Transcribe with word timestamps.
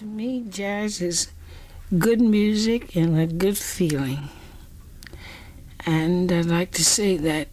To 0.00 0.06
me, 0.06 0.44
jazz 0.48 1.02
is 1.02 1.28
good 1.98 2.22
music 2.22 2.96
and 2.96 3.20
a 3.20 3.26
good 3.26 3.58
feeling. 3.58 4.30
And 5.84 6.32
I'd 6.32 6.46
like 6.46 6.70
to 6.70 6.84
say 6.84 7.18
that 7.18 7.48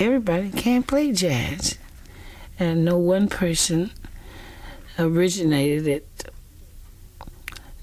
everybody 0.00 0.50
can 0.50 0.82
play 0.82 1.12
jazz, 1.12 1.78
and 2.58 2.84
no 2.84 2.98
one 2.98 3.28
person 3.28 3.92
originated 4.98 5.86
it. 5.86 6.28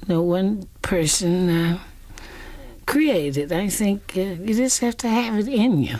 No 0.10 0.22
one 0.22 0.68
person 0.82 1.50
uh, 1.50 1.80
created. 2.86 3.54
I 3.54 3.70
think 3.70 4.18
uh, 4.18 4.36
you 4.44 4.54
just 4.54 4.82
have 4.82 4.98
to 4.98 5.08
have 5.08 5.40
it 5.40 5.48
in 5.48 5.82
you. 5.82 6.00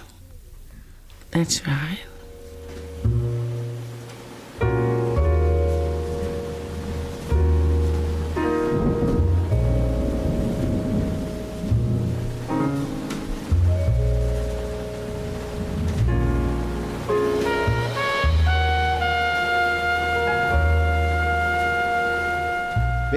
That's 1.32 1.66
right. 1.66 2.00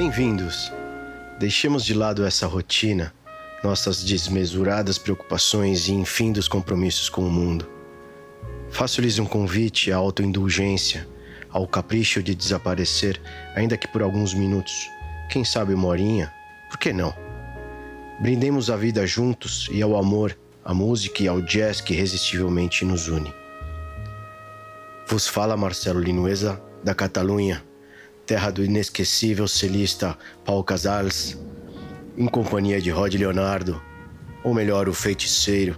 Bem-vindos! 0.02 0.72
Deixemos 1.38 1.84
de 1.84 1.94
lado 1.94 2.26
essa 2.26 2.44
rotina, 2.44 3.14
nossas 3.62 4.02
desmesuradas 4.02 4.98
preocupações 4.98 5.86
e 5.86 5.92
infindos 5.92 6.48
compromissos 6.48 7.08
com 7.08 7.24
o 7.24 7.30
mundo. 7.30 7.70
Faço-lhes 8.68 9.20
um 9.20 9.24
convite 9.24 9.92
à 9.92 9.96
autoindulgência, 9.96 11.06
ao 11.48 11.68
capricho 11.68 12.20
de 12.20 12.34
desaparecer, 12.34 13.22
ainda 13.54 13.76
que 13.76 13.86
por 13.86 14.02
alguns 14.02 14.34
minutos, 14.34 14.90
quem 15.30 15.44
sabe 15.44 15.72
uma 15.72 15.86
horinha, 15.86 16.34
por 16.68 16.80
que 16.80 16.92
não? 16.92 17.14
Brindemos 18.20 18.70
a 18.70 18.76
vida 18.76 19.06
juntos 19.06 19.68
e 19.70 19.80
ao 19.82 19.96
amor, 19.96 20.36
à 20.64 20.74
música 20.74 21.22
e 21.22 21.28
ao 21.28 21.40
jazz 21.40 21.80
que 21.80 21.94
irresistivelmente 21.94 22.84
nos 22.84 23.06
une. 23.06 23.32
Vos 25.06 25.28
fala 25.28 25.56
Marcelo 25.56 26.00
Linuesa, 26.00 26.60
da 26.82 26.92
Catalunha 26.92 27.62
terra 28.26 28.50
do 28.50 28.64
inesquecível 28.64 29.48
celista 29.48 30.16
Paul 30.44 30.62
Casals, 30.62 31.38
em 32.16 32.26
companhia 32.26 32.80
de 32.80 32.90
Rod 32.90 33.14
Leonardo, 33.14 33.82
ou 34.44 34.54
melhor, 34.54 34.88
o 34.88 34.94
feiticeiro, 34.94 35.76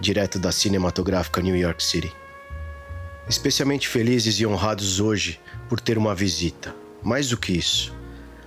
direto 0.00 0.38
da 0.38 0.52
cinematográfica 0.52 1.40
New 1.40 1.56
York 1.56 1.82
City. 1.82 2.12
Especialmente 3.28 3.88
felizes 3.88 4.38
e 4.38 4.46
honrados 4.46 5.00
hoje 5.00 5.40
por 5.68 5.80
ter 5.80 5.98
uma 5.98 6.14
visita. 6.14 6.74
Mais 7.02 7.28
do 7.28 7.36
que 7.36 7.52
isso, 7.52 7.94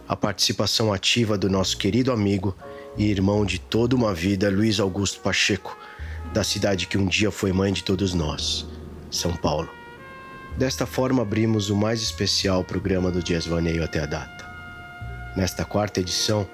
a 0.07 0.15
participação 0.15 0.91
ativa 0.91 1.37
do 1.37 1.49
nosso 1.49 1.77
querido 1.77 2.11
amigo 2.11 2.55
e 2.97 3.09
irmão 3.09 3.45
de 3.45 3.59
toda 3.59 3.95
uma 3.95 4.13
vida, 4.13 4.49
Luiz 4.49 4.79
Augusto 4.79 5.19
Pacheco, 5.21 5.77
da 6.33 6.43
cidade 6.43 6.87
que 6.87 6.97
um 6.97 7.05
dia 7.05 7.31
foi 7.31 7.51
mãe 7.51 7.71
de 7.71 7.83
todos 7.83 8.13
nós, 8.13 8.65
São 9.09 9.33
Paulo. 9.35 9.78
Desta 10.59 10.85
forma, 10.85 11.21
abrimos 11.21 11.69
o 11.69 11.75
mais 11.75 12.01
especial 12.01 12.65
programa 12.65 13.09
do 13.09 13.23
Dias 13.23 13.45
Vaneio 13.45 13.81
até 13.81 14.01
a 14.01 14.05
data. 14.05 14.45
Nesta 15.33 15.63
quarta 15.63 16.01
edição, 16.01 16.45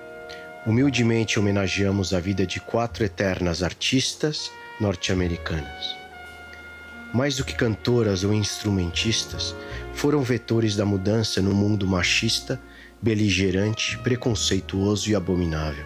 humildemente 0.63 1.39
homenageamos 1.39 2.13
a 2.13 2.19
vida 2.19 2.45
de 2.45 2.59
quatro 2.59 3.03
eternas 3.03 3.63
artistas 3.63 4.51
norte-americanas. 4.79 5.97
Mais 7.16 7.38
do 7.38 7.43
que 7.43 7.55
cantoras 7.55 8.23
ou 8.23 8.31
instrumentistas, 8.31 9.55
foram 9.95 10.22
vetores 10.22 10.75
da 10.75 10.85
mudança 10.85 11.41
no 11.41 11.55
mundo 11.55 11.87
machista, 11.87 12.61
beligerante, 13.01 13.97
preconceituoso 13.97 15.09
e 15.09 15.16
abominável. 15.16 15.85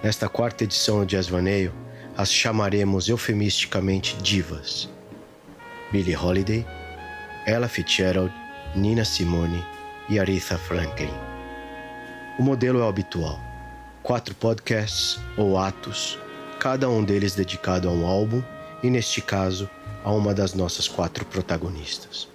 Nesta 0.00 0.28
quarta 0.28 0.62
edição 0.62 1.00
do 1.00 1.06
Jazz 1.06 1.26
Vaneio, 1.26 1.74
as 2.16 2.32
chamaremos 2.32 3.08
eufemisticamente 3.08 4.16
divas 4.22 4.88
Billie 5.90 6.16
Holiday, 6.16 6.66
Ella 7.46 7.68
Fitzgerald, 7.68 8.32
Nina 8.74 9.04
Simone 9.04 9.64
e 10.08 10.18
Aretha 10.18 10.58
Franklin. 10.58 11.12
O 12.38 12.42
modelo 12.42 12.80
é 12.80 12.82
o 12.82 12.88
habitual: 12.88 13.40
quatro 14.02 14.34
podcasts 14.34 15.18
ou 15.36 15.56
atos, 15.56 16.18
cada 16.60 16.88
um 16.90 17.02
deles 17.02 17.34
dedicado 17.34 17.88
a 17.88 17.92
um 17.92 18.06
álbum 18.06 18.42
e, 18.82 18.90
neste 18.90 19.20
caso, 19.20 19.68
a 20.04 20.12
uma 20.12 20.34
das 20.34 20.54
nossas 20.54 20.86
quatro 20.86 21.24
protagonistas. 21.24 22.28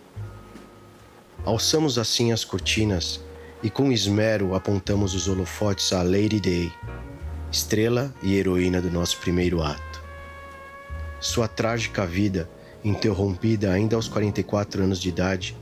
Alçamos 1.46 1.97
assim 1.97 2.31
as 2.31 2.44
cortinas 2.44 3.20
e 3.62 3.70
com 3.70 3.91
esmero 3.91 4.56
apontamos 4.56 5.14
os 5.14 5.28
holofotes 5.28 5.94
a 5.94 6.02
Lady 6.02 6.40
Day, 6.40 6.74
estrela 7.52 8.14
e 8.24 8.35
heroína 8.35 8.81
do 8.81 8.90
nosso 8.90 9.18
primeiro 9.20 9.62
ato. 9.62 10.02
Sua 11.20 11.47
trágica 11.47 12.06
vida 12.06 12.50
interrompida 12.83 13.71
ainda 13.71 13.95
aos 13.95 14.07
44 14.07 14.83
anos 14.83 14.99
de 14.99 15.09
idade, 15.09 15.55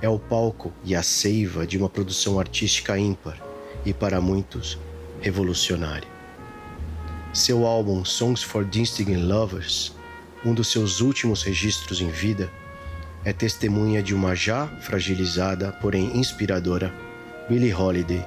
é 0.00 0.08
o 0.08 0.18
palco 0.18 0.72
e 0.84 0.94
a 0.94 1.02
seiva 1.02 1.66
de 1.66 1.78
uma 1.78 1.88
produção 1.88 2.38
artística 2.38 2.98
ímpar 2.98 3.40
e, 3.84 3.92
para 3.92 4.20
muitos, 4.20 4.78
revolucionária. 5.20 6.08
Seu 7.32 7.66
álbum 7.66 8.04
Songs 8.04 8.42
for 8.42 8.64
Distinguished 8.64 9.26
Lovers, 9.26 9.92
um 10.44 10.54
dos 10.54 10.68
seus 10.68 11.00
últimos 11.00 11.42
registros 11.42 12.00
em 12.00 12.08
vida, 12.08 12.50
é 13.24 13.32
testemunha 13.32 14.02
de 14.02 14.14
uma 14.14 14.34
já 14.34 14.68
fragilizada, 14.80 15.72
porém 15.72 16.16
inspiradora, 16.16 16.94
Billie 17.48 17.74
Holiday, 17.74 18.24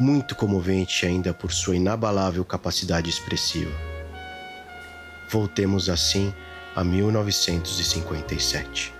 muito 0.00 0.34
comovente 0.34 1.04
ainda 1.04 1.34
por 1.34 1.52
sua 1.52 1.76
inabalável 1.76 2.44
capacidade 2.44 3.10
expressiva. 3.10 3.72
Voltemos 5.28 5.90
assim 5.90 6.32
a 6.78 6.84
1957. 6.84 8.94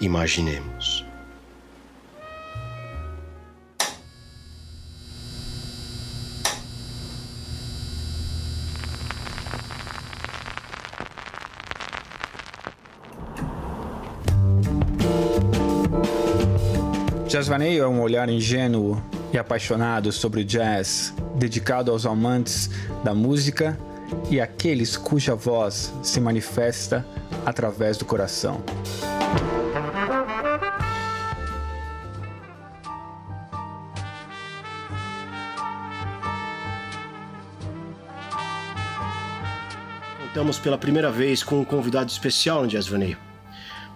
Imaginemos. 0.00 1.04
Jazzvaneio 17.26 17.82
é 17.82 17.88
um 17.88 18.00
olhar 18.00 18.28
ingênuo 18.28 19.02
e 19.32 19.38
apaixonado 19.38 20.12
sobre 20.12 20.42
o 20.42 20.44
jazz, 20.44 21.12
dedicado 21.34 21.90
aos 21.90 22.06
amantes 22.06 22.70
da 23.02 23.12
música 23.12 23.76
e 24.30 24.40
aqueles 24.40 24.96
cuja 24.96 25.34
voz 25.34 25.92
se 26.02 26.20
manifesta 26.20 27.06
através 27.44 27.96
do 27.96 28.04
coração. 28.04 28.62
Contamos 40.18 40.58
pela 40.58 40.76
primeira 40.76 41.10
vez 41.10 41.42
com 41.42 41.60
um 41.60 41.64
convidado 41.64 42.10
especial 42.10 42.62
no 42.62 42.68
Jazz 42.68 42.86
Vaneio. 42.86 43.16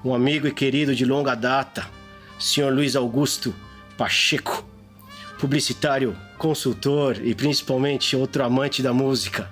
Um 0.02 0.14
amigo 0.14 0.46
e 0.46 0.52
querido 0.52 0.94
de 0.94 1.04
longa 1.04 1.34
data, 1.34 1.86
Sr. 2.38 2.72
Luiz 2.72 2.96
Augusto 2.96 3.54
Pacheco, 3.98 4.64
publicitário, 5.38 6.16
consultor 6.38 7.18
e 7.22 7.34
principalmente 7.34 8.16
outro 8.16 8.42
amante 8.42 8.82
da 8.82 8.94
música. 8.94 9.50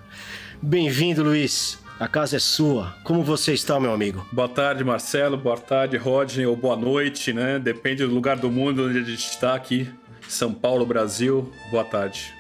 Bem-vindo, 0.61 1.23
Luiz. 1.23 1.79
A 2.01 2.09
casa 2.09 2.37
é 2.37 2.39
sua. 2.41 2.97
Como 3.05 3.23
você 3.23 3.53
está, 3.53 3.79
meu 3.79 3.93
amigo? 3.93 4.27
Boa 4.33 4.49
tarde, 4.49 4.83
Marcelo. 4.83 5.37
Boa 5.37 5.57
tarde, 5.57 5.97
Rodney. 5.97 6.47
Ou 6.47 6.57
boa 6.57 6.77
noite, 6.77 7.33
né? 7.33 7.61
Depende 7.61 8.05
do 8.05 8.13
lugar 8.13 8.37
do 8.37 8.51
mundo 8.51 8.89
onde 8.89 8.99
a 8.99 9.03
gente 9.03 9.25
está 9.25 9.55
aqui. 9.55 9.89
São 10.29 10.53
Paulo, 10.53 10.85
Brasil. 10.85 11.53
Boa 11.71 11.85
tarde. 11.85 12.35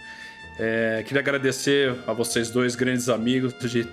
É, 0.59 1.05
queria 1.06 1.20
agradecer 1.20 1.94
a 2.09 2.12
vocês 2.12 2.50
dois, 2.50 2.75
grandes 2.75 3.09
amigos, 3.09 3.55
de 3.70 3.87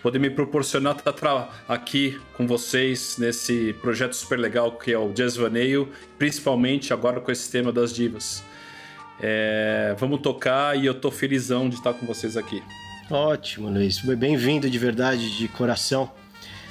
poder 0.00 0.20
me 0.20 0.30
proporcionar 0.30 0.96
estar 0.96 1.48
aqui 1.68 2.20
com 2.34 2.46
vocês 2.46 3.16
nesse 3.18 3.72
projeto 3.82 4.14
super 4.14 4.38
legal 4.38 4.78
que 4.78 4.92
é 4.92 4.98
o 4.98 5.12
Jazz 5.12 5.36
Vaneio, 5.36 5.88
principalmente 6.18 6.92
agora 6.92 7.20
com 7.20 7.32
esse 7.32 7.50
tema 7.50 7.72
das 7.72 7.92
divas. 7.92 8.44
É, 9.20 9.96
vamos 9.98 10.20
tocar 10.20 10.78
e 10.78 10.86
eu 10.86 10.94
tô 10.94 11.10
felizão 11.10 11.68
de 11.68 11.74
estar 11.74 11.94
com 11.94 12.06
vocês 12.06 12.36
aqui. 12.36 12.62
Ótimo, 13.12 13.68
Luiz. 13.68 13.98
Bem-vindo 13.98 14.70
de 14.70 14.78
verdade, 14.78 15.36
de 15.36 15.46
coração. 15.46 16.10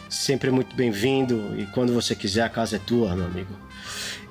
Sempre 0.09 0.49
muito 0.49 0.75
bem-vindo. 0.75 1.53
E 1.55 1.67
quando 1.67 1.93
você 1.93 2.15
quiser, 2.15 2.41
a 2.41 2.49
casa 2.49 2.77
é 2.77 2.79
tua, 2.79 3.15
meu 3.15 3.27
amigo. 3.27 3.53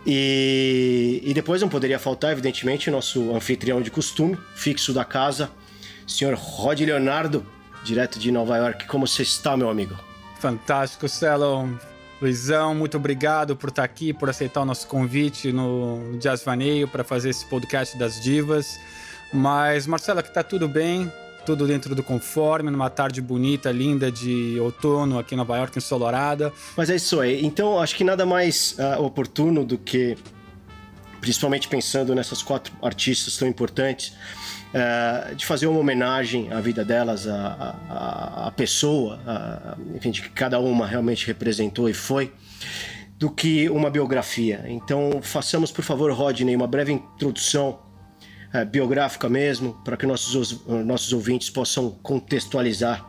E, 0.04 1.22
e 1.24 1.32
depois 1.32 1.62
não 1.62 1.68
poderia 1.68 2.00
faltar, 2.00 2.32
evidentemente, 2.32 2.88
o 2.88 2.92
nosso 2.92 3.32
anfitrião 3.32 3.80
de 3.80 3.92
costume, 3.92 4.36
fixo 4.56 4.92
da 4.92 5.04
casa, 5.04 5.52
senhor 6.04 6.34
Rod 6.34 6.80
Leonardo, 6.80 7.46
direto 7.84 8.18
de 8.18 8.32
Nova 8.32 8.56
York. 8.56 8.88
Como 8.88 9.06
você 9.06 9.22
está, 9.22 9.56
meu 9.56 9.70
amigo? 9.70 9.96
Fantástico, 10.40 11.08
Celo. 11.08 11.78
Luizão, 12.20 12.74
muito 12.74 12.96
obrigado 12.96 13.54
por 13.54 13.68
estar 13.68 13.84
aqui, 13.84 14.12
por 14.12 14.28
aceitar 14.28 14.62
o 14.62 14.64
nosso 14.64 14.88
convite 14.88 15.52
no 15.52 16.18
Jazz 16.18 16.42
Vaneio 16.42 16.88
para 16.88 17.04
fazer 17.04 17.30
esse 17.30 17.46
podcast 17.46 17.96
das 17.96 18.20
divas. 18.20 18.80
Mas, 19.32 19.86
Marcela, 19.86 20.24
que 20.24 20.34
tá 20.34 20.42
tudo 20.42 20.66
bem, 20.66 21.10
tudo 21.44 21.66
dentro 21.66 21.94
do 21.94 22.02
conforme, 22.02 22.70
numa 22.70 22.90
tarde 22.90 23.20
bonita, 23.20 23.70
linda 23.70 24.10
de 24.10 24.58
outono 24.60 25.18
aqui 25.18 25.34
em 25.34 25.38
Nova 25.38 25.56
York, 25.56 25.76
ensolarada. 25.76 26.52
Mas 26.76 26.90
é 26.90 26.96
isso 26.96 27.20
aí. 27.20 27.44
Então, 27.44 27.80
acho 27.80 27.96
que 27.96 28.04
nada 28.04 28.24
mais 28.26 28.76
uh, 28.78 29.02
oportuno 29.02 29.64
do 29.64 29.78
que, 29.78 30.16
principalmente 31.20 31.68
pensando 31.68 32.14
nessas 32.14 32.42
quatro 32.42 32.72
artistas 32.82 33.36
tão 33.36 33.48
importantes, 33.48 34.14
uh, 34.74 35.34
de 35.34 35.44
fazer 35.46 35.66
uma 35.66 35.80
homenagem 35.80 36.52
à 36.52 36.60
vida 36.60 36.84
delas, 36.84 37.26
à, 37.26 37.76
à, 37.88 38.46
à 38.48 38.50
pessoa, 38.50 39.20
à, 39.26 39.76
enfim, 39.94 40.10
de 40.10 40.22
que 40.22 40.30
cada 40.30 40.58
uma 40.60 40.86
realmente 40.86 41.26
representou 41.26 41.88
e 41.88 41.94
foi, 41.94 42.32
do 43.18 43.30
que 43.30 43.68
uma 43.68 43.90
biografia. 43.90 44.64
Então, 44.66 45.20
façamos, 45.20 45.70
por 45.70 45.84
favor, 45.84 46.10
Rodney, 46.12 46.56
uma 46.56 46.66
breve 46.66 46.92
introdução 46.92 47.89
é, 48.52 48.64
biográfica 48.64 49.28
mesmo, 49.28 49.74
para 49.84 49.96
que 49.96 50.06
nossos, 50.06 50.66
nossos 50.66 51.12
ouvintes 51.12 51.50
possam 51.50 51.90
contextualizar 52.02 53.08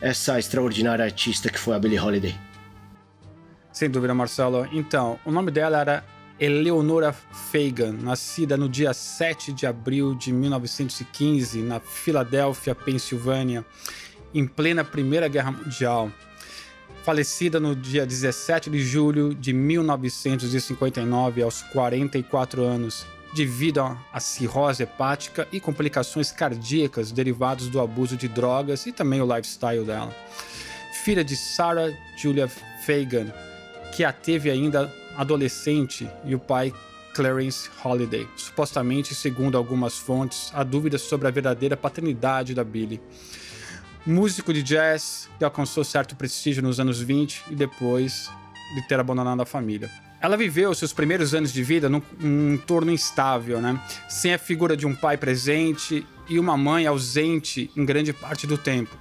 essa 0.00 0.38
extraordinária 0.38 1.04
artista 1.04 1.48
que 1.48 1.58
foi 1.58 1.74
a 1.74 1.78
Billie 1.78 1.98
Holiday. 1.98 2.34
Sem 3.72 3.90
dúvida, 3.90 4.14
Marcelo. 4.14 4.66
Então, 4.72 5.18
o 5.24 5.30
nome 5.30 5.50
dela 5.50 5.80
era 5.80 6.04
Eleonora 6.38 7.12
Fagan, 7.12 7.92
nascida 7.92 8.56
no 8.56 8.68
dia 8.68 8.92
7 8.92 9.52
de 9.52 9.66
abril 9.66 10.14
de 10.14 10.32
1915 10.32 11.62
na 11.62 11.80
Filadélfia, 11.80 12.74
Pensilvânia, 12.74 13.64
em 14.34 14.46
plena 14.46 14.84
Primeira 14.84 15.28
Guerra 15.28 15.52
Mundial. 15.52 16.10
Falecida 17.04 17.60
no 17.60 17.74
dia 17.74 18.04
17 18.04 18.68
de 18.68 18.80
julho 18.80 19.34
de 19.34 19.52
1959, 19.52 21.42
aos 21.42 21.62
44 21.62 22.64
anos, 22.64 23.06
devido 23.34 23.80
à 24.12 24.20
cirrose 24.20 24.82
hepática 24.82 25.46
e 25.52 25.60
complicações 25.60 26.32
cardíacas 26.32 27.12
derivadas 27.12 27.68
do 27.68 27.80
abuso 27.80 28.16
de 28.16 28.28
drogas 28.28 28.86
e 28.86 28.92
também 28.92 29.20
o 29.20 29.26
lifestyle 29.26 29.84
dela. 29.84 30.14
Filha 31.04 31.24
de 31.24 31.36
Sarah 31.36 31.92
Julia 32.16 32.48
Fagan, 32.48 33.32
que 33.94 34.04
a 34.04 34.12
teve 34.12 34.50
ainda 34.50 34.92
adolescente, 35.16 36.08
e 36.24 36.34
o 36.34 36.38
pai 36.38 36.72
Clarence 37.14 37.70
Holiday. 37.82 38.28
Supostamente, 38.36 39.14
segundo 39.14 39.56
algumas 39.56 39.96
fontes, 39.96 40.50
há 40.52 40.62
dúvidas 40.62 41.00
sobre 41.00 41.26
a 41.26 41.30
verdadeira 41.30 41.76
paternidade 41.76 42.54
da 42.54 42.62
Billy. 42.62 43.00
Músico 44.04 44.52
de 44.52 44.62
jazz 44.62 45.28
que 45.38 45.44
alcançou 45.44 45.82
certo 45.82 46.14
prestígio 46.14 46.62
nos 46.62 46.78
anos 46.78 47.00
20 47.00 47.44
e 47.50 47.54
depois 47.54 48.30
de 48.74 48.86
ter 48.88 48.98
abandonado 48.98 49.40
a 49.42 49.46
família. 49.46 49.90
Ela 50.20 50.36
viveu 50.36 50.74
seus 50.74 50.92
primeiros 50.92 51.34
anos 51.34 51.52
de 51.52 51.62
vida 51.62 51.88
num, 51.88 52.02
num 52.18 52.54
entorno 52.54 52.90
instável, 52.90 53.60
né? 53.60 53.80
Sem 54.08 54.32
a 54.32 54.38
figura 54.38 54.76
de 54.76 54.86
um 54.86 54.94
pai 54.94 55.16
presente 55.16 56.06
e 56.28 56.38
uma 56.38 56.56
mãe 56.56 56.86
ausente 56.86 57.70
em 57.76 57.84
grande 57.84 58.12
parte 58.12 58.46
do 58.46 58.56
tempo. 58.56 58.96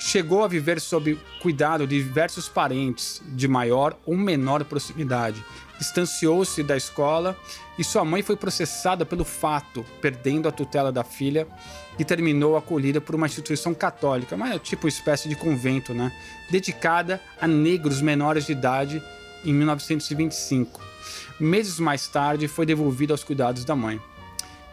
Chegou 0.00 0.44
a 0.44 0.48
viver 0.48 0.80
sob 0.80 1.18
cuidado 1.40 1.86
de 1.86 2.02
diversos 2.02 2.48
parentes 2.48 3.22
de 3.26 3.46
maior 3.46 3.98
ou 4.04 4.16
menor 4.16 4.64
proximidade. 4.64 5.42
Distanciou-se 5.78 6.62
da 6.62 6.76
escola 6.76 7.36
e 7.78 7.84
sua 7.84 8.04
mãe 8.04 8.22
foi 8.22 8.36
processada 8.36 9.04
pelo 9.04 9.24
fato, 9.24 9.84
perdendo 10.00 10.48
a 10.48 10.52
tutela 10.52 10.92
da 10.92 11.02
filha 11.02 11.46
e 11.98 12.04
terminou 12.04 12.56
acolhida 12.56 13.00
por 13.00 13.14
uma 13.14 13.26
instituição 13.26 13.74
católica, 13.74 14.36
mas 14.36 14.54
é 14.54 14.58
tipo 14.58 14.88
espécie 14.88 15.28
de 15.28 15.36
convento, 15.36 15.92
né? 15.92 16.12
Dedicada 16.50 17.20
a 17.40 17.46
negros 17.46 18.00
menores 18.00 18.46
de 18.46 18.52
idade 18.52 19.02
em 19.44 19.52
1925. 19.52 20.80
Meses 21.38 21.78
mais 21.78 22.06
tarde, 22.06 22.48
foi 22.48 22.64
devolvido 22.64 23.12
aos 23.12 23.24
cuidados 23.24 23.64
da 23.64 23.74
mãe. 23.74 24.00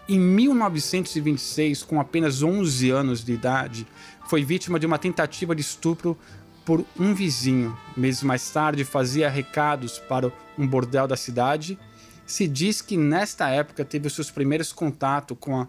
Em 0.08 0.20
1926, 0.20 1.84
com 1.84 2.00
apenas 2.00 2.44
11 2.44 2.90
anos 2.90 3.24
de 3.24 3.34
idade, 3.34 3.88
foi 4.28 4.44
vítima 4.44 4.80
de 4.80 4.86
uma 4.86 4.98
tentativa 4.98 5.56
de 5.56 5.62
estupro 5.62 6.18
por 6.66 6.86
um 7.00 7.14
vizinho. 7.14 7.78
Meses 7.96 8.24
mais 8.24 8.50
tarde, 8.50 8.84
fazia 8.84 9.30
recados 9.30 10.00
para 10.00 10.32
um 10.58 10.68
bordel 10.68 11.08
da 11.08 11.16
cidade. 11.16 11.78
Se 12.26 12.48
diz 12.48 12.82
que 12.82 12.96
nesta 12.96 13.50
época 13.50 13.84
teve 13.84 14.08
os 14.08 14.14
seus 14.14 14.32
primeiros 14.32 14.72
contato 14.72 15.36
com 15.36 15.60
a, 15.60 15.68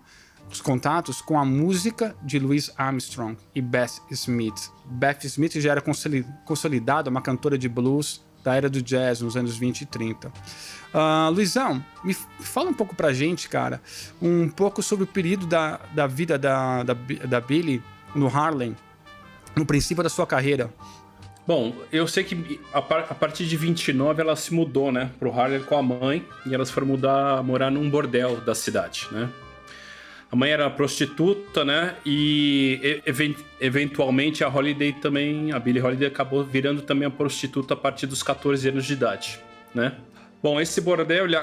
os 0.51 0.61
contatos 0.61 1.21
com 1.21 1.39
a 1.39 1.45
música 1.45 2.15
de 2.23 2.39
Louis 2.39 2.71
Armstrong 2.77 3.37
e 3.55 3.61
Beth 3.61 4.01
Smith. 4.11 4.71
Beth 4.85 5.25
Smith 5.25 5.59
já 5.59 5.73
era 5.73 5.83
consolidada, 6.45 7.11
uma 7.11 7.23
cantora 7.23 7.59
de 7.59 7.69
blues 7.69 8.23
da 8.43 8.55
era 8.55 8.69
do 8.69 8.83
jazz 8.83 9.21
nos 9.21 9.37
anos 9.37 9.57
20 9.57 9.83
e 9.83 9.87
30. 9.87 10.29
Uh, 10.29 10.33
ah, 10.95 11.29
Luizão, 11.33 11.85
me 12.05 12.15
fala 12.41 12.71
um 12.71 12.75
pouco 12.75 12.95
pra 12.95 13.13
gente, 13.13 13.49
cara, 13.49 13.81
um 14.21 14.49
pouco 14.49 14.83
sobre 14.83 15.05
o 15.05 15.07
período 15.07 15.47
da, 15.47 15.81
da 15.95 16.07
vida 16.07 16.39
da, 16.39 16.83
da, 16.83 16.95
da 16.95 17.41
Billy 17.41 17.83
no 18.15 18.27
Harlem, 18.27 18.77
no 19.57 19.67
princípio 19.67 20.03
da 20.03 20.09
sua 20.09 20.27
carreira. 20.27 20.71
Bom, 21.47 21.75
eu 21.93 22.07
sei 22.07 22.23
que 22.23 22.61
a, 22.73 22.79
a, 22.79 23.15
partir 23.15 23.47
de 23.47 23.57
29 23.57 24.21
ela 24.21 24.37
se 24.37 24.55
mudou, 24.55 24.93
né, 24.93 25.11
pro 25.19 25.33
Harlem 25.33 25.63
com 25.63 25.77
a 25.77 25.83
mãe 25.83 26.25
e 26.47 26.55
elas 26.55 26.71
foram 26.71 26.87
mudar, 26.87 27.43
morar 27.43 27.71
num 27.71 27.91
bordel 27.91 28.37
da 28.41 28.55
cidade, 28.55 29.09
né? 29.11 29.29
A 30.31 30.37
mãe 30.37 30.51
era 30.51 30.71
prostituta, 30.71 31.63
né? 31.63 31.95
E 32.07 33.03
eventualmente 33.61 34.43
a 34.43 34.49
Holiday 34.49 34.95
também, 34.95 35.53
a 35.53 35.59
Billie 35.59 35.83
Holiday 35.83 36.09
acabou 36.09 36.43
virando 36.43 36.81
também 36.81 37.07
a 37.07 37.11
prostituta 37.11 37.75
a 37.75 37.77
partir 37.77 38.07
dos 38.07 38.23
14 38.23 38.67
anos 38.71 38.87
de 38.87 38.95
idade, 38.95 39.39
né? 39.75 39.93
Bom, 40.43 40.59
esse 40.59 40.81
bordel 40.81 41.27
ele 41.27 41.37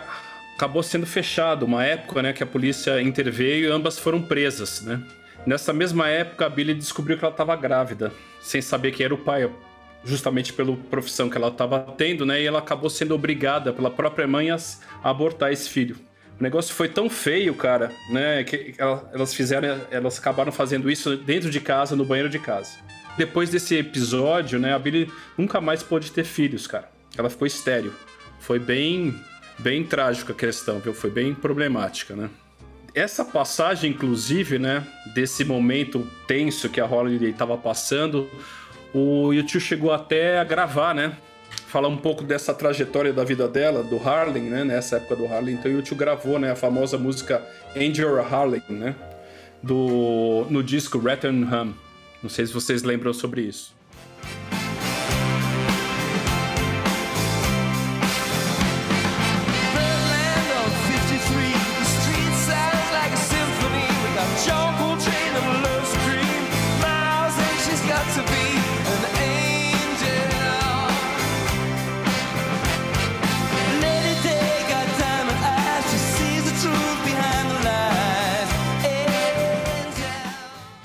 acabou 0.55 0.81
sendo 0.81 1.05
fechado, 1.05 1.67
uma 1.67 1.85
época, 1.85 2.23
né, 2.23 2.33
que 2.33 2.41
a 2.41 2.47
polícia 2.47 2.99
interveio 2.99 3.69
e 3.69 3.71
ambas 3.71 3.99
foram 3.99 4.23
presas, 4.23 4.81
né? 4.81 4.99
Nessa 5.45 5.73
mesma 5.73 6.07
época, 6.07 6.45
a 6.45 6.49
Billie 6.49 6.75
descobriu 6.75 7.17
que 7.17 7.23
ela 7.23 7.33
estava 7.33 7.55
grávida, 7.55 8.13
sem 8.41 8.61
saber 8.61 8.91
quem 8.91 9.05
era 9.05 9.13
o 9.13 9.17
pai, 9.17 9.49
justamente 10.03 10.53
pela 10.53 10.75
profissão 10.75 11.29
que 11.29 11.37
ela 11.37 11.47
estava 11.47 11.79
tendo, 11.97 12.25
né? 12.25 12.41
E 12.41 12.45
ela 12.45 12.59
acabou 12.59 12.89
sendo 12.89 13.15
obrigada 13.15 13.73
pela 13.73 13.89
própria 13.89 14.27
mãe 14.27 14.51
a 14.51 14.57
abortar 15.03 15.51
esse 15.51 15.69
filho. 15.69 15.97
O 16.39 16.43
negócio 16.43 16.73
foi 16.73 16.87
tão 16.87 17.09
feio, 17.09 17.53
cara, 17.53 17.91
né? 18.09 18.43
Que 18.43 18.73
elas 18.77 19.33
fizeram, 19.33 19.81
elas 19.91 20.17
acabaram 20.19 20.51
fazendo 20.51 20.89
isso 20.89 21.17
dentro 21.17 21.49
de 21.49 21.59
casa, 21.59 21.95
no 21.95 22.05
banheiro 22.05 22.29
de 22.29 22.39
casa. 22.39 22.77
Depois 23.17 23.49
desse 23.49 23.75
episódio, 23.75 24.57
né, 24.57 24.73
a 24.73 24.79
Billy 24.79 25.11
nunca 25.37 25.59
mais 25.59 25.83
pôde 25.83 26.09
ter 26.11 26.23
filhos, 26.23 26.65
cara. 26.67 26.89
Ela 27.17 27.29
ficou 27.29 27.45
estéreo. 27.45 27.93
Foi 28.39 28.57
bem, 28.57 29.13
bem 29.57 29.83
trágica 29.83 30.31
a 30.31 30.35
questão, 30.35 30.79
viu? 30.79 30.93
Foi 30.93 31.09
bem 31.09 31.33
problemática, 31.33 32.15
né? 32.15 32.29
Essa 32.93 33.23
passagem, 33.23 33.91
inclusive, 33.91 34.59
né, 34.59 34.85
desse 35.13 35.45
momento 35.45 36.07
tenso 36.27 36.69
que 36.69 36.81
a 36.81 36.85
Holiday 36.85 37.29
estava 37.29 37.57
passando, 37.57 38.29
o 38.93 39.31
YouTube 39.31 39.61
chegou 39.61 39.91
até 39.91 40.39
a 40.39 40.43
gravar, 40.43 40.93
né? 40.93 41.15
falar 41.69 41.87
um 41.87 41.97
pouco 41.97 42.23
dessa 42.23 42.53
trajetória 42.53 43.13
da 43.13 43.23
vida 43.23 43.47
dela, 43.47 43.83
do 43.83 43.97
Harlem, 43.97 44.43
né? 44.43 44.63
Nessa 44.63 44.97
época 44.97 45.15
do 45.15 45.25
Harlem. 45.25 45.55
Então 45.55 45.71
o 45.71 45.75
YouTube 45.75 45.99
gravou, 45.99 46.39
né? 46.39 46.51
A 46.51 46.55
famosa 46.55 46.97
música 46.97 47.43
Angel 47.75 48.19
Harlem, 48.19 48.63
né? 48.69 48.95
Do, 49.61 50.47
no 50.49 50.63
disco 50.63 50.99
Hum. 50.99 51.73
Não 52.23 52.29
sei 52.29 52.45
se 52.45 52.53
vocês 52.53 52.83
lembram 52.83 53.13
sobre 53.13 53.41
isso. 53.41 53.78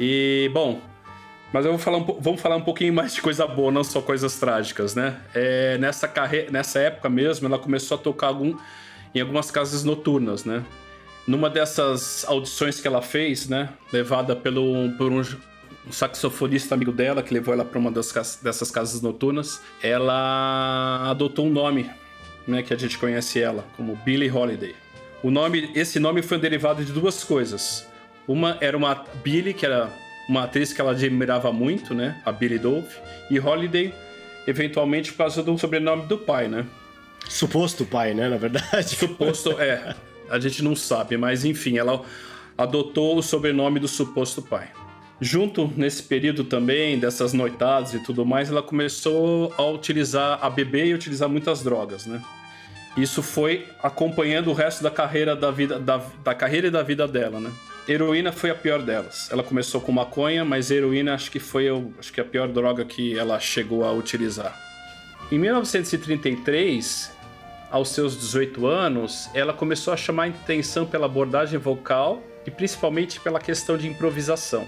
E, 0.06 0.50
bom, 0.52 0.82
mas 1.50 1.64
eu 1.64 1.70
vou 1.70 1.80
falar 1.80 1.96
um, 1.96 2.04
vamos 2.20 2.38
falar 2.38 2.56
um 2.56 2.60
pouquinho 2.60 2.92
mais 2.92 3.14
de 3.14 3.22
coisa 3.22 3.46
boa, 3.46 3.72
não 3.72 3.82
só 3.82 4.02
coisas 4.02 4.38
trágicas, 4.38 4.94
né? 4.94 5.18
É, 5.34 5.78
nessa, 5.78 6.06
carre... 6.06 6.46
nessa 6.50 6.78
época 6.78 7.08
mesmo, 7.08 7.46
ela 7.46 7.58
começou 7.58 7.96
a 7.96 7.98
tocar 7.98 8.26
algum... 8.26 8.54
em 9.14 9.20
algumas 9.20 9.50
casas 9.50 9.82
noturnas, 9.82 10.44
né? 10.44 10.62
Numa 11.26 11.48
dessas 11.48 12.22
audições 12.28 12.82
que 12.82 12.86
ela 12.86 13.00
fez, 13.00 13.48
né? 13.48 13.70
Levada 13.90 14.36
pelo, 14.36 14.90
por 14.98 15.10
um, 15.10 15.20
um 15.20 15.92
saxofonista 15.92 16.74
amigo 16.74 16.92
dela, 16.92 17.22
que 17.22 17.32
levou 17.32 17.54
ela 17.54 17.64
para 17.64 17.78
uma 17.78 17.90
das, 17.90 18.38
dessas 18.42 18.70
casas 18.70 19.00
noturnas, 19.00 19.62
ela 19.82 21.08
adotou 21.08 21.46
um 21.46 21.50
nome, 21.50 21.90
né? 22.46 22.62
Que 22.62 22.74
a 22.74 22.76
gente 22.76 22.98
conhece 22.98 23.40
ela, 23.40 23.64
como 23.74 23.96
Billie 24.04 24.30
Holiday. 24.30 24.74
O 25.22 25.30
nome, 25.30 25.70
esse 25.74 25.98
nome 25.98 26.20
foi 26.20 26.36
derivado 26.36 26.84
de 26.84 26.92
duas 26.92 27.24
coisas. 27.24 27.93
Uma 28.26 28.56
era 28.60 28.76
uma 28.76 29.04
Billy, 29.22 29.52
que 29.52 29.66
era 29.66 29.90
uma 30.28 30.44
atriz 30.44 30.72
que 30.72 30.80
ela 30.80 30.92
admirava 30.92 31.52
muito, 31.52 31.94
né? 31.94 32.20
A 32.24 32.32
Billy 32.32 32.58
Dove. 32.58 32.88
E 33.30 33.38
Holiday, 33.38 33.92
eventualmente 34.46 35.12
por 35.12 35.18
causa 35.18 35.42
do 35.42 35.56
sobrenome 35.58 36.06
do 36.06 36.18
pai, 36.18 36.48
né? 36.48 36.64
Suposto 37.28 37.84
pai, 37.84 38.14
né, 38.14 38.28
na 38.28 38.36
verdade. 38.36 38.96
Suposto, 38.96 39.52
é. 39.60 39.94
A 40.28 40.38
gente 40.38 40.62
não 40.62 40.74
sabe, 40.74 41.16
mas 41.16 41.44
enfim, 41.44 41.78
ela 41.78 42.02
adotou 42.56 43.16
o 43.16 43.22
sobrenome 43.22 43.78
do 43.78 43.88
suposto 43.88 44.40
pai. 44.40 44.68
Junto 45.20 45.70
nesse 45.76 46.02
período 46.02 46.44
também, 46.44 46.98
dessas 46.98 47.32
noitadas 47.32 47.94
e 47.94 48.00
tudo 48.00 48.26
mais, 48.26 48.50
ela 48.50 48.62
começou 48.62 49.54
a 49.56 49.64
utilizar, 49.66 50.38
a 50.42 50.50
beber 50.50 50.86
e 50.86 50.94
utilizar 50.94 51.28
muitas 51.28 51.62
drogas, 51.62 52.06
né? 52.06 52.22
Isso 52.96 53.22
foi 53.22 53.66
acompanhando 53.82 54.50
o 54.50 54.52
resto 54.52 54.82
da 54.82 54.90
carreira 54.90 55.34
da 55.34 55.50
vida, 55.50 55.78
da, 55.78 56.00
da 56.22 56.34
carreira 56.34 56.68
e 56.68 56.70
da 56.70 56.82
vida 56.82 57.06
dela, 57.08 57.40
né? 57.40 57.50
Heroína 57.86 58.32
foi 58.32 58.50
a 58.50 58.54
pior 58.54 58.80
delas. 58.80 59.28
Ela 59.30 59.42
começou 59.42 59.80
com 59.80 59.92
maconha, 59.92 60.44
mas 60.44 60.70
heroína 60.70 61.14
acho 61.14 61.30
que 61.30 61.38
foi 61.38 61.66
acho 61.98 62.12
que 62.12 62.20
a 62.20 62.24
pior 62.24 62.48
droga 62.48 62.84
que 62.84 63.18
ela 63.18 63.38
chegou 63.38 63.84
a 63.84 63.92
utilizar. 63.92 64.58
Em 65.30 65.38
1933, 65.38 67.12
aos 67.70 67.90
seus 67.90 68.18
18 68.18 68.66
anos, 68.66 69.28
ela 69.34 69.52
começou 69.52 69.92
a 69.92 69.96
chamar 69.96 70.24
a 70.24 70.28
atenção 70.28 70.86
pela 70.86 71.06
abordagem 71.06 71.58
vocal 71.58 72.22
e 72.46 72.50
principalmente 72.50 73.20
pela 73.20 73.38
questão 73.38 73.76
de 73.76 73.86
improvisação. 73.86 74.66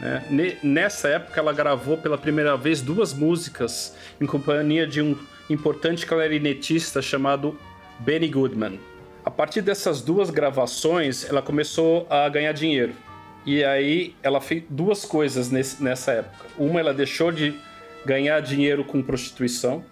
Né? 0.00 0.58
Nessa 0.62 1.08
época, 1.08 1.40
ela 1.40 1.52
gravou 1.52 1.96
pela 1.96 2.18
primeira 2.18 2.56
vez 2.56 2.80
duas 2.80 3.12
músicas 3.12 3.96
em 4.20 4.26
companhia 4.26 4.86
de 4.86 5.00
um 5.00 5.16
importante 5.50 6.06
clarinetista 6.06 7.02
chamado 7.02 7.58
Benny 8.00 8.28
Goodman. 8.28 8.78
A 9.24 9.30
partir 9.30 9.62
dessas 9.62 10.02
duas 10.02 10.28
gravações, 10.28 11.24
ela 11.24 11.40
começou 11.40 12.06
a 12.10 12.28
ganhar 12.28 12.52
dinheiro. 12.52 12.94
E 13.46 13.64
aí 13.64 14.14
ela 14.22 14.40
fez 14.40 14.64
duas 14.68 15.04
coisas 15.04 15.50
nesse, 15.50 15.82
nessa 15.82 16.12
época. 16.12 16.46
Uma, 16.58 16.80
ela 16.80 16.92
deixou 16.92 17.32
de 17.32 17.58
ganhar 18.04 18.40
dinheiro 18.40 18.84
com 18.84 19.02
prostituição, 19.02 19.82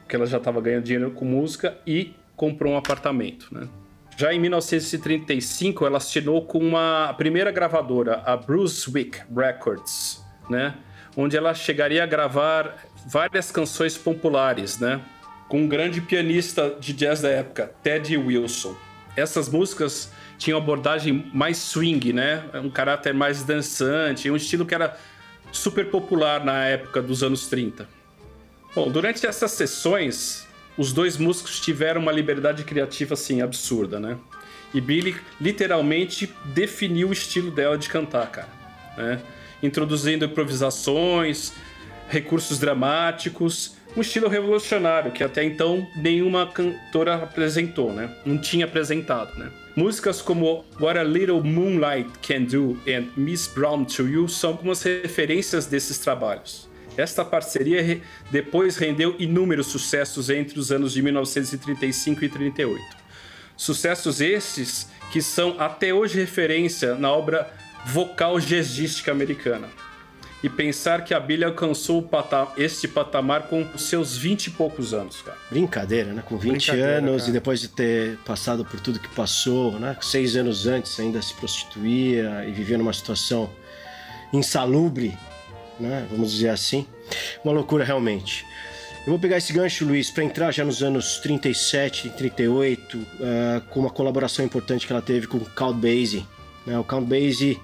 porque 0.00 0.16
ela 0.16 0.26
já 0.26 0.38
estava 0.38 0.60
ganhando 0.60 0.84
dinheiro 0.84 1.10
com 1.12 1.24
música, 1.24 1.78
e 1.86 2.14
comprou 2.34 2.72
um 2.72 2.76
apartamento. 2.76 3.46
Né? 3.52 3.68
Já 4.16 4.34
em 4.34 4.40
1935, 4.40 5.86
ela 5.86 5.98
assinou 5.98 6.44
com 6.44 6.58
uma 6.58 7.14
primeira 7.16 7.52
gravadora, 7.52 8.22
a 8.26 8.36
Brunswick 8.36 9.20
Records, 9.34 10.24
né? 10.50 10.74
onde 11.16 11.36
ela 11.36 11.54
chegaria 11.54 12.02
a 12.02 12.06
gravar 12.06 12.76
várias 13.06 13.50
canções 13.50 13.96
populares, 13.96 14.78
né? 14.78 15.00
Com 15.48 15.62
um 15.62 15.68
grande 15.68 16.00
pianista 16.00 16.76
de 16.80 16.92
jazz 16.92 17.20
da 17.20 17.28
época, 17.28 17.72
Teddy 17.82 18.16
Wilson. 18.16 18.76
Essas 19.16 19.48
músicas 19.48 20.10
tinham 20.38 20.58
abordagem 20.58 21.30
mais 21.32 21.56
swing, 21.58 22.12
né? 22.12 22.44
um 22.54 22.68
caráter 22.68 23.14
mais 23.14 23.42
dançante, 23.42 24.30
um 24.30 24.36
estilo 24.36 24.66
que 24.66 24.74
era 24.74 24.96
super 25.52 25.88
popular 25.90 26.44
na 26.44 26.64
época 26.64 27.00
dos 27.00 27.22
anos 27.22 27.46
30. 27.46 27.88
Bom, 28.74 28.90
durante 28.90 29.24
essas 29.26 29.52
sessões, 29.52 30.46
os 30.76 30.92
dois 30.92 31.16
músicos 31.16 31.60
tiveram 31.60 32.02
uma 32.02 32.12
liberdade 32.12 32.62
criativa 32.64 33.14
assim 33.14 33.40
absurda, 33.40 33.98
né? 33.98 34.18
E 34.74 34.80
Billy 34.80 35.16
literalmente 35.40 36.30
definiu 36.44 37.08
o 37.08 37.12
estilo 37.12 37.50
dela 37.50 37.78
de 37.78 37.88
cantar, 37.88 38.30
cara, 38.30 38.48
né? 38.98 39.22
Introduzindo 39.62 40.26
improvisações, 40.26 41.54
recursos 42.08 42.58
dramáticos, 42.58 43.75
um 43.96 44.00
estilo 44.02 44.28
revolucionário 44.28 45.10
que 45.10 45.24
até 45.24 45.42
então 45.42 45.88
nenhuma 45.96 46.46
cantora 46.46 47.14
apresentou, 47.14 47.92
né? 47.92 48.14
Não 48.26 48.36
tinha 48.36 48.66
apresentado, 48.66 49.36
né? 49.38 49.50
Músicas 49.74 50.20
como 50.20 50.64
What 50.78 50.98
a 50.98 51.02
Little 51.02 51.42
Moonlight 51.42 52.10
Can 52.20 52.44
Do 52.44 52.78
e 52.86 53.00
Miss 53.16 53.46
Brown 53.46 53.84
to 53.84 54.06
You 54.06 54.28
são 54.28 54.50
algumas 54.50 54.82
referências 54.82 55.66
desses 55.66 55.98
trabalhos. 55.98 56.68
Esta 56.96 57.24
parceria 57.24 58.00
depois 58.30 58.76
rendeu 58.76 59.16
inúmeros 59.18 59.66
sucessos 59.66 60.30
entre 60.30 60.58
os 60.58 60.70
anos 60.70 60.92
de 60.92 61.02
1935 61.02 62.24
e 62.24 62.28
38. 62.28 62.82
Sucessos 63.56 64.20
estes 64.20 64.88
que 65.10 65.22
são 65.22 65.56
até 65.58 65.92
hoje 65.92 66.18
referência 66.18 66.94
na 66.94 67.10
obra 67.10 67.50
vocal 67.86 68.40
jazzística 68.40 69.10
americana. 69.10 69.68
E 70.42 70.48
pensar 70.48 71.02
que 71.02 71.14
a 71.14 71.18
Billy 71.18 71.44
alcançou 71.44 72.02
pata 72.02 72.48
este 72.56 72.86
patamar 72.86 73.44
com 73.48 73.66
seus 73.76 74.16
20 74.16 74.46
e 74.46 74.50
poucos 74.50 74.92
anos, 74.92 75.22
cara. 75.22 75.38
Brincadeira, 75.50 76.12
né? 76.12 76.22
Com 76.24 76.36
20 76.36 76.70
anos 76.70 77.22
cara. 77.22 77.30
e 77.30 77.32
depois 77.32 77.60
de 77.60 77.68
ter 77.68 78.18
passado 78.18 78.64
por 78.64 78.78
tudo 78.78 79.00
que 79.00 79.08
passou, 79.08 79.72
né? 79.72 79.96
Seis 80.00 80.36
anos 80.36 80.66
antes 80.66 81.00
ainda 81.00 81.20
se 81.22 81.34
prostituía 81.34 82.44
e 82.46 82.52
vivia 82.52 82.76
numa 82.76 82.92
situação 82.92 83.50
insalubre 84.32 85.16
né? 85.78 86.06
Vamos 86.10 86.32
dizer 86.32 86.48
assim. 86.48 86.86
Uma 87.44 87.52
loucura 87.52 87.84
realmente. 87.84 88.44
Eu 89.06 89.12
vou 89.12 89.18
pegar 89.18 89.36
esse 89.36 89.52
gancho, 89.52 89.84
Luiz, 89.84 90.10
para 90.10 90.24
entrar 90.24 90.50
já 90.50 90.64
nos 90.64 90.82
anos 90.82 91.18
37 91.18 92.08
e 92.08 92.10
38, 92.10 92.98
uh, 92.98 93.06
com 93.70 93.80
uma 93.80 93.90
colaboração 93.90 94.44
importante 94.44 94.86
que 94.86 94.92
ela 94.92 95.02
teve 95.02 95.28
com 95.28 95.38
o 95.38 95.44
Count 95.44 95.78
Basie. 95.80 96.26
Né? 96.66 96.76
O 96.76 96.82
Count 96.82 97.06
Basie, 97.06 97.60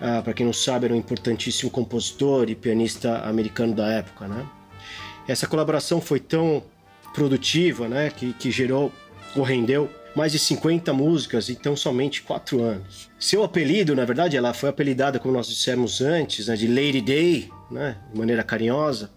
uh, 0.00 0.22
para 0.22 0.32
quem 0.32 0.46
não 0.46 0.52
sabe, 0.52 0.86
era 0.86 0.94
um 0.94 0.98
importantíssimo 0.98 1.70
compositor 1.70 2.48
e 2.48 2.54
pianista 2.54 3.18
americano 3.28 3.74
da 3.74 3.86
época. 3.92 4.26
Né? 4.26 4.46
Essa 5.26 5.46
colaboração 5.46 6.00
foi 6.00 6.20
tão 6.20 6.62
produtiva 7.12 7.88
né, 7.88 8.10
que, 8.10 8.32
que 8.32 8.50
gerou 8.50 8.92
ou 9.36 9.42
rendeu 9.42 9.90
mais 10.14 10.32
de 10.32 10.38
50 10.38 10.92
músicas 10.92 11.48
em 11.50 11.54
tão 11.54 11.76
somente 11.76 12.22
4 12.22 12.62
anos. 12.62 13.10
Seu 13.18 13.42
apelido, 13.42 13.96
na 13.96 14.04
verdade, 14.04 14.36
ela 14.36 14.54
foi 14.54 14.68
apelidada, 14.68 15.18
como 15.18 15.34
nós 15.34 15.48
dissemos 15.48 16.00
antes, 16.00 16.46
né, 16.46 16.54
de 16.54 16.68
Lady 16.68 17.00
Day, 17.00 17.50
né, 17.70 17.96
de 18.12 18.18
maneira 18.18 18.44
carinhosa, 18.44 19.10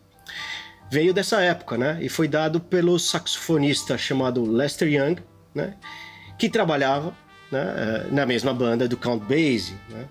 veio 0.91 1.13
dessa 1.13 1.41
época, 1.41 1.77
né, 1.77 1.99
e 2.01 2.09
foi 2.09 2.27
dado 2.27 2.59
pelo 2.59 2.97
saxofonista 2.97 3.97
chamado 3.97 4.43
Lester 4.43 4.87
Young, 4.87 5.21
né, 5.53 5.75
que 6.39 6.49
trabalhava 6.49 7.13
né, 7.51 7.73
eh, 7.77 8.07
na 8.11 8.25
mesma 8.25 8.53
banda 8.53 8.87
do 8.87 8.97
Count 8.97 9.23
Basie. 9.25 9.75
Né. 9.89 10.05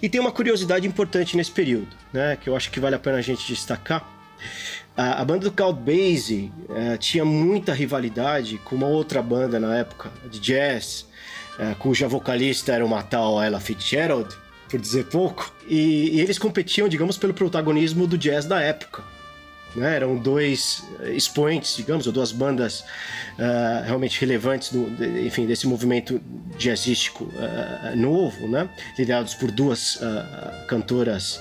E 0.00 0.08
tem 0.08 0.20
uma 0.20 0.32
curiosidade 0.32 0.86
importante 0.86 1.36
nesse 1.36 1.50
período, 1.50 1.88
né, 2.12 2.36
que 2.40 2.48
eu 2.48 2.56
acho 2.56 2.70
que 2.70 2.80
vale 2.80 2.94
a 2.94 2.98
pena 2.98 3.18
a 3.18 3.22
gente 3.22 3.46
destacar 3.46 4.18
a, 4.98 5.22
a 5.22 5.24
banda 5.24 5.44
do 5.44 5.52
Count 5.52 5.80
Basie 5.80 6.52
é, 6.70 6.96
tinha 6.96 7.24
muita 7.24 7.72
rivalidade 7.72 8.58
com 8.64 8.74
uma 8.74 8.88
outra 8.88 9.22
banda 9.22 9.60
na 9.60 9.76
época 9.76 10.10
de 10.28 10.40
jazz, 10.40 11.06
é, 11.56 11.74
cuja 11.74 12.08
vocalista 12.08 12.72
era 12.72 12.84
uma 12.84 13.00
tal 13.02 13.40
Ella 13.40 13.60
Fitzgerald, 13.60 14.28
por 14.68 14.80
dizer 14.80 15.04
pouco, 15.04 15.52
e, 15.68 16.16
e 16.16 16.20
eles 16.20 16.36
competiam, 16.36 16.88
digamos, 16.88 17.16
pelo 17.16 17.32
protagonismo 17.32 18.08
do 18.08 18.18
jazz 18.18 18.44
da 18.44 18.60
época. 18.60 19.04
Né? 19.76 19.96
Eram 19.96 20.16
dois 20.16 20.82
expoentes, 21.14 21.76
digamos, 21.76 22.06
ou 22.06 22.12
duas 22.12 22.32
bandas 22.32 22.80
uh, 22.80 23.84
realmente 23.84 24.20
relevantes, 24.20 24.72
do, 24.72 24.90
de, 24.90 25.26
enfim, 25.26 25.46
desse 25.46 25.66
movimento 25.66 26.20
jazzístico 26.58 27.24
uh, 27.24 27.96
novo, 27.96 28.48
né? 28.48 28.68
liderados 28.98 29.34
por 29.34 29.50
duas 29.50 29.96
uh, 29.96 30.66
cantoras 30.66 31.40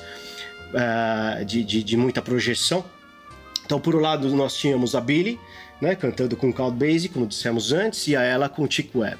de, 1.45 1.63
de, 1.63 1.81
de, 1.81 1.95
muita 1.95 2.21
projeção. 2.21 2.83
Então, 3.65 3.79
por 3.79 3.95
um 3.95 3.99
lado, 3.99 4.29
nós 4.35 4.57
tínhamos 4.57 4.95
a 4.95 5.01
Billy, 5.01 5.39
né, 5.81 5.95
cantando 5.95 6.35
com 6.35 6.51
Count 6.51 6.77
Basie, 6.77 7.07
como 7.07 7.25
dissemos 7.25 7.71
antes, 7.71 8.05
e 8.07 8.17
a 8.17 8.21
ela 8.21 8.49
com 8.49 8.69
Chick 8.69 8.95
Webb. 8.95 9.17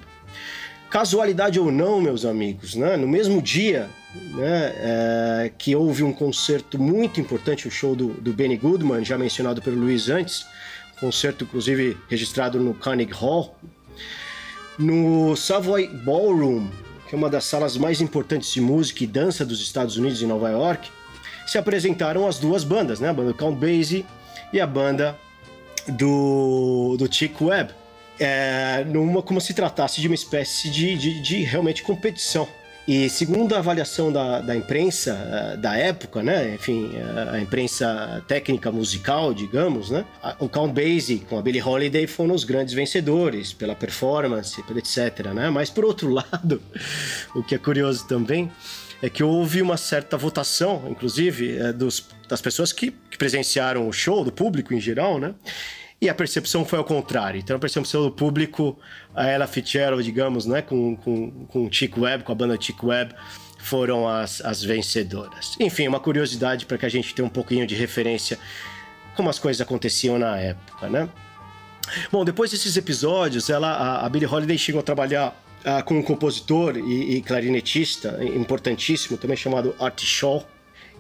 Casualidade 0.90 1.60
ou 1.60 1.72
não, 1.72 2.02
meus 2.02 2.26
amigos, 2.26 2.76
né, 2.76 2.98
no 2.98 3.08
mesmo 3.08 3.42
dia 3.42 3.90
né, 4.34 4.74
é, 4.78 5.52
que 5.58 5.76
houve 5.76 6.04
um 6.04 6.14
concerto 6.14 6.80
muito 6.80 7.20
importante, 7.20 7.68
o 7.68 7.72
show 7.72 7.96
do, 7.96 8.14
do 8.14 8.34
Benny 8.34 8.58
Goodman, 8.58 9.04
já 9.04 9.18
mencionado 9.18 9.62
pelo 9.62 9.78
Luiz 9.78 10.10
antes, 10.10 10.46
concerto 11.00 11.44
inclusive 11.44 11.98
registrado 12.10 12.60
no 12.60 12.74
Carnegie 12.74 13.14
Hall, 13.14 13.56
no 14.78 15.36
Savoy 15.36 15.88
Ballroom, 15.88 16.68
que 17.08 17.16
é 17.16 17.18
uma 17.18 17.30
das 17.30 17.46
salas 17.46 17.78
mais 17.78 18.02
importantes 18.02 18.54
de 18.54 18.62
música 18.62 19.04
e 19.04 19.08
dança 19.08 19.46
dos 19.46 19.62
Estados 19.62 19.98
Unidos 19.98 20.22
em 20.22 20.26
Nova 20.26 20.50
York, 20.50 20.90
se 21.46 21.58
apresentaram 21.58 22.28
as 22.28 22.38
duas 22.38 22.64
bandas, 22.64 23.00
né? 23.00 23.10
A 23.10 23.14
banda 23.14 23.34
Count 23.34 23.58
Basie 23.58 24.06
e 24.52 24.60
a 24.60 24.68
banda 24.68 25.18
do, 25.88 26.96
do 26.98 27.12
Chick 27.12 27.42
Webb. 27.42 27.74
É, 28.20 28.84
numa, 28.86 29.22
como 29.22 29.40
se 29.40 29.54
tratasse 29.54 30.02
de 30.02 30.08
uma 30.08 30.16
espécie 30.16 30.70
de, 30.70 30.98
de, 30.98 31.22
de 31.22 31.44
realmente 31.44 31.84
competição. 31.84 32.48
E 32.88 33.10
segundo 33.10 33.54
a 33.54 33.58
avaliação 33.58 34.14
da, 34.14 34.40
da 34.40 34.56
imprensa 34.56 35.14
uh, 35.14 35.58
da 35.58 35.76
época, 35.76 36.24
né, 36.24 36.56
enfim, 36.56 36.86
uh, 36.86 37.34
a 37.34 37.40
imprensa 37.40 38.24
técnica 38.28 38.72
musical, 38.72 39.34
digamos, 39.34 39.90
né, 39.90 40.06
o 40.40 40.48
Count 40.48 40.74
Basie 40.74 41.20
com 41.20 41.38
a 41.38 41.42
Billie 41.42 41.62
Holiday 41.62 42.08
foram 42.08 42.34
os 42.34 42.46
grandes 42.46 42.74
vencedores 42.74 43.52
pela 43.52 43.76
performance, 43.76 44.64
etc. 44.74 45.34
Né? 45.34 45.50
Mas 45.50 45.70
por 45.70 45.84
outro 45.84 46.10
lado, 46.14 46.62
o 47.36 47.44
que 47.44 47.56
é 47.56 47.58
curioso 47.58 48.08
também 48.08 48.50
é 49.02 49.10
que 49.10 49.24
houve 49.24 49.62
uma 49.62 49.78
certa 49.78 50.18
votação, 50.18 50.88
inclusive, 50.90 51.58
é, 51.58 51.74
dos, 51.74 52.08
das 52.28 52.42
pessoas 52.42 52.72
que, 52.72 52.92
que 53.12 53.18
presenciaram 53.18 53.88
o 53.88 53.92
show, 53.92 54.24
do 54.24 54.32
público 54.32 54.74
em 54.74 54.80
geral, 54.80 55.20
né? 55.20 55.36
E 56.00 56.08
a 56.10 56.14
percepção 56.14 56.64
foi 56.64 56.78
ao 56.78 56.86
contrário. 56.86 57.40
Então, 57.40 57.56
a 57.56 57.60
percepção 57.60 58.04
do 58.04 58.12
público, 58.12 58.78
a 59.18 59.28
Ella 59.28 59.48
Fitzgerald, 59.48 60.04
digamos, 60.04 60.46
né, 60.46 60.62
com, 60.62 60.96
com, 60.96 61.32
com 61.48 61.66
o 61.66 62.02
Webb, 62.02 62.24
com 62.24 62.32
a 62.32 62.36
banda 62.36 62.56
Chick 62.62 62.86
Webb, 62.86 63.16
foram 63.58 64.08
as, 64.08 64.42
as 64.42 64.64
vencedoras. 64.64 65.56
Enfim, 65.60 65.88
uma 65.88 66.00
curiosidade 66.00 66.68
para 66.68 66.78
que 66.78 66.86
a 66.86 66.90
gente 66.90 67.16
tenha 67.16 67.26
um 67.26 67.30
pouquinho 67.30 67.66
de 67.66 67.74
referência 67.74 68.38
como 69.16 69.30
as 69.30 69.40
coisas 69.40 69.60
aconteciam 69.60 70.20
na 70.20 70.38
época, 70.38 70.88
né? 70.88 71.10
Bom, 72.12 72.24
depois 72.24 72.52
desses 72.52 72.78
episódios, 72.78 73.50
ela, 73.50 73.72
a, 73.72 74.06
a 74.06 74.10
Billie 74.10 74.28
Holiday 74.28 74.58
chegou 74.58 74.80
a 74.80 74.84
trabalhar 74.84 75.36
uh, 75.66 75.84
com 75.84 75.96
um 75.98 76.04
compositor 76.04 76.78
e, 76.78 77.16
e, 77.16 77.22
clarinetista 77.22 78.20
importantíssimo, 78.24 79.18
também 79.18 79.36
chamado 79.36 79.76
Art 79.80 80.00
Shaw, 80.04 80.46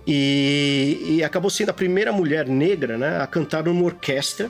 e, 0.08 1.18
e, 1.18 1.24
acabou 1.24 1.52
sendo 1.52 1.70
a 1.70 1.74
primeira 1.74 2.14
mulher 2.14 2.48
negra 2.48 2.98
né, 2.98 3.22
a 3.22 3.28
cantar 3.28 3.66
numa 3.66 3.84
orquestra 3.84 4.50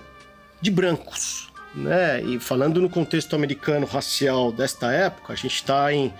de 0.61 0.69
brancos. 0.69 1.46
Né? 1.77 2.23
E 2.23 2.39
falando 2.39 2.81
no 2.81 2.89
contexto 2.89 3.35
americano 3.35 3.85
racial 3.85 4.51
desta 4.51 4.91
época, 4.91 5.33
a 5.33 5.35
gente 5.35 5.55
está 5.55 5.93
em 5.93 6.11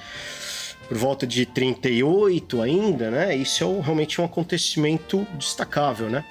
por 0.88 0.98
volta 0.98 1.28
de 1.28 1.46
38 1.46 2.62
ainda, 2.62 3.12
né? 3.12 3.36
Isso 3.36 3.64
é 3.64 3.82
realmente 3.82 4.22
um 4.22 4.24
acontecimento 4.24 5.28
destacável, 5.38 6.10
né? 6.10 6.24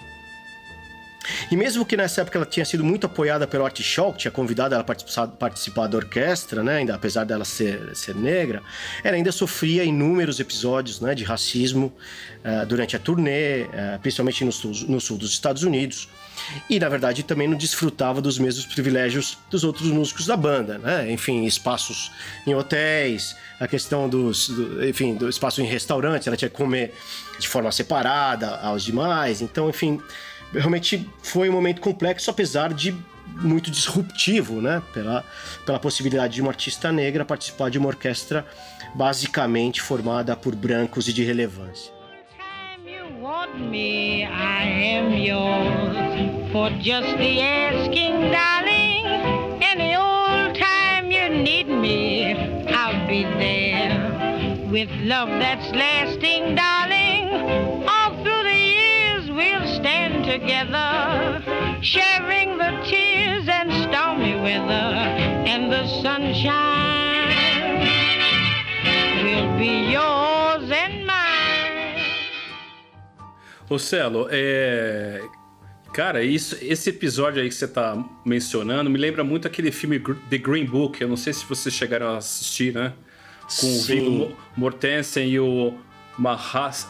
E 1.50 1.56
mesmo 1.56 1.84
que 1.84 1.96
nessa 1.96 2.20
época 2.20 2.38
ela 2.38 2.46
tinha 2.46 2.64
sido 2.64 2.84
muito 2.84 3.06
apoiada 3.06 3.46
pelo 3.46 3.64
Art 3.64 3.80
Shaw, 3.80 4.12
que 4.12 4.20
tinha 4.20 4.30
convidado 4.30 4.74
ela 4.74 4.82
a 4.82 5.26
participar, 5.26 5.88
da 5.88 5.96
orquestra, 5.96 6.62
né? 6.62 6.76
Ainda, 6.76 6.94
apesar 6.94 7.24
dela 7.24 7.44
ser, 7.44 7.94
ser 7.94 8.14
negra, 8.14 8.62
ela 9.02 9.16
ainda 9.16 9.32
sofria 9.32 9.84
inúmeros 9.84 10.40
episódios 10.40 11.00
né, 11.00 11.14
de 11.14 11.24
racismo 11.24 11.92
uh, 12.44 12.64
durante 12.66 12.96
a 12.96 12.98
turnê, 12.98 13.64
uh, 13.64 13.98
principalmente 14.00 14.44
no 14.44 14.52
sul, 14.52 14.72
no 14.88 15.00
sul 15.00 15.18
dos 15.18 15.32
Estados 15.32 15.62
Unidos. 15.62 16.08
E, 16.68 16.78
na 16.78 16.88
verdade, 16.88 17.22
também 17.22 17.48
não 17.48 17.56
desfrutava 17.56 18.20
dos 18.20 18.38
mesmos 18.38 18.66
privilégios 18.66 19.38
dos 19.50 19.64
outros 19.64 19.88
músicos 19.88 20.26
da 20.26 20.36
banda, 20.36 20.78
né? 20.78 21.10
Enfim, 21.10 21.44
espaços 21.44 22.10
em 22.46 22.54
hotéis, 22.54 23.36
a 23.58 23.66
questão 23.66 24.08
dos, 24.08 24.48
do, 24.48 24.86
enfim, 24.86 25.14
do 25.14 25.28
espaço 25.28 25.60
em 25.60 25.66
restaurantes, 25.66 26.26
ela 26.26 26.36
tinha 26.36 26.48
que 26.48 26.56
comer 26.56 26.94
de 27.38 27.48
forma 27.48 27.70
separada 27.72 28.56
aos 28.56 28.84
demais. 28.84 29.40
Então, 29.40 29.68
enfim, 29.68 30.00
realmente 30.52 31.08
foi 31.22 31.48
um 31.48 31.52
momento 31.52 31.80
complexo, 31.80 32.30
apesar 32.30 32.72
de 32.72 32.94
muito 33.26 33.70
disruptivo, 33.70 34.60
né? 34.60 34.82
Pela, 34.92 35.24
pela 35.64 35.78
possibilidade 35.78 36.34
de 36.34 36.42
uma 36.42 36.50
artista 36.50 36.92
negra 36.92 37.24
participar 37.24 37.70
de 37.70 37.78
uma 37.78 37.88
orquestra 37.88 38.46
basicamente 38.94 39.82
formada 39.82 40.34
por 40.36 40.54
brancos 40.54 41.08
e 41.08 41.12
de 41.12 41.22
relevância. 41.22 41.95
Me, 43.26 44.24
I 44.24 44.62
am 44.62 45.12
yours 45.12 46.52
for 46.52 46.70
just 46.78 47.18
the 47.18 47.40
asking, 47.40 48.30
darling. 48.30 49.04
Any 49.60 49.96
old 49.96 50.54
time 50.54 51.10
you 51.10 51.28
need 51.30 51.66
me, 51.66 52.36
I'll 52.68 53.08
be 53.08 53.24
there 53.24 54.68
with 54.70 54.88
love 55.00 55.28
that's 55.28 55.68
lasting, 55.74 56.54
darling. 56.54 57.88
All 57.88 58.14
through 58.22 58.44
the 58.44 58.60
years 58.78 59.28
we'll 59.28 59.74
stand 59.74 60.24
together, 60.24 61.42
sharing 61.82 62.58
the 62.58 62.80
tears 62.88 63.48
and 63.48 63.72
stormy 63.88 64.40
weather, 64.40 64.94
and 65.50 65.72
the 65.72 65.84
sunshine 66.00 67.34
will 69.24 69.58
be 69.58 69.90
yours 69.90 70.45
Ô 73.68 73.78
Celo, 73.78 74.28
é. 74.30 75.22
Cara, 75.92 76.22
isso, 76.22 76.58
esse 76.60 76.90
episódio 76.90 77.40
aí 77.40 77.48
que 77.48 77.54
você 77.54 77.66
tá 77.66 77.96
mencionando 78.24 78.90
me 78.90 78.98
lembra 78.98 79.24
muito 79.24 79.46
aquele 79.46 79.72
filme 79.72 79.98
The 79.98 80.36
Green 80.38 80.66
Book. 80.66 81.00
Eu 81.00 81.08
não 81.08 81.16
sei 81.16 81.32
se 81.32 81.44
vocês 81.46 81.74
chegaram 81.74 82.08
a 82.08 82.18
assistir, 82.18 82.74
né? 82.74 82.92
Com 83.42 83.48
Sim. 83.48 83.78
o 83.78 83.82
Viggo 83.82 84.36
Mortensen 84.56 85.28
e 85.28 85.40
o 85.40 85.72
Mahas 86.18 86.86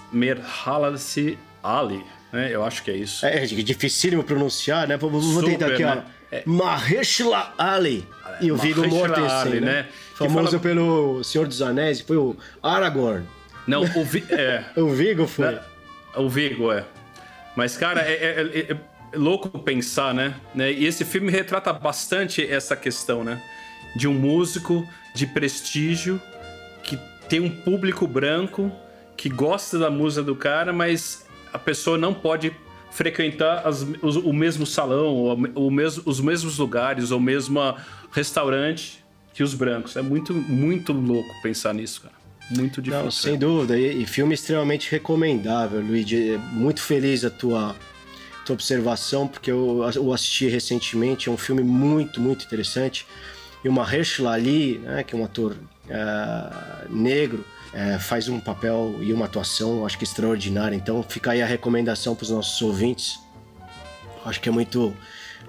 Ali 1.62 2.04
né? 2.32 2.50
Eu 2.52 2.64
acho 2.64 2.82
que 2.82 2.90
é 2.90 2.96
isso. 2.96 3.24
É, 3.24 3.44
é 3.44 3.46
dificílimo 3.46 4.22
pronunciar, 4.22 4.86
né? 4.86 4.96
Vamos 4.96 5.24
Super, 5.24 5.50
tentar 5.50 5.66
aqui, 5.68 5.84
né? 5.84 6.04
ó. 6.04 6.16
É. 6.34 6.42
Maheshla 6.44 7.54
Ali. 7.56 8.06
E 8.40 8.50
o 8.52 8.56
Viggo 8.56 8.86
Mortensen, 8.86 9.60
né? 9.60 9.60
né? 9.60 9.86
Famoso 10.14 10.48
fala... 10.48 10.58
pelo 10.60 11.24
Senhor 11.24 11.46
dos 11.46 11.62
Anéis, 11.62 12.00
foi 12.00 12.16
o 12.16 12.36
Aragorn. 12.62 13.24
Não, 13.66 13.82
o, 13.82 14.04
Vi... 14.04 14.24
é. 14.30 14.64
o 14.76 14.88
Viggo 14.90 15.26
foi. 15.26 15.58
O 16.16 16.28
Viggo, 16.28 16.72
é. 16.72 16.84
Mas, 17.54 17.76
cara, 17.76 18.02
é, 18.02 18.12
é, 18.12 18.40
é, 18.40 18.72
é, 18.72 18.78
louco 19.16 19.48
pensar, 19.58 20.12
né? 20.12 20.34
né? 20.54 20.72
E 20.72 20.84
esse 20.86 21.04
filme 21.04 21.30
retrata 21.30 21.72
bastante 21.72 22.46
essa 22.46 22.76
questão, 22.76 23.24
né? 23.24 23.42
De 23.94 24.06
um 24.06 24.12
músico 24.12 24.86
de 25.14 25.26
prestígio 25.26 26.20
que 26.82 26.98
tem 27.28 27.40
um 27.40 27.50
público 27.50 28.06
branco 28.06 28.70
que 29.16 29.28
gosta 29.28 29.78
da 29.78 29.90
música 29.90 30.22
do 30.22 30.36
cara, 30.36 30.72
mas 30.72 31.26
a 31.52 31.58
pessoa 31.58 31.96
não 31.96 32.12
pode 32.12 32.52
frequentar 32.90 33.66
as, 33.66 33.86
os, 34.02 34.16
o 34.16 34.32
mesmo 34.32 34.66
salão, 34.66 35.14
o, 35.14 35.66
o 35.66 35.70
mesmo, 35.70 36.02
os 36.06 36.20
mesmos 36.20 36.58
lugares, 36.58 37.10
ou 37.10 37.18
o 37.18 37.22
mesmo 37.22 37.60
restaurante 38.12 39.04
que 39.32 39.42
os 39.42 39.54
brancos. 39.54 39.96
É 39.96 40.02
muito, 40.02 40.32
muito 40.32 40.92
louco 40.92 41.28
pensar 41.42 41.74
nisso, 41.74 42.02
cara. 42.02 42.15
Muito 42.50 42.80
difícil. 42.80 43.04
Não, 43.04 43.10
sem 43.10 43.38
dúvida. 43.38 43.78
E, 43.78 44.02
e, 44.02 44.06
filme 44.06 44.34
extremamente 44.34 44.90
recomendável, 44.90 45.80
Luigi. 45.80 46.34
É 46.34 46.38
muito 46.38 46.80
feliz 46.80 47.24
a 47.24 47.30
tua, 47.30 47.74
tua 48.44 48.54
observação, 48.54 49.26
porque 49.26 49.50
eu 49.50 49.80
o 50.00 50.12
assisti 50.12 50.46
recentemente. 50.48 51.28
É 51.28 51.32
um 51.32 51.36
filme 51.36 51.62
muito, 51.62 52.20
muito 52.20 52.44
interessante. 52.44 53.06
E 53.64 53.68
o 53.68 53.72
Mahershala 53.72 54.32
Ali, 54.32 54.78
né, 54.78 55.02
que 55.02 55.14
é 55.14 55.18
um 55.18 55.24
ator 55.24 55.56
uh, 55.86 56.94
negro, 56.94 57.44
é, 57.72 57.98
faz 57.98 58.28
um 58.28 58.38
papel 58.38 58.96
e 59.00 59.12
uma 59.12 59.26
atuação, 59.26 59.84
acho 59.84 59.98
que 59.98 60.04
extraordinária. 60.04 60.76
Então 60.76 61.02
fica 61.02 61.32
aí 61.32 61.42
a 61.42 61.46
recomendação 61.46 62.14
para 62.14 62.24
os 62.24 62.30
nossos 62.30 62.62
ouvintes. 62.62 63.18
Acho 64.24 64.40
que 64.40 64.48
é 64.48 64.52
muito, 64.52 64.96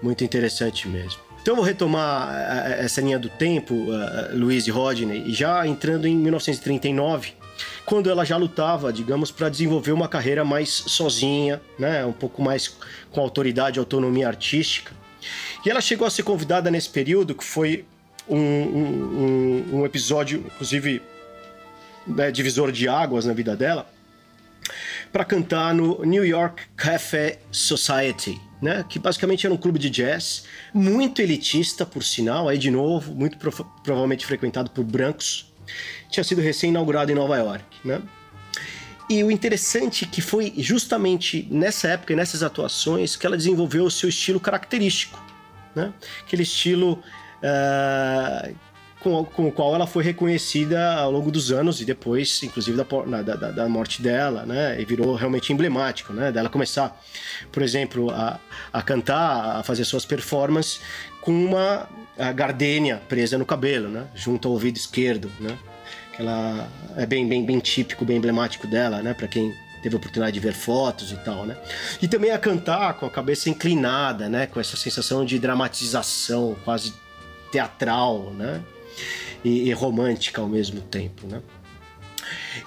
muito 0.02 0.24
interessante 0.24 0.88
mesmo. 0.88 1.27
Então 1.48 1.56
vou 1.56 1.64
retomar 1.64 2.30
é, 2.36 2.74
é, 2.74 2.84
essa 2.84 3.00
linha 3.00 3.18
do 3.18 3.30
tempo, 3.30 3.74
uh, 3.74 4.36
Luiz 4.36 4.68
e 4.68 4.70
Rodney, 4.70 5.32
já 5.32 5.66
entrando 5.66 6.06
em 6.06 6.14
1939, 6.14 7.36
quando 7.86 8.10
ela 8.10 8.26
já 8.26 8.36
lutava, 8.36 8.92
digamos, 8.92 9.32
para 9.32 9.48
desenvolver 9.48 9.94
uma 9.94 10.10
carreira 10.10 10.44
mais 10.44 10.68
sozinha, 10.70 11.62
né, 11.80 12.06
um 12.06 12.12
pouco 12.12 12.42
mais 12.42 12.76
com 13.12 13.22
autoridade 13.22 13.78
e 13.78 13.80
autonomia 13.80 14.28
artística. 14.28 14.92
E 15.66 15.70
ela 15.70 15.80
chegou 15.80 16.06
a 16.06 16.10
ser 16.10 16.24
convidada 16.24 16.70
nesse 16.70 16.90
período, 16.90 17.34
que 17.34 17.46
foi 17.46 17.86
um, 18.28 18.38
um, 18.38 19.66
um 19.72 19.86
episódio, 19.86 20.44
inclusive 20.54 21.02
né, 22.06 22.30
divisor 22.30 22.74
de 22.74 22.90
águas 22.90 23.24
na 23.24 23.32
vida 23.32 23.56
dela, 23.56 23.90
para 25.12 25.26
cantar 25.26 25.74
no 25.74 26.04
New 26.06 26.26
York 26.26 26.64
Cafe 26.76 27.40
Society, 27.52 28.40
né, 28.62 28.86
que 28.88 29.00
basicamente 29.00 29.46
era 29.46 29.54
um 29.54 29.58
clube 29.58 29.80
de 29.80 29.90
jazz, 29.90 30.46
muito 30.74 31.22
elitista, 31.22 31.86
por 31.86 32.04
sinal, 32.04 32.48
aí 32.50 32.58
de 32.58 32.72
novo, 32.72 33.14
muito 33.14 33.38
pro 33.38 33.52
provavelmente 33.84 34.26
frequentado 34.26 34.70
por 34.72 34.84
brancos. 34.84 35.54
Tinha 36.10 36.24
sido 36.24 36.42
recém-inaugurado 36.42 37.12
em 37.12 37.16
Nova 37.16 37.38
York. 37.38 37.64
Né? 37.84 38.02
E 39.10 39.24
o 39.24 39.32
interessante 39.32 40.06
é 40.06 40.08
que 40.08 40.22
foi 40.22 40.54
justamente 40.58 41.48
nessa 41.50 41.90
época 41.90 42.14
e 42.14 42.16
nessas 42.16 42.44
atuações 42.44 43.16
que 43.16 43.26
ela 43.26 43.38
desenvolveu 43.38 43.86
o 43.86 43.92
seu 43.92 44.10
estilo 44.10 44.40
característico. 44.40 45.22
Né? 45.76 45.94
Aquele 46.22 46.44
estilo 46.44 47.04
uh, 47.38 48.56
com, 49.08 49.24
com 49.24 49.48
o 49.48 49.52
qual 49.52 49.74
ela 49.74 49.88
foi 49.88 50.04
reconhecida 50.04 50.96
ao 50.96 51.10
longo 51.12 51.32
dos 51.32 51.52
anos 51.52 51.80
e 51.80 51.86
depois, 51.86 52.44
inclusive, 52.44 52.78
da, 52.78 53.22
da, 53.22 53.52
da 53.52 53.70
morte 53.70 54.02
dela, 54.02 54.46
né? 54.46 54.80
E 54.82 54.84
virou 54.84 55.16
realmente 55.16 55.54
emblemático, 55.54 56.12
né? 56.12 56.32
Dela 56.32 56.50
começar, 56.50 57.02
por 57.52 57.64
exemplo, 57.64 58.10
a, 58.12 58.38
a 58.74 58.82
cantar, 58.82 59.60
a 59.60 59.64
fazer 59.64 59.86
suas 59.86 60.06
performances 60.06 60.82
com 61.22 61.32
uma 61.32 61.88
gardênia 62.36 63.02
presa 63.08 63.38
no 63.38 63.46
cabelo, 63.46 63.88
né? 63.88 64.08
Junto 64.14 64.48
ao 64.48 64.54
ouvido 64.54 64.76
esquerdo, 64.76 65.32
né? 65.40 65.58
Ela 66.20 66.68
é 66.98 67.06
bem, 67.06 67.28
bem, 67.28 67.46
bem 67.46 67.60
típico, 67.60 68.04
bem 68.04 68.18
emblemático 68.18 68.68
dela, 68.68 69.02
né? 69.02 69.14
Para 69.14 69.28
quem 69.28 69.54
teve 69.82 69.96
a 69.96 70.00
oportunidade 70.00 70.34
de 70.34 70.40
ver 70.40 70.54
fotos 70.54 71.12
e 71.12 71.18
tal, 71.18 71.46
né? 71.46 71.56
E 72.02 72.08
também 72.08 72.32
a 72.32 72.38
cantar 72.38 72.96
com 72.96 73.06
a 73.06 73.10
cabeça 73.10 73.50
inclinada, 73.50 74.28
né? 74.28 74.48
Com 74.48 74.60
essa 74.60 74.76
sensação 74.76 75.24
de 75.24 75.40
dramatização 75.40 76.58
quase 76.66 76.94
teatral, 77.52 78.34
né? 78.34 78.62
E, 79.44 79.70
e 79.70 79.72
romântica 79.74 80.42
ao 80.42 80.48
mesmo 80.48 80.82
tempo, 80.82 81.28
né? 81.28 81.42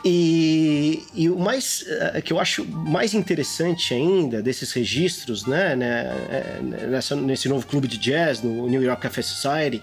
E, 0.05 1.05
e, 1.15 1.29
o 1.29 1.39
mais 1.39 1.83
uh, 1.83 2.23
que 2.23 2.33
eu 2.33 2.41
acho 2.41 2.65
mais 2.65 3.13
interessante 3.13 3.93
ainda 3.93 4.41
desses 4.41 4.73
registros, 4.73 5.45
né, 5.45 5.77
né 5.77 6.07
é, 6.31 6.87
nessa, 6.87 7.15
nesse 7.15 7.49
novo 7.49 7.67
clube 7.67 7.87
de 7.87 7.99
jazz, 7.99 8.41
no 8.41 8.67
New 8.69 8.83
York 8.83 9.03
Café 9.03 9.21
Society, 9.21 9.83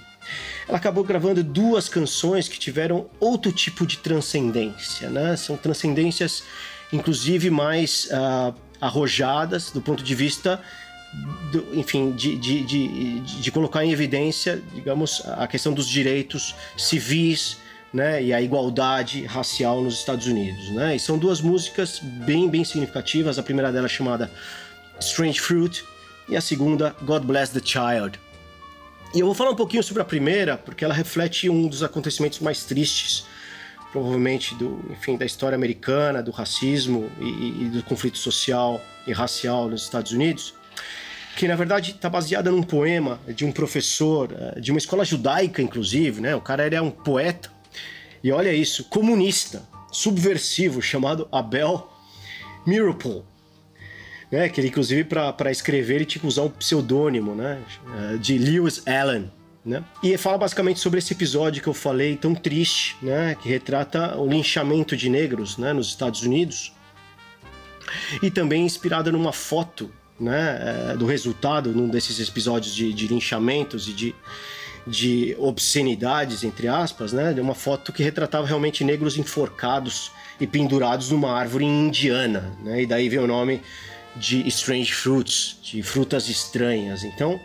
ela 0.68 0.78
acabou 0.78 1.04
gravando 1.04 1.44
duas 1.44 1.88
canções 1.88 2.48
que 2.48 2.58
tiveram 2.58 3.10
outro 3.20 3.52
tipo 3.52 3.86
de 3.86 3.98
transcendência, 4.00 5.10
né? 5.10 5.36
São 5.38 5.56
transcendências, 5.56 6.44
inclusive, 6.92 7.50
mais 7.50 8.10
uh, 8.12 8.54
arrojadas 8.82 9.72
do 9.72 9.82
ponto 9.82 10.04
de 10.04 10.16
vista 10.16 10.62
do, 11.52 11.78
enfim, 11.78 12.12
de, 12.12 12.36
de, 12.38 12.64
de, 12.64 13.20
de, 13.22 13.52
colocar 13.52 13.84
em 13.84 13.92
evidência, 13.92 14.62
digamos, 14.74 15.22
a 15.26 15.48
questão 15.48 15.74
dos 15.74 15.88
direitos 15.88 16.56
civis 16.78 17.58
né, 17.94 18.22
e 18.22 18.34
a 18.34 18.42
igualdade 18.42 19.26
racial 19.26 19.82
nos 19.82 20.00
Estados 20.00 20.28
Unidos. 20.28 20.70
Né? 20.70 20.96
E 20.96 21.00
são 21.00 21.18
duas 21.18 21.42
músicas 21.42 22.00
bem, 22.00 22.50
bem 22.50 22.64
significativas. 22.64 23.40
A 23.40 23.44
primeira 23.44 23.72
delas 23.72 23.92
é 23.92 23.96
chamada 23.96 24.32
Strange 25.00 25.40
Fruit 25.40 25.84
e 26.28 26.36
a 26.36 26.42
segunda, 26.42 26.96
God 27.02 27.24
Bless 27.24 27.52
the 27.54 27.62
Child. 27.64 28.20
E 29.14 29.20
eu 29.20 29.26
vou 29.26 29.34
falar 29.34 29.52
um 29.52 29.56
pouquinho 29.56 29.82
sobre 29.82 30.02
a 30.02 30.06
primeira, 30.06 30.58
porque 30.58 30.84
ela 30.84 30.94
reflete 30.94 31.50
um 31.50 31.68
dos 31.68 31.82
acontecimentos 31.82 32.40
mais 32.40 32.66
tristes, 32.66 33.26
provavelmente 33.92 34.54
do, 34.56 34.84
enfim, 34.92 35.16
da 35.16 35.26
história 35.26 35.56
americana, 35.56 36.22
do 36.22 36.30
racismo 36.30 37.10
e, 37.20 37.64
e 37.64 37.70
do 37.70 37.84
conflito 37.84 38.18
social 38.18 38.82
e 39.08 39.14
racial 39.14 39.70
nos 39.70 39.84
Estados 39.84 40.12
Unidos, 40.12 40.54
que 41.38 41.48
na 41.48 41.56
verdade 41.56 41.92
está 41.92 42.10
baseada 42.10 42.50
num 42.50 42.64
poema 42.64 43.20
de 43.28 43.46
um 43.46 43.52
professor 43.52 44.34
eh, 44.34 44.60
de 44.60 44.72
uma 44.72 44.80
escola 44.80 45.06
judaica, 45.06 45.62
inclusive, 45.62 46.20
né? 46.20 46.36
O 46.36 46.42
cara 46.42 46.66
era 46.66 46.82
um 46.82 46.90
poeta 46.90 47.52
e 48.24 48.32
olha 48.32 48.52
isso, 48.52 48.86
comunista, 48.86 49.62
subversivo, 49.92 50.82
chamado 50.82 51.28
Abel 51.32 51.94
Mirapol 52.66 53.24
né? 54.32 54.50
Que 54.50 54.60
ele, 54.60 54.70
inclusive, 54.70 55.04
para 55.04 55.52
escrever, 55.52 55.98
ele 55.98 56.06
tinha 56.06 56.20
que 56.20 56.28
usar 56.28 56.42
um 56.42 56.50
pseudônimo, 56.50 57.36
né? 57.36 57.62
Eh, 57.96 58.18
de 58.18 58.38
Lewis 58.40 58.82
Allen. 58.88 59.32
Né? 59.64 59.84
E 60.02 60.16
fala 60.18 60.38
basicamente 60.38 60.80
sobre 60.80 61.00
esse 61.00 61.12
episódio 61.12 61.62
que 61.62 61.68
eu 61.68 61.74
falei 61.74 62.16
tão 62.16 62.34
triste, 62.34 62.96
né? 63.02 63.36
Que 63.40 63.48
retrata 63.48 64.18
o 64.18 64.28
linchamento 64.28 64.98
de 64.98 65.08
negros, 65.08 65.58
né? 65.58 65.72
Nos 65.72 65.88
Estados 65.88 66.24
Unidos. 66.24 66.74
E 68.24 68.32
também 68.32 68.66
inspirada 68.66 69.12
numa 69.12 69.32
foto, 69.32 69.92
né? 70.20 70.60
Eh, 70.92 70.98
do 70.98 71.06
resultado 71.06 71.72
num 71.72 71.88
desses 71.88 72.20
episódios 72.20 72.74
de, 72.74 72.94
de 72.94 73.08
linchamentos 73.08 73.88
e 73.88 73.94
de, 73.94 74.16
de 74.86 75.36
obscenidades, 75.38 76.44
entre 76.44 76.68
aspas, 76.68 77.14
né? 77.14 77.34
De 77.34 77.42
uma 77.42 77.56
foto 77.56 77.94
que 77.94 78.04
retratava 78.04 78.48
realmente 78.48 78.84
negros 78.84 79.18
enforcados 79.18 80.12
e 80.40 80.48
pendurados 80.48 81.12
numa 81.12 81.32
árvore 81.32 81.66
indiana, 81.66 82.52
né? 82.64 82.84
E 82.84 82.86
daí 82.86 83.10
vem 83.10 83.20
o 83.20 83.28
nome 83.28 83.62
de 84.16 84.48
strange 84.48 84.92
fruits, 84.92 85.58
de 85.62 85.84
frutas 85.84 86.28
estranhas. 86.28 87.04
Então, 87.04 87.40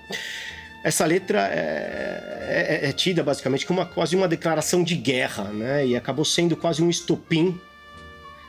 essa 0.82 1.04
letra 1.04 1.48
é, 1.52 2.80
é, 2.82 2.88
é, 2.88 2.92
tida 2.92 3.22
basicamente 3.22 3.66
como 3.66 3.80
uma, 3.80 3.86
quase 3.86 4.16
uma 4.16 4.26
declaração 4.26 4.82
de 4.82 4.96
guerra, 4.96 5.44
né? 5.44 5.86
E 5.86 5.96
acabou 5.96 6.24
sendo 6.24 6.56
quase 6.56 6.82
um 6.82 6.90
estopim 6.90 7.60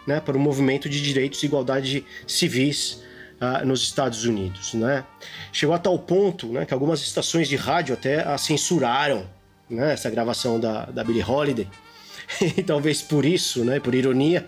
né, 0.08 0.20
para 0.20 0.36
o 0.36 0.40
movimento 0.40 0.90
de 0.90 1.02
direitos 1.02 1.42
e 1.44 1.46
igualdade 1.46 2.06
civis 2.28 3.02
uh, 3.42 3.66
nos 3.66 3.82
Estados 3.84 4.26
Unidos, 4.26 4.74
né? 4.74 5.04
Chegou 5.52 5.76
a 5.76 5.80
tal 5.80 5.98
ponto 6.00 6.48
né, 6.48 6.66
que 6.66 6.74
algumas 6.74 7.02
estações 7.02 7.48
de 7.48 7.56
rádio 7.56 7.94
até 7.94 8.22
a 8.22 8.38
censuraram 8.38 9.28
né, 9.70 9.94
essa 9.94 10.10
gravação 10.10 10.60
da, 10.60 10.86
da 10.86 11.04
Billie 11.04 11.24
Holiday. 11.24 11.68
e 12.58 12.64
talvez 12.64 13.02
por 13.02 13.26
isso, 13.26 13.64
né, 13.64 13.80
por 13.80 13.94
ironia, 13.96 14.48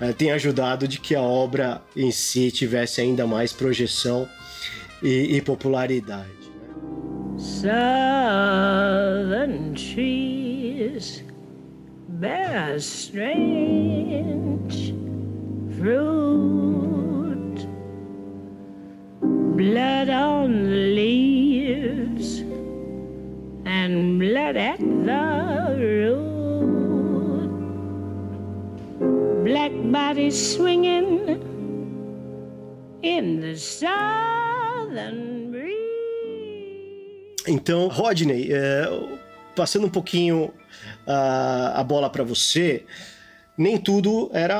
uh, 0.00 0.12
tenha 0.14 0.34
ajudado 0.34 0.86
de 0.88 0.98
que 0.98 1.14
a 1.14 1.22
obra 1.22 1.82
em 1.94 2.10
si 2.10 2.50
tivesse 2.50 3.00
ainda 3.00 3.26
mais 3.26 3.52
projeção 3.52 4.28
e, 5.02 5.36
e 5.36 5.40
popularidade. 5.42 6.28
Né? 6.28 7.38
Southern 7.38 8.94
trees 9.74 11.24
bear 12.08 12.78
strange 12.78 14.06
fruit, 15.76 17.25
blood 19.56 20.10
on 20.10 20.64
the 20.64 20.94
leaves 20.94 22.40
and 23.64 24.18
blood 24.18 24.56
at 24.56 24.78
the 24.78 25.76
root. 25.78 26.36
black 29.46 29.70
body 29.92 30.28
swinging 30.30 31.40
in 33.02 33.40
the 33.40 33.54
southern 33.56 35.50
breeze. 35.52 35.76
Então, 37.46 37.86
Rodney, 37.86 38.52
é, 38.52 38.88
passando 39.54 39.86
um 39.86 39.90
pouquinho 39.90 40.52
uh, 41.06 41.74
a 41.74 41.84
bola 41.84 42.10
para 42.10 42.24
você, 42.24 42.84
nem 43.56 43.78
tudo 43.78 44.30
era 44.32 44.56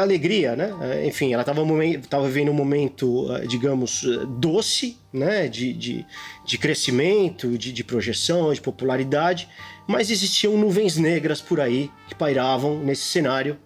alegria, 0.00 0.56
né? 0.56 0.74
É, 0.80 1.06
enfim, 1.06 1.32
ela 1.32 1.42
estava 1.42 2.26
vivendo 2.26 2.50
um 2.50 2.54
momento, 2.54 3.30
uh, 3.30 3.46
digamos, 3.46 4.02
doce, 4.38 4.96
né? 5.12 5.48
De, 5.48 5.72
de, 5.72 6.06
de 6.46 6.58
crescimento, 6.58 7.58
de, 7.58 7.72
de 7.72 7.84
projeção, 7.84 8.52
de 8.52 8.60
popularidade, 8.60 9.48
mas 9.86 10.10
existiam 10.10 10.56
nuvens 10.56 10.96
negras 10.96 11.40
por 11.40 11.60
aí 11.60 11.90
que 12.08 12.14
pairavam 12.14 12.78
nesse 12.78 13.02
cenário 13.02 13.58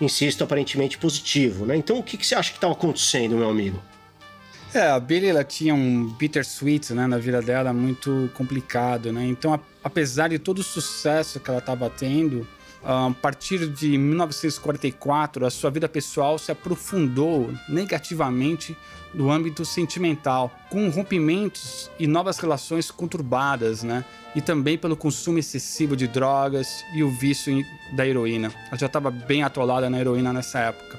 insisto, 0.00 0.44
aparentemente 0.44 0.98
positivo, 0.98 1.64
né? 1.64 1.76
Então, 1.76 1.98
o 1.98 2.02
que, 2.02 2.16
que 2.16 2.26
você 2.26 2.34
acha 2.34 2.50
que 2.50 2.58
estava 2.58 2.74
acontecendo, 2.74 3.36
meu 3.36 3.48
amigo? 3.48 3.82
É, 4.74 4.88
a 4.88 5.00
Billy 5.00 5.28
ela 5.28 5.44
tinha 5.44 5.74
um 5.74 6.06
bittersweet 6.06 6.92
né, 6.92 7.06
na 7.06 7.16
vida 7.16 7.40
dela 7.40 7.72
muito 7.72 8.30
complicado, 8.34 9.12
né? 9.12 9.24
Então, 9.24 9.54
a, 9.54 9.60
apesar 9.82 10.28
de 10.28 10.38
todo 10.38 10.58
o 10.58 10.62
sucesso 10.62 11.40
que 11.40 11.48
ela 11.48 11.60
estava 11.60 11.88
tendo, 11.88 12.46
a 12.88 13.12
partir 13.20 13.68
de 13.68 13.98
1944, 13.98 15.44
a 15.44 15.50
sua 15.50 15.70
vida 15.70 15.88
pessoal 15.88 16.38
se 16.38 16.52
aprofundou 16.52 17.52
negativamente 17.68 18.76
no 19.12 19.28
âmbito 19.28 19.64
sentimental, 19.64 20.52
com 20.70 20.88
rompimentos 20.88 21.90
e 21.98 22.06
novas 22.06 22.38
relações 22.38 22.88
conturbadas, 22.88 23.82
né? 23.82 24.04
E 24.36 24.40
também 24.40 24.78
pelo 24.78 24.96
consumo 24.96 25.38
excessivo 25.38 25.96
de 25.96 26.06
drogas 26.06 26.84
e 26.94 27.02
o 27.02 27.10
vício 27.10 27.60
da 27.96 28.06
heroína. 28.06 28.52
Ela 28.68 28.78
já 28.78 28.86
estava 28.86 29.10
bem 29.10 29.42
atolada 29.42 29.90
na 29.90 29.98
heroína 29.98 30.32
nessa 30.32 30.60
época. 30.60 30.96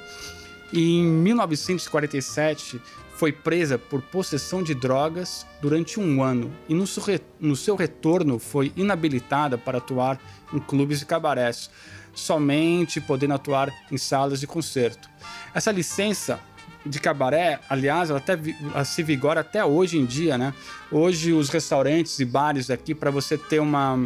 E 0.74 0.98
em 0.98 1.06
1947 1.06 2.82
foi 3.16 3.32
presa 3.32 3.80
por 3.80 4.02
possessão 4.02 4.62
de 4.62 4.76
drogas 4.76 5.46
durante 5.62 6.00
um 6.00 6.22
ano 6.22 6.52
e 6.68 6.74
no 6.74 6.86
seu, 6.86 7.04
no 7.40 7.56
seu 7.56 7.76
retorno 7.76 8.38
foi 8.38 8.72
inabilitada 8.76 9.58
para 9.58 9.78
atuar 9.80 10.20
em 10.54 10.60
clubes 10.60 11.02
e 11.02 11.06
cabarés, 11.06 11.70
somente 12.14 13.00
podendo 13.00 13.34
atuar 13.34 13.72
em 13.92 13.98
salas 13.98 14.40
de 14.40 14.48
concerto. 14.48 15.10
Essa 15.54 15.72
licença 15.72 16.40
de 16.86 17.00
cabaré, 17.00 17.60
aliás, 17.70 18.10
ela 18.10 18.20
até 18.20 18.40
ela 18.74 18.86
se 18.86 19.04
vigora 19.04 19.42
até 19.42 19.64
hoje 19.64 19.98
em 19.98 20.06
dia, 20.06 20.38
né? 20.38 20.54
Hoje 20.92 21.34
os 21.34 21.50
restaurantes 21.50 22.20
e 22.20 22.26
bares 22.26 22.70
aqui 22.70 22.96
para 22.96 23.12
você 23.12 23.38
ter 23.38 23.60
uma 23.60 24.00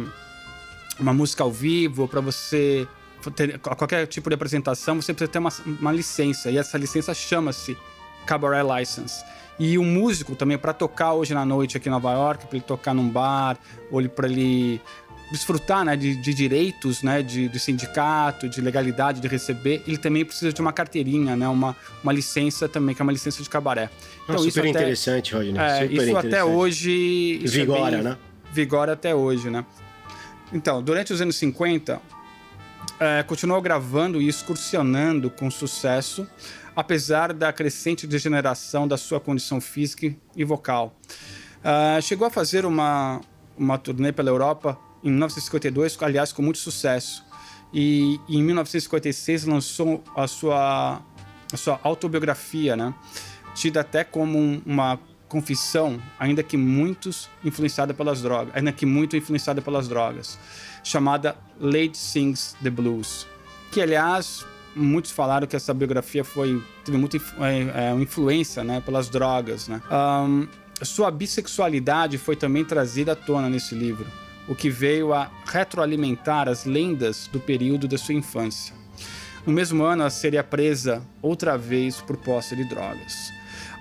uma 0.98 1.14
música 1.14 1.42
ao 1.42 1.50
vivo, 1.50 2.06
para 2.06 2.20
você 2.20 2.86
ter 3.30 3.58
qualquer 3.58 4.06
tipo 4.06 4.28
de 4.28 4.34
apresentação, 4.34 5.00
você 5.00 5.12
precisa 5.14 5.30
ter 5.30 5.38
uma, 5.38 5.52
uma 5.80 5.92
licença 5.92 6.50
e 6.50 6.58
essa 6.58 6.76
licença 6.76 7.14
chama-se 7.14 7.76
Cabaret 8.26 8.62
License. 8.62 9.24
E 9.58 9.78
o 9.78 9.84
músico 9.84 10.34
também, 10.34 10.58
para 10.58 10.72
tocar 10.72 11.12
hoje 11.12 11.34
na 11.34 11.44
noite 11.44 11.76
aqui 11.76 11.88
em 11.88 11.92
Nova 11.92 12.12
York, 12.12 12.46
para 12.46 12.56
ele 12.56 12.64
tocar 12.64 12.94
num 12.94 13.08
bar, 13.08 13.56
ou 13.90 14.02
para 14.08 14.26
ele 14.26 14.80
desfrutar 15.32 15.82
né, 15.82 15.96
de, 15.96 16.14
de 16.14 16.34
direitos 16.34 17.02
né, 17.02 17.22
de, 17.22 17.48
de, 17.48 17.58
sindicato, 17.58 18.48
de 18.48 18.60
legalidade 18.60 19.18
de 19.18 19.26
receber, 19.26 19.82
ele 19.86 19.96
também 19.96 20.24
precisa 20.24 20.52
de 20.52 20.60
uma 20.60 20.72
carteirinha, 20.72 21.34
né, 21.34 21.48
uma, 21.48 21.74
uma 22.04 22.12
licença 22.12 22.68
também, 22.68 22.94
que 22.94 23.00
é 23.00 23.04
uma 23.04 23.12
licença 23.12 23.42
de 23.42 23.48
cabaré. 23.48 23.88
Então, 24.24 24.38
super 24.38 24.48
isso 24.48 24.66
interessante, 24.66 25.34
Rodney. 25.34 25.58
É, 25.58 25.80
super 25.80 26.08
isso 26.08 26.16
até 26.18 26.44
hoje. 26.44 27.40
Isso 27.42 27.54
vigora, 27.54 27.88
é 27.88 27.90
bem, 27.96 28.02
né? 28.02 28.18
Vigora 28.52 28.92
até 28.92 29.14
hoje, 29.14 29.48
né? 29.48 29.64
Então, 30.52 30.82
durante 30.82 31.14
os 31.14 31.20
anos 31.22 31.36
50, 31.36 32.00
é, 33.00 33.22
continuou 33.22 33.60
gravando 33.62 34.20
e 34.20 34.28
excursionando 34.28 35.30
com 35.30 35.50
sucesso, 35.50 36.28
apesar 36.76 37.32
da 37.32 37.50
crescente 37.52 38.06
degeneração 38.06 38.86
da 38.86 38.98
sua 38.98 39.18
condição 39.18 39.62
física 39.62 40.14
e 40.36 40.44
vocal. 40.44 40.94
Uh, 41.62 42.02
chegou 42.02 42.26
a 42.26 42.30
fazer 42.30 42.66
uma, 42.66 43.20
uma 43.56 43.78
turnê 43.78 44.12
pela 44.12 44.28
Europa 44.28 44.76
em 45.02 45.10
1952, 45.10 45.96
aliás, 46.00 46.32
com 46.32 46.42
muito 46.42 46.58
sucesso. 46.58 47.24
E, 47.72 48.20
e 48.28 48.36
em 48.36 48.42
1956 48.42 49.44
lançou 49.44 50.04
a 50.14 50.26
sua, 50.26 51.02
a 51.52 51.56
sua 51.56 51.80
autobiografia, 51.82 52.76
né? 52.76 52.94
Tida 53.54 53.80
até 53.80 54.04
como 54.04 54.38
um, 54.38 54.62
uma 54.64 54.98
confissão, 55.28 56.00
ainda 56.18 56.42
que 56.42 56.58
muitos 56.58 57.28
influenciada 57.42 57.94
pelas 57.94 58.20
drogas, 58.20 58.54
ainda 58.54 58.70
que 58.70 58.84
muito 58.84 59.16
influenciada 59.16 59.62
pelas 59.62 59.88
drogas, 59.88 60.38
chamada 60.84 61.36
Lady 61.58 61.96
Sings 61.96 62.54
the 62.62 62.68
Blues, 62.68 63.26
que 63.70 63.80
aliás 63.80 64.44
muitos 64.76 65.10
falaram 65.10 65.46
que 65.46 65.56
essa 65.56 65.72
biografia 65.72 66.22
foi 66.22 66.62
teve 66.84 66.98
muita 66.98 67.16
é, 67.16 67.20
é, 67.90 67.94
influência, 67.94 68.62
né, 68.62 68.82
pelas 68.82 69.08
drogas, 69.08 69.68
né. 69.68 69.80
Um, 69.90 70.46
sua 70.82 71.10
bissexualidade 71.10 72.18
foi 72.18 72.36
também 72.36 72.62
trazida 72.62 73.12
à 73.12 73.16
tona 73.16 73.48
nesse 73.48 73.74
livro 73.74 74.06
o 74.48 74.54
que 74.54 74.68
veio 74.68 75.12
a 75.12 75.30
retroalimentar 75.46 76.48
as 76.48 76.64
lendas 76.64 77.28
do 77.32 77.40
período 77.40 77.86
da 77.86 77.98
sua 77.98 78.14
infância. 78.14 78.74
No 79.46 79.52
mesmo 79.52 79.82
ano, 79.84 80.02
ela 80.02 80.10
seria 80.10 80.44
presa 80.44 81.02
outra 81.20 81.58
vez 81.58 82.00
por 82.00 82.16
posse 82.16 82.54
de 82.54 82.64
drogas. 82.64 83.32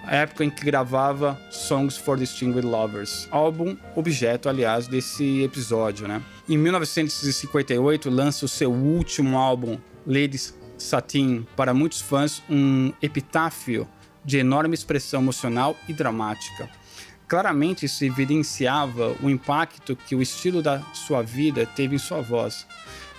A 0.04 0.16
época 0.16 0.44
em 0.44 0.50
que 0.50 0.66
gravava 0.66 1.40
Songs 1.52 1.96
for 1.96 2.18
Distinguished 2.18 2.66
Lovers, 2.66 3.28
álbum 3.30 3.78
objeto, 3.96 4.50
aliás, 4.50 4.88
desse 4.88 5.44
episódio, 5.44 6.08
né? 6.08 6.22
Em 6.50 6.58
1958, 6.58 8.10
lança 8.10 8.46
o 8.46 8.50
seu 8.50 8.72
último 8.72 9.38
álbum, 9.38 9.78
Ladies 10.06 10.58
Satin, 10.76 11.46
para 11.56 11.74
muitos 11.74 12.02
fãs, 12.02 12.42
um 12.50 12.92
epitáfio 13.00 13.88
de 14.26 14.40
enorme 14.40 14.74
expressão 14.74 15.22
emocional 15.22 15.78
e 15.88 15.94
dramática. 15.94 16.68
Claramente 17.32 17.86
isso 17.86 18.04
evidenciava 18.04 19.16
o 19.24 19.30
impacto 19.30 19.96
que 19.96 20.14
o 20.14 20.22
estilo 20.22 20.62
da 20.62 20.82
sua 20.94 21.22
vida 21.22 21.66
teve 21.66 21.96
em 21.96 21.98
sua 21.98 22.20
voz, 22.20 22.68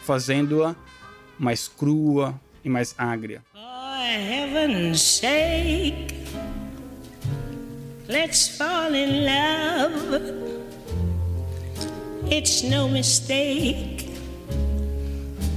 fazendo-a 0.04 0.76
mais 1.38 1.66
crua 1.66 2.38
e 2.62 2.68
mais. 2.68 2.92
For 2.92 2.98
heaven's 4.04 5.00
sake, 5.00 6.14
let's 8.06 8.48
fall 8.48 8.94
in 8.94 9.24
love. 9.24 10.20
It's 12.30 12.62
no 12.64 12.90
mistake 12.90 14.10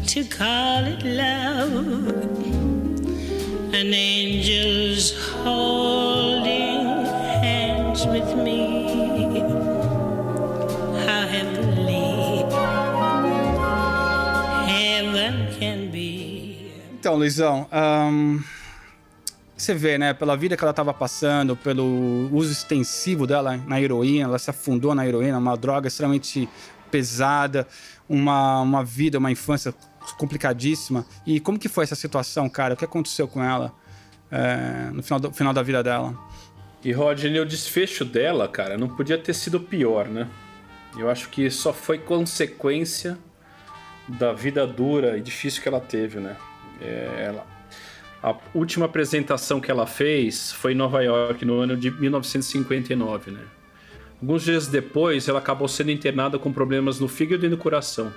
to 0.07 0.23
call 0.29 0.85
it 0.85 1.03
love. 1.03 2.07
An 3.73 3.93
angel's 3.93 5.11
holding 5.43 6.74
with 8.03 8.35
me. 8.35 8.85
Então, 17.05 17.15
Luizão, 17.15 17.67
ahn, 17.71 18.39
você 19.55 19.75
vê, 19.75 19.95
né, 19.95 20.11
pela 20.11 20.35
vida 20.35 20.57
que 20.57 20.63
ela 20.63 20.71
estava 20.71 20.91
passando, 20.91 21.55
pelo 21.55 22.27
uso 22.31 22.51
extensivo 22.51 23.27
dela 23.27 23.57
na 23.57 23.79
heroína, 23.79 24.25
ela 24.25 24.39
se 24.39 24.49
afundou 24.49 24.95
na 24.95 25.05
heroína, 25.05 25.37
uma 25.37 25.55
droga 25.55 25.87
extremamente 25.87 26.49
pesada, 26.89 27.67
uma, 28.09 28.61
uma 28.61 28.83
vida, 28.83 29.19
uma 29.19 29.31
infância 29.31 29.71
complicadíssima. 30.17 31.05
E 31.27 31.39
como 31.39 31.59
que 31.59 31.69
foi 31.69 31.83
essa 31.83 31.93
situação, 31.93 32.49
cara? 32.49 32.73
O 32.73 32.77
que 32.77 32.85
aconteceu 32.85 33.27
com 33.27 33.43
ela 33.43 33.71
é, 34.31 34.89
no 34.91 35.03
final, 35.03 35.19
do, 35.19 35.31
final 35.31 35.53
da 35.53 35.61
vida 35.61 35.83
dela? 35.83 36.17
E 36.85 36.91
Rodney, 36.91 37.39
o 37.39 37.45
desfecho 37.47 38.05
dela, 38.05 38.47
cara, 38.47 38.77
não 38.77 38.87
podia 38.87 39.17
ter 39.17 39.33
sido 39.33 39.59
pior, 39.59 40.07
né? 40.07 40.27
Eu 40.95 41.09
acho 41.09 41.29
que 41.29 41.49
só 41.49 41.73
foi 41.73 41.97
consequência 41.97 43.17
da 44.07 44.31
vida 44.33 44.67
dura 44.67 45.17
e 45.17 45.21
difícil 45.21 45.63
que 45.63 45.67
ela 45.67 45.79
teve, 45.79 46.19
né? 46.19 46.37
É, 46.79 47.25
ela, 47.27 47.47
a 48.21 48.35
última 48.53 48.85
apresentação 48.85 49.59
que 49.59 49.71
ela 49.71 49.87
fez 49.87 50.51
foi 50.51 50.73
em 50.73 50.75
Nova 50.75 51.01
York, 51.01 51.43
no 51.43 51.59
ano 51.59 51.75
de 51.75 51.89
1959, 51.89 53.31
né? 53.31 53.41
Alguns 54.21 54.43
dias 54.43 54.67
depois, 54.67 55.27
ela 55.27 55.39
acabou 55.39 55.67
sendo 55.67 55.89
internada 55.89 56.37
com 56.37 56.53
problemas 56.53 56.99
no 56.99 57.07
fígado 57.07 57.47
e 57.47 57.49
no 57.49 57.57
coração. 57.57 58.13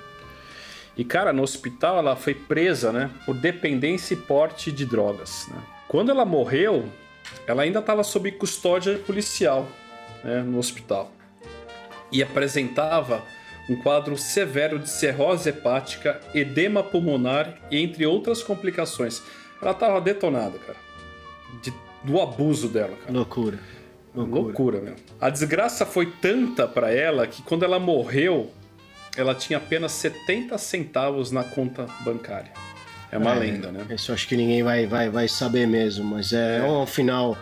E, 0.95 1.03
cara, 1.03 1.33
no 1.33 1.41
hospital 1.41 1.97
ela 1.97 2.15
foi 2.15 2.35
presa, 2.35 2.91
né? 2.91 3.09
Por 3.25 3.33
dependência 3.33 4.13
e 4.13 4.17
porte 4.17 4.71
de 4.71 4.85
drogas, 4.85 5.47
né? 5.49 5.59
Quando 5.87 6.11
ela 6.11 6.23
morreu, 6.23 6.87
ela 7.47 7.63
ainda 7.63 7.79
estava 7.79 8.03
sob 8.03 8.31
custódia 8.33 8.97
policial, 8.99 9.67
né? 10.23 10.41
No 10.41 10.57
hospital. 10.57 11.11
E 12.11 12.21
apresentava 12.23 13.23
um 13.69 13.75
quadro 13.75 14.17
severo 14.17 14.79
de 14.79 14.89
cirrose 14.89 15.49
hepática, 15.49 16.19
edema 16.33 16.81
pulmonar 16.83 17.55
e 17.69 17.77
entre 17.77 18.05
outras 18.05 18.41
complicações. 18.41 19.21
Ela 19.61 19.73
tava 19.73 20.01
detonada, 20.01 20.57
cara. 20.57 20.77
De- 21.61 21.73
do 22.03 22.19
abuso 22.19 22.67
dela, 22.69 22.95
cara. 22.97 23.11
Loucura. 23.11 23.59
Loucura. 24.15 24.41
Loucura, 24.41 24.81
meu. 24.81 24.95
A 25.21 25.29
desgraça 25.29 25.85
foi 25.85 26.07
tanta 26.07 26.67
pra 26.67 26.91
ela 26.91 27.27
que 27.27 27.43
quando 27.43 27.63
ela 27.63 27.77
morreu, 27.77 28.51
ela 29.15 29.35
tinha 29.35 29.57
apenas 29.57 29.91
70 29.91 30.57
centavos 30.57 31.29
na 31.31 31.43
conta 31.43 31.85
bancária. 32.03 32.51
É 33.11 33.17
uma 33.17 33.35
É, 33.35 33.39
lenda, 33.39 33.71
né? 33.71 33.85
Isso 33.89 34.11
acho 34.11 34.27
que 34.27 34.35
ninguém 34.35 34.61
vai, 34.63 34.85
vai, 34.85 35.09
vai 35.09 35.27
saber 35.27 35.67
mesmo, 35.67 36.03
mas 36.05 36.31
é, 36.33 36.61
um 36.63 36.85
final 36.85 37.37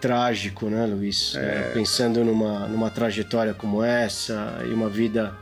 trágico, 0.00 0.66
né, 0.66 0.86
Luiz? 0.86 1.34
É, 1.36 1.70
pensando 1.74 2.24
numa, 2.24 2.66
numa 2.68 2.90
trajetória 2.90 3.52
como 3.52 3.82
essa 3.82 4.60
e 4.64 4.72
uma 4.72 4.88
vida 4.88 5.34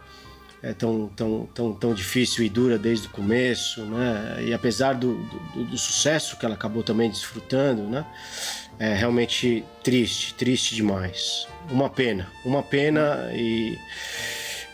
é, 0.63 0.73
tão, 0.73 1.09
tão, 1.15 1.49
tão, 1.55 1.73
tão 1.75 1.95
difícil 1.95 2.45
e 2.45 2.49
dura 2.49 2.79
desde 2.79 3.07
o 3.07 3.11
começo, 3.11 3.83
né? 3.85 4.39
E 4.47 4.55
apesar 4.55 4.95
do, 4.95 5.15
do, 5.55 5.65
do 5.65 5.79
sucesso 5.79 6.37
que 6.39 6.45
ela 6.45 6.55
acabou 6.55 6.83
também 6.83 7.11
desfrutando, 7.11 7.83
né? 7.83 8.05
É 8.79 8.95
realmente 8.95 9.65
triste, 9.83 10.35
triste 10.35 10.75
demais. 10.75 11.47
Uma 11.71 11.89
pena, 11.89 12.29
uma 12.45 12.63
pena 12.63 13.31
e 13.33 13.79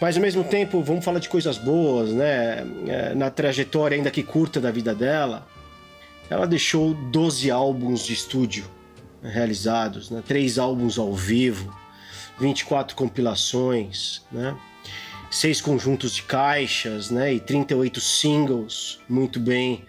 mas 0.03 0.17
ao 0.17 0.21
mesmo 0.21 0.43
tempo, 0.43 0.83
vamos 0.83 1.05
falar 1.05 1.21
de 1.21 1.29
coisas 1.29 1.57
boas, 1.57 2.11
né? 2.11 2.67
É, 2.89 3.15
Na 3.15 3.31
trajetória, 3.31 3.97
ainda 3.97 4.11
que 4.11 4.25
curta 4.25 4.61
da 4.61 4.73
vida 4.73 4.93
dela, 4.93 5.47
ela 6.29 6.45
deixou 6.45 6.93
12 6.93 7.49
álbuns 7.53 8.05
de 8.05 8.13
estúdio 8.13 8.69
realizados, 9.23 10.11
né? 10.11 10.21
três 10.27 10.59
álbuns 10.59 10.99
ao 10.99 11.15
vivo, 11.15 11.73
24 12.41 12.97
compilações, 12.97 14.23
né? 14.33 14.57
seis 15.31 15.61
conjuntos 15.61 16.17
de 16.17 16.25
caixas 16.25 17.09
né? 17.09 17.35
e 17.35 17.39
38 17.39 18.01
singles 18.01 18.99
muito 19.09 19.39
bem 19.39 19.85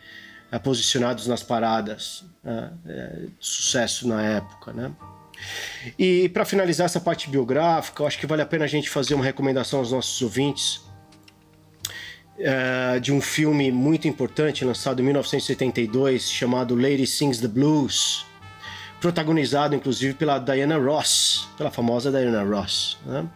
eh, 0.52 0.60
posicionados 0.60 1.26
nas 1.26 1.42
paradas. 1.42 2.24
né? 2.44 2.72
É, 2.86 3.26
sucesso 3.40 4.08
na 4.08 4.22
época. 4.22 4.74
Né? 4.74 4.92
E 5.98 6.30
para 6.30 6.46
finalizar 6.46 6.86
essa 6.86 7.00
parte 7.00 7.30
biográfica, 7.30 8.04
acho 8.06 8.18
que 8.18 8.26
vale 8.26 8.42
a 8.42 8.46
pena 8.46 8.66
a 8.66 8.68
gente 8.68 8.90
fazer 8.90 9.14
uma 9.14 9.24
recomendação 9.24 9.80
aos 9.80 9.92
nossos 9.92 10.22
ouvintes 10.22 10.82
eh, 12.40 13.00
de 13.00 13.12
um 13.12 13.22
filme 13.22 13.72
muito 13.72 14.08
importante 14.08 14.66
lançado 14.66 15.02
em 15.02 15.06
1972 15.06 16.30
chamado 16.30 16.76
Lady 16.76 17.06
Sings 17.06 17.40
the 17.40 17.48
Blues, 17.48 18.26
protagonizado 19.00 19.76
inclusive 19.76 20.14
pela 20.14 20.40
Diana 20.40 20.78
Ross, 20.78 21.48
pela 21.58 21.70
famosa 21.70 22.12
Diana 22.12 22.44
Ross. 22.44 22.98
né? 23.06 23.28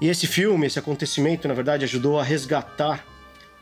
E 0.00 0.08
esse 0.08 0.26
filme, 0.26 0.66
esse 0.66 0.78
acontecimento, 0.78 1.48
na 1.48 1.54
verdade, 1.54 1.84
ajudou 1.84 2.20
a 2.20 2.22
resgatar 2.22 3.04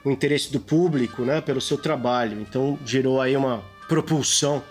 o 0.05 0.11
interesse 0.11 0.53
do 0.53 0.61
público, 0.61 1.23
né, 1.23 1.41
pelo 1.41 1.61
seu 1.61 1.79
trabalho. 1.79 2.41
Então 2.41 2.79
gerou 2.85 3.21
aí 3.21 3.37
uma 3.37 3.63
propulsão 3.89 4.63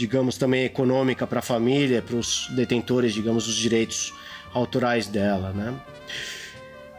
digamos, 0.00 0.38
também 0.38 0.64
econômica 0.64 1.26
para 1.26 1.40
a 1.40 1.42
família, 1.42 2.00
para 2.00 2.16
os 2.16 2.48
detentores, 2.56 3.12
digamos, 3.12 3.44
dos 3.44 3.54
direitos 3.54 4.14
autorais 4.54 5.06
dela, 5.06 5.52
né? 5.52 5.78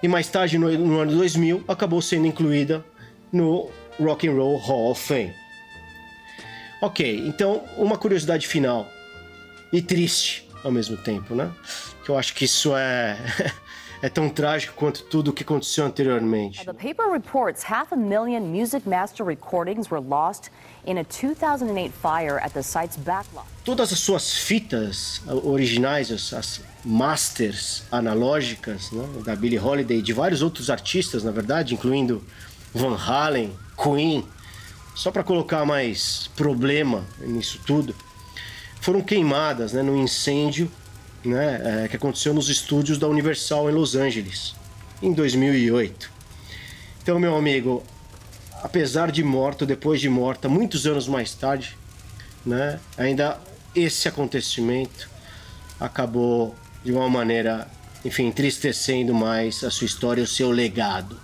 E 0.03 0.07
mais 0.07 0.29
tarde, 0.29 0.59
no, 0.59 0.69
no 0.77 0.99
ano 0.99 1.11
2000, 1.13 1.63
acabou 1.67 1.99
sendo 1.99 2.27
incluída 2.27 2.85
no 3.33 3.71
Rock 3.99 4.27
and 4.27 4.33
Roll 4.33 4.57
Hall 4.57 4.91
of 4.91 5.01
Fame. 5.01 5.33
Ok, 6.79 7.23
então 7.27 7.63
uma 7.75 7.97
curiosidade 7.97 8.47
final 8.47 8.87
e 9.73 9.81
triste 9.81 10.47
ao 10.63 10.71
mesmo 10.71 10.95
tempo, 10.97 11.33
né? 11.33 11.51
Que 12.05 12.11
eu 12.11 12.17
acho 12.19 12.35
que 12.35 12.45
isso 12.45 12.75
é 12.75 13.17
é 14.03 14.09
tão 14.09 14.29
trágico 14.29 14.75
quanto 14.75 15.03
tudo 15.05 15.29
o 15.29 15.33
que 15.33 15.41
aconteceu 15.41 15.85
anteriormente. 15.85 16.63
The 16.63 16.73
paper 16.73 17.11
reports 17.11 17.63
half 17.63 17.91
a 17.91 17.95
million 17.95 18.41
Music 18.41 18.87
Master 18.87 19.25
recordings 19.25 19.89
were 19.89 20.03
lost 20.03 20.51
in 20.85 20.97
a 20.97 21.03
2008 21.03 21.91
fire 21.93 22.39
at 22.39 22.53
the 22.53 22.63
site's 22.63 22.97
backlot. 22.97 23.45
todas 23.63 23.93
as 23.93 23.99
suas 23.99 24.33
fitas 24.33 25.21
originais, 25.43 26.11
as, 26.11 26.33
as 26.33 26.61
masters 26.83 27.83
analógicas 27.91 28.91
né, 28.91 29.05
da 29.23 29.35
Billie 29.35 29.59
Holiday 29.59 30.01
de 30.01 30.13
vários 30.13 30.41
outros 30.41 30.69
artistas, 30.69 31.23
na 31.23 31.31
verdade, 31.31 31.73
incluindo 31.73 32.23
Van 32.73 32.95
Halen, 32.95 33.51
Queen, 33.77 34.25
só 34.95 35.11
para 35.11 35.23
colocar 35.23 35.65
mais 35.65 36.29
problema 36.35 37.05
nisso 37.19 37.59
tudo, 37.65 37.95
foram 38.79 39.01
queimadas 39.01 39.73
né, 39.73 39.83
no 39.83 39.95
incêndio 39.95 40.71
né, 41.23 41.83
é, 41.83 41.87
que 41.87 41.95
aconteceu 41.95 42.33
nos 42.33 42.49
estúdios 42.49 42.97
da 42.97 43.07
Universal 43.07 43.69
em 43.69 43.73
Los 43.73 43.95
Angeles 43.95 44.55
em 45.01 45.13
2008. 45.13 46.09
Então, 47.01 47.19
meu 47.19 47.35
amigo, 47.35 47.83
apesar 48.61 49.11
de 49.11 49.23
morta, 49.23 49.65
depois 49.65 49.99
de 49.99 50.09
morta, 50.09 50.47
muitos 50.47 50.85
anos 50.85 51.07
mais 51.07 51.33
tarde, 51.33 51.77
né? 52.45 52.79
Ainda 52.97 53.39
esse 53.75 54.07
acontecimento 54.07 55.09
acabou 55.79 56.55
de 56.83 56.91
uma 56.91 57.09
maneira, 57.09 57.67
enfim, 58.03 58.27
entristecendo 58.27 59.13
mais 59.13 59.63
a 59.63 59.71
sua 59.71 59.85
história, 59.85 60.23
o 60.23 60.27
seu 60.27 60.51
legado, 60.51 61.19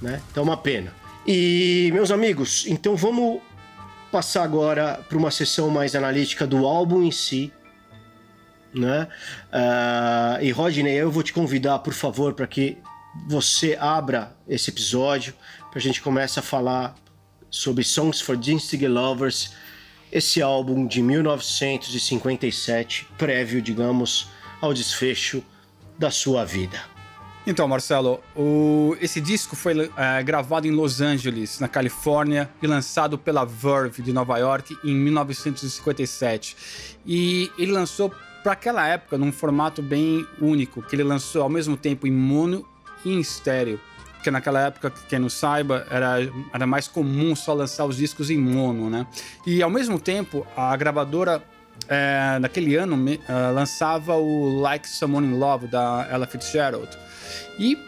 né? 0.00 0.20
Então, 0.30 0.42
uma 0.42 0.56
pena. 0.56 0.92
E 1.26 1.90
meus 1.92 2.10
amigos, 2.10 2.64
então 2.68 2.96
vamos 2.96 3.40
passar 4.10 4.44
agora 4.44 5.00
para 5.08 5.18
uma 5.18 5.30
sessão 5.30 5.68
mais 5.70 5.94
analítica 5.94 6.46
do 6.46 6.64
álbum 6.66 7.02
em 7.02 7.10
si, 7.10 7.52
né? 8.72 9.08
Ah, 9.52 10.38
e 10.40 10.50
Rodney, 10.50 10.94
eu 10.94 11.10
vou 11.10 11.22
te 11.22 11.32
convidar, 11.32 11.78
por 11.80 11.92
favor, 11.92 12.34
para 12.34 12.46
que 12.46 12.78
você 13.28 13.76
abra 13.80 14.36
esse 14.48 14.70
episódio, 14.70 15.34
a 15.76 15.78
gente 15.78 16.00
comece 16.00 16.38
a 16.38 16.42
falar 16.42 16.94
sobre 17.50 17.84
Songs 17.84 18.22
for 18.22 18.34
Disney 18.34 18.88
Lovers, 18.88 19.52
esse 20.10 20.40
álbum 20.40 20.86
de 20.86 21.02
1957, 21.02 23.06
prévio, 23.18 23.60
digamos, 23.60 24.30
ao 24.58 24.72
desfecho 24.72 25.44
da 25.98 26.10
sua 26.10 26.46
vida. 26.46 26.80
Então, 27.46 27.68
Marcelo, 27.68 28.22
o, 28.34 28.96
esse 29.02 29.20
disco 29.20 29.54
foi 29.54 29.90
é, 29.98 30.22
gravado 30.22 30.66
em 30.66 30.70
Los 30.70 31.02
Angeles, 31.02 31.60
na 31.60 31.68
Califórnia, 31.68 32.48
e 32.62 32.66
lançado 32.66 33.18
pela 33.18 33.44
Verve 33.44 34.02
de 34.02 34.14
Nova 34.14 34.38
York 34.38 34.78
em 34.82 34.94
1957. 34.94 36.56
E 37.04 37.52
ele 37.58 37.72
lançou 37.72 38.10
para 38.42 38.52
aquela 38.52 38.88
época 38.88 39.18
num 39.18 39.30
formato 39.30 39.82
bem 39.82 40.26
único, 40.40 40.80
que 40.80 40.96
ele 40.96 41.04
lançou 41.04 41.42
ao 41.42 41.50
mesmo 41.50 41.76
tempo 41.76 42.06
em 42.06 42.12
mono 42.12 42.66
e 43.04 43.12
em 43.12 43.20
estéreo. 43.20 43.78
Porque 44.26 44.32
naquela 44.32 44.60
época, 44.66 44.92
quem 45.08 45.20
não 45.20 45.28
saiba, 45.28 45.86
era, 45.88 46.16
era 46.52 46.66
mais 46.66 46.88
comum 46.88 47.36
só 47.36 47.54
lançar 47.54 47.84
os 47.84 47.96
discos 47.96 48.28
em 48.28 48.36
mono, 48.36 48.90
né? 48.90 49.06
E 49.46 49.62
ao 49.62 49.70
mesmo 49.70 50.00
tempo, 50.00 50.44
a 50.56 50.76
gravadora 50.76 51.44
é, 51.86 52.36
naquele 52.40 52.74
ano 52.74 52.96
uh, 52.96 53.54
lançava 53.54 54.16
o 54.16 54.60
Like 54.60 54.88
Someone 54.88 55.28
in 55.28 55.38
Love 55.38 55.68
da 55.68 56.08
Ella 56.10 56.26
Fitzgerald 56.26 56.88
e 57.56 57.78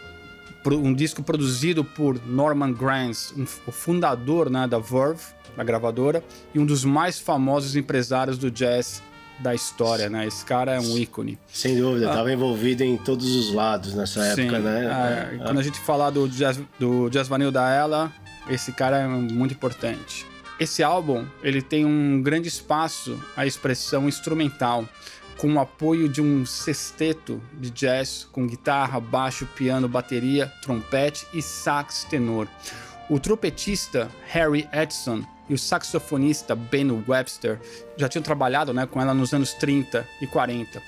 um 0.65 0.93
disco 0.93 1.21
produzido 1.21 1.83
por 1.83 2.17
Norman 2.25 2.71
Granz, 2.71 3.33
um, 3.35 3.43
o 3.67 3.71
fundador 3.73 4.49
né, 4.49 4.65
da 4.65 4.79
Verve, 4.79 5.21
a 5.57 5.63
gravadora, 5.63 6.23
e 6.55 6.59
um 6.59 6.65
dos 6.65 6.85
mais 6.85 7.19
famosos 7.19 7.75
empresários 7.75 8.37
do 8.37 8.49
jazz 8.49 9.03
da 9.39 9.55
história, 9.55 10.09
né? 10.09 10.27
Esse 10.27 10.43
cara 10.43 10.73
é 10.73 10.79
um 10.79 10.97
ícone. 10.97 11.37
Sem 11.51 11.79
dúvida, 11.79 12.07
estava 12.07 12.29
ah, 12.29 12.33
envolvido 12.33 12.83
em 12.83 12.97
todos 12.97 13.35
os 13.35 13.53
lados 13.53 13.93
nessa 13.93 14.35
sim, 14.35 14.41
época, 14.41 14.59
né? 14.59 14.85
É, 14.85 15.35
é. 15.35 15.37
Quando 15.37 15.59
a 15.59 15.63
gente 15.63 15.79
falar 15.79 16.09
do 16.09 16.27
jazz, 16.27 16.59
do 16.79 17.09
jazz 17.09 17.27
vanil 17.27 17.51
da 17.51 17.69
ela, 17.69 18.11
esse 18.49 18.71
cara 18.71 18.97
é 18.97 19.07
muito 19.07 19.53
importante. 19.53 20.25
Esse 20.59 20.83
álbum, 20.83 21.25
ele 21.41 21.61
tem 21.61 21.85
um 21.85 22.21
grande 22.21 22.49
espaço 22.49 23.17
à 23.35 23.45
expressão 23.45 24.09
instrumental 24.09 24.85
com 25.37 25.53
o 25.53 25.59
apoio 25.59 26.09
de 26.09 26.21
um 26.21 26.45
sexteto 26.45 27.41
de 27.53 27.69
jazz 27.69 28.27
com 28.29 28.45
guitarra, 28.45 28.99
baixo, 28.99 29.47
piano, 29.55 29.87
bateria, 29.87 30.51
trompete 30.61 31.25
e 31.33 31.41
sax 31.41 32.03
tenor. 32.03 32.45
O 33.09 33.19
trompetista 33.19 34.09
Harry 34.27 34.67
Edson 34.73 35.23
e 35.49 35.53
o 35.53 35.57
saxofonista 35.57 36.55
Ben 36.55 37.03
Webster 37.07 37.59
já 37.97 38.07
tinham 38.07 38.23
trabalhado 38.23 38.73
né, 38.73 38.85
com 38.85 39.01
ela 39.01 39.13
nos 39.13 39.33
anos 39.33 39.53
30 39.53 40.07
e 40.21 40.27
40. 40.27 40.81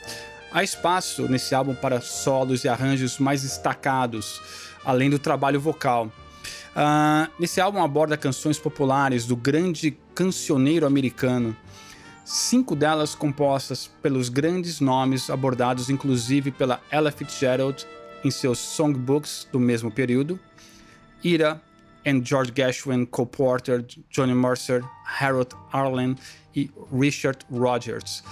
Há 0.52 0.64
espaço 0.64 1.28
nesse 1.28 1.56
álbum 1.56 1.74
para 1.74 2.00
solos 2.00 2.64
e 2.64 2.70
arranjos 2.70 3.18
mais 3.18 3.42
destacados, 3.42 4.42
além 4.86 5.10
do 5.10 5.18
trabalho 5.18 5.60
vocal. 5.60 6.12
Uh, 6.76 7.32
nesse 7.40 7.60
álbum 7.60 7.84
aborda 7.84 8.16
canções 8.16 8.60
populares 8.60 9.26
do 9.26 9.36
grande 9.36 9.98
cancioneiro 10.14 10.86
americano 10.86 11.56
cinco 12.32 12.76
delas 12.76 13.14
compostas 13.14 13.88
pelos 14.02 14.30
grandes 14.30 14.80
nomes 14.80 15.30
abordados 15.30 15.90
inclusive 15.90 16.52
pela 16.52 16.82
Ella 16.90 17.12
Fitzgerald 17.12 17.86
em 18.24 18.32
seus 18.32 18.60
songbooks 18.60 19.48
do 19.52 19.60
mesmo 19.60 19.92
período, 19.92 20.40
Ira 21.24 21.62
and 22.06 22.24
George 22.24 22.52
Gershwin, 22.52 23.06
Cole 23.06 23.28
Porter, 23.28 23.86
Johnny 24.10 24.34
Mercer, 24.34 24.84
Harold 25.20 25.56
Arlen 25.72 26.16
e 26.56 26.70
Richard 26.92 27.40
Rogers. 27.52 28.24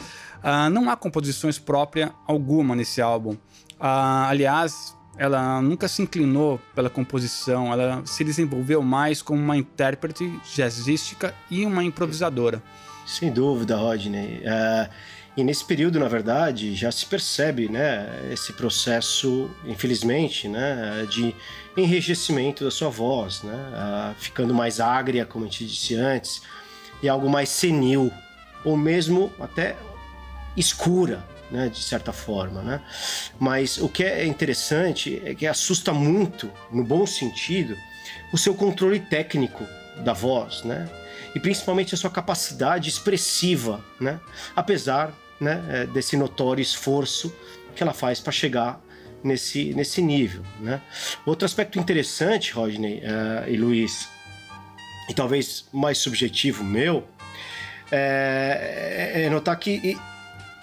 Uh, 0.44 0.70
não 0.72 0.90
há 0.90 0.96
composições 0.96 1.60
próprias 1.60 2.12
alguma 2.28 2.76
nesse 2.76 3.02
álbum. 3.02 3.34
Uh, 3.34 4.28
aliás, 4.28 4.96
ela 5.18 5.62
nunca 5.62 5.88
se 5.88 6.02
inclinou 6.02 6.60
pela 6.74 6.90
composição, 6.90 7.74
ela 7.74 8.02
se 8.06 8.24
desenvolveu 8.24 8.82
mais 8.82 9.22
como 9.22 9.42
uma 9.42 9.58
intérprete 9.58 10.32
jazzística 10.56 11.36
e 11.52 11.66
uma 11.66 11.84
improvisadora. 11.84 12.64
Sem 13.06 13.32
dúvida, 13.32 13.76
Rodney. 13.76 14.42
É, 14.44 14.90
e 15.36 15.44
nesse 15.44 15.66
período, 15.66 16.00
na 16.00 16.08
verdade, 16.08 16.74
já 16.74 16.92
se 16.92 17.06
percebe 17.06 17.70
né, 17.70 18.30
esse 18.32 18.54
processo, 18.54 19.50
infelizmente, 19.66 20.48
né, 20.48 21.06
de 21.10 21.36
enrijecimento 21.80 22.64
da 22.64 22.72
sua 22.72 22.90
voz, 22.90 23.44
né, 23.44 24.16
ficando 24.18 24.54
mais 24.54 24.80
ágria, 24.80 25.26
como 25.26 25.46
a 25.46 25.48
gente 25.48 25.66
disse 25.66 25.96
antes, 25.96 26.42
e 27.02 27.10
algo 27.10 27.30
mais 27.30 27.50
senil, 27.50 28.12
ou 28.64 28.76
mesmo 28.76 29.32
até 29.40 29.76
escura, 30.56 31.24
né, 31.50 31.70
de 31.70 31.82
certa 31.82 32.12
forma, 32.12 32.62
né? 32.62 32.82
Mas 33.40 33.78
o 33.78 33.90
que 33.90 34.04
é 34.04 34.26
interessante 34.26 35.22
é 35.26 35.34
que 35.34 35.48
assusta 35.48 35.94
muito, 35.94 36.52
no 36.72 36.84
bom 36.84 37.06
sentido, 37.06 37.76
o 38.34 38.38
seu 38.38 38.54
controle 38.54 39.00
técnico 39.00 39.66
da 40.04 40.14
voz, 40.14 40.64
né? 40.64 40.90
e 41.36 41.40
principalmente 41.40 41.94
a 41.94 41.98
sua 41.98 42.10
capacidade 42.10 42.90
expressiva, 42.90 43.84
né? 44.00 44.20
apesar 44.56 45.14
né, 45.40 45.64
é, 45.70 45.86
desse 45.86 46.18
notório 46.18 46.62
esforço 46.62 47.34
que 47.76 47.84
ela 47.84 47.94
faz 47.94 48.20
para 48.20 48.32
chegar 48.32 48.82
nesse, 49.24 49.74
nesse 49.74 50.02
nível. 50.02 50.44
Né? 50.60 50.82
Outro 51.26 51.46
aspecto 51.46 51.80
interessante, 51.80 52.54
Rodney 52.54 53.00
uh, 53.00 53.50
e 53.50 53.58
Luiz, 53.58 54.08
e 55.10 55.14
talvez 55.14 55.66
mais 55.74 55.98
subjetivo 55.98 56.64
meu, 56.64 57.08
é, 57.92 59.24
é 59.26 59.30
notar 59.30 59.58
que 59.58 59.98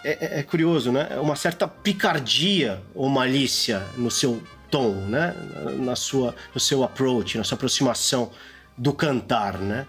é, 0.05 0.11
é, 0.11 0.39
é, 0.39 0.43
curioso, 0.45 0.93
né? 0.93 1.09
Uma 1.21 1.35
certa 1.35 1.67
picardia 1.67 2.81
ou 2.95 3.09
malícia 3.09 3.85
no 3.97 4.09
seu 4.09 4.41
tom, 4.71 4.93
né? 4.93 5.35
Na 5.81 5.97
sua, 5.97 6.33
no 6.55 6.61
seu 6.61 6.85
approach, 6.85 7.37
na 7.37 7.43
sua 7.43 7.57
aproximação 7.57 8.31
do 8.79 8.93
cantar, 8.93 9.59
né? 9.59 9.85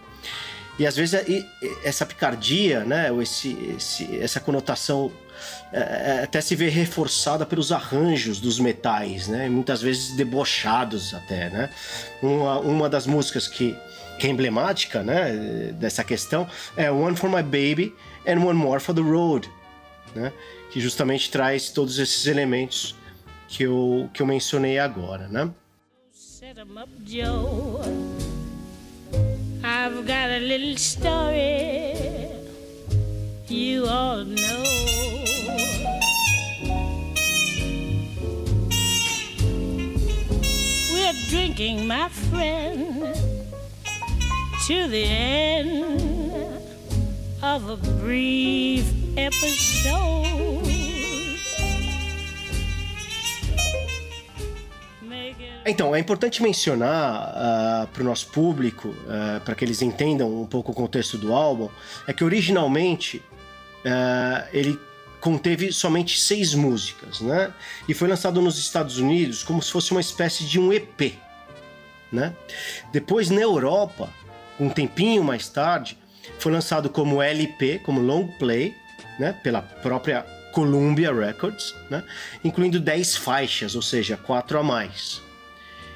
E 0.79 0.87
às 0.87 0.95
vezes 0.95 1.23
essa 1.83 2.05
picardia, 2.05 2.83
né, 2.83 3.11
ou 3.11 3.19
esse, 3.19 3.57
esse 3.75 4.19
essa 4.19 4.39
conotação 4.39 5.11
é, 5.71 5.79
é, 5.79 6.23
até 6.23 6.41
se 6.41 6.55
vê 6.55 6.69
reforçada 6.69 7.45
pelos 7.45 7.71
arranjos 7.71 8.39
dos 8.39 8.59
metais, 8.59 9.27
né, 9.27 9.49
muitas 9.49 9.81
vezes 9.81 10.15
debochados 10.15 11.13
até, 11.13 11.49
né. 11.49 11.69
Uma, 12.21 12.59
uma 12.59 12.89
das 12.89 13.05
músicas 13.05 13.47
que, 13.47 13.75
que 14.19 14.27
é 14.27 14.29
emblemática, 14.29 15.03
né, 15.03 15.73
dessa 15.73 16.03
questão 16.03 16.47
é 16.75 16.89
One 16.89 17.15
for 17.15 17.29
My 17.29 17.43
Baby 17.43 17.93
and 18.25 18.43
One 18.43 18.57
More 18.57 18.79
for 18.79 18.93
the 18.95 19.01
Road, 19.01 19.49
né, 20.15 20.31
que 20.71 20.79
justamente 20.79 21.29
traz 21.29 21.69
todos 21.69 21.99
esses 21.99 22.25
elementos 22.27 22.95
que 23.47 23.63
eu, 23.63 24.09
que 24.13 24.21
eu 24.21 24.25
mencionei 24.25 24.79
agora, 24.79 25.27
né. 25.27 25.49
Set 26.11 26.57
'em 26.57 26.77
up, 26.77 26.89
Joe. 27.05 27.81
I've 29.63 30.05
got 30.05 30.29
a 30.29 30.39
little 30.39 30.77
story 30.77 32.27
you 33.49 33.85
all 33.85 34.23
know. 34.23 35.06
Drinking, 41.29 41.87
my 41.87 42.09
friend, 42.09 43.15
to 44.65 44.87
the 44.87 45.03
end 45.03 46.63
of 47.43 47.69
a 47.69 47.77
brief 48.01 48.85
episode. 49.17 50.65
Então, 55.69 55.93
é 55.93 55.99
importante 55.99 56.41
mencionar 56.41 57.27
uh, 57.27 57.31
ah, 57.35 57.87
para 57.91 58.01
o 58.01 58.05
nosso 58.05 58.27
público, 58.27 58.87
uh, 58.87 59.41
para 59.43 59.53
que 59.53 59.65
eles 59.65 59.81
entendam 59.81 60.41
um 60.41 60.45
pouco 60.45 60.71
o 60.71 60.73
contexto 60.73 61.17
do 61.17 61.33
álbum, 61.33 61.67
é 62.07 62.13
que 62.13 62.23
originalmente 62.23 63.17
uh, 63.17 64.47
ele 64.53 64.79
conteve 65.19 65.73
somente 65.73 66.21
seis 66.21 66.53
músicas, 66.53 67.19
né? 67.19 67.53
E 67.85 67.93
foi 67.93 68.07
lançado 68.07 68.41
nos 68.41 68.57
Estados 68.57 68.97
Unidos 68.97 69.43
como 69.43 69.61
se 69.61 69.69
fosse 69.69 69.91
uma 69.91 69.99
espécie 69.99 70.45
de 70.45 70.57
um 70.57 70.71
EP, 70.71 71.17
né? 72.11 72.33
Depois 72.91 73.29
na 73.29 73.41
Europa, 73.41 74.09
um 74.59 74.69
tempinho 74.69 75.23
mais 75.23 75.47
tarde, 75.49 75.97
foi 76.39 76.51
lançado 76.51 76.89
como 76.89 77.21
LP, 77.21 77.79
como 77.79 78.01
long 78.01 78.27
play, 78.27 78.75
né? 79.19 79.33
Pela 79.43 79.61
própria 79.61 80.21
Columbia 80.51 81.13
Records, 81.13 81.75
né? 81.89 82.03
Incluindo 82.43 82.79
10 82.79 83.17
faixas, 83.17 83.75
ou 83.75 83.81
seja, 83.81 84.17
quatro 84.17 84.59
a 84.59 84.63
mais. 84.63 85.21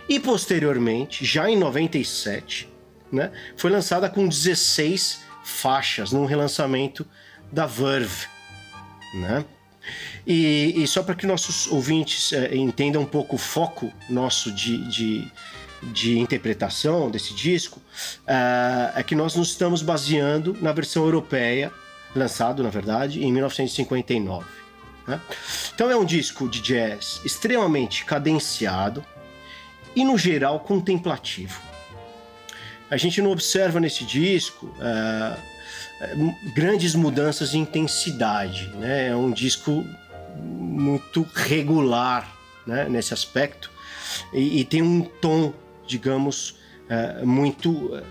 E 0.07 0.19
posteriormente, 0.19 1.23
já 1.23 1.49
em 1.49 1.57
97, 1.57 2.69
né, 3.11 3.31
foi 3.55 3.71
lançada 3.71 4.09
com 4.09 4.27
16 4.27 5.21
faixas 5.43 6.11
num 6.11 6.25
relançamento 6.25 7.07
da 7.51 7.65
Verve, 7.65 8.27
né? 9.13 9.45
E, 10.27 10.73
e 10.75 10.87
só 10.87 11.01
para 11.01 11.15
que 11.15 11.25
nossos 11.25 11.67
ouvintes 11.67 12.31
é, 12.33 12.55
entendam 12.55 13.01
um 13.01 13.05
pouco 13.05 13.35
o 13.35 13.39
foco 13.39 13.91
nosso 14.09 14.51
de, 14.51 14.77
de, 14.89 15.31
de 15.81 16.19
interpretação 16.19 17.09
desse 17.09 17.33
disco, 17.33 17.81
é, 18.27 18.99
é 18.99 19.03
que 19.03 19.15
nós 19.15 19.35
nos 19.35 19.49
estamos 19.49 19.81
baseando 19.81 20.55
na 20.61 20.71
versão 20.71 21.03
europeia, 21.03 21.71
lançado, 22.15 22.61
na 22.61 22.69
verdade, 22.69 23.23
em 23.23 23.31
1959. 23.31 24.45
Né? 25.07 25.19
Então 25.73 25.89
é 25.89 25.95
um 25.95 26.05
disco 26.05 26.47
de 26.47 26.61
jazz 26.61 27.21
extremamente 27.23 28.05
cadenciado, 28.05 29.03
e, 29.95 30.03
no 30.03 30.17
geral, 30.17 30.59
contemplativo. 30.59 31.59
A 32.89 32.97
gente 32.97 33.21
não 33.21 33.31
observa 33.31 33.79
nesse 33.79 34.03
disco 34.03 34.73
é, 34.79 35.37
grandes 36.53 36.95
mudanças 36.95 37.51
de 37.51 37.57
intensidade, 37.57 38.67
né? 38.75 39.09
É 39.09 39.15
um 39.15 39.31
disco 39.31 39.85
muito 40.37 41.27
regular 41.33 42.29
né, 42.65 42.87
nesse 42.89 43.13
aspecto, 43.13 43.69
E, 44.33 44.59
e 44.59 44.65
tem 44.65 44.81
um 44.81 45.01
tom, 45.01 45.53
digamos, 45.91 46.55
uh, 46.89 47.27
muito, 47.27 47.69
uh, 47.69 48.03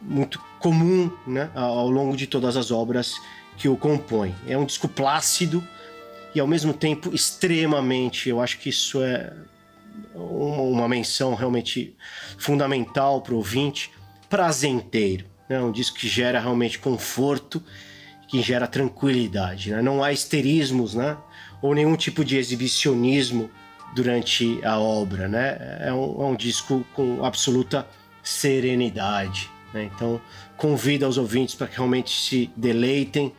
muito 0.00 0.40
comum 0.60 1.10
né, 1.26 1.50
ao 1.54 1.90
longo 1.90 2.16
de 2.16 2.26
todas 2.26 2.56
as 2.56 2.70
obras 2.70 3.14
que 3.56 3.68
o 3.68 3.76
compõem. 3.76 4.34
É 4.46 4.56
um 4.56 4.64
disco 4.64 4.88
plácido 4.88 5.66
e 6.34 6.40
ao 6.40 6.46
mesmo 6.46 6.72
tempo 6.72 7.12
extremamente, 7.12 8.28
eu 8.28 8.40
acho 8.40 8.58
que 8.58 8.68
isso 8.68 9.02
é 9.02 9.32
uma, 10.14 10.62
uma 10.62 10.88
menção 10.88 11.34
realmente 11.34 11.96
fundamental 12.38 13.20
para 13.20 13.34
o 13.34 13.38
ouvinte, 13.38 13.90
prazenteiro. 14.30 15.26
Né? 15.48 15.60
Um 15.60 15.72
disco 15.72 15.98
que 15.98 16.08
gera 16.08 16.40
realmente 16.40 16.78
conforto, 16.78 17.62
que 18.28 18.40
gera 18.42 18.66
tranquilidade. 18.66 19.70
Né? 19.70 19.82
Não 19.82 20.02
há 20.02 20.12
esterismos, 20.12 20.94
né? 20.94 21.16
ou 21.60 21.74
nenhum 21.74 21.96
tipo 21.96 22.24
de 22.24 22.36
exibicionismo 22.36 23.50
durante 23.94 24.60
a 24.64 24.78
obra. 24.78 25.28
Né? 25.28 25.78
É, 25.80 25.92
um, 25.92 26.22
é 26.22 26.26
um 26.26 26.36
disco 26.36 26.84
com 26.94 27.24
absoluta 27.24 27.86
serenidade. 28.22 29.50
Né? 29.72 29.90
Então, 29.94 30.20
convido 30.56 31.04
aos 31.04 31.18
ouvintes 31.18 31.54
para 31.54 31.66
que 31.66 31.76
realmente 31.76 32.10
se 32.10 32.50
deleitem 32.56 33.32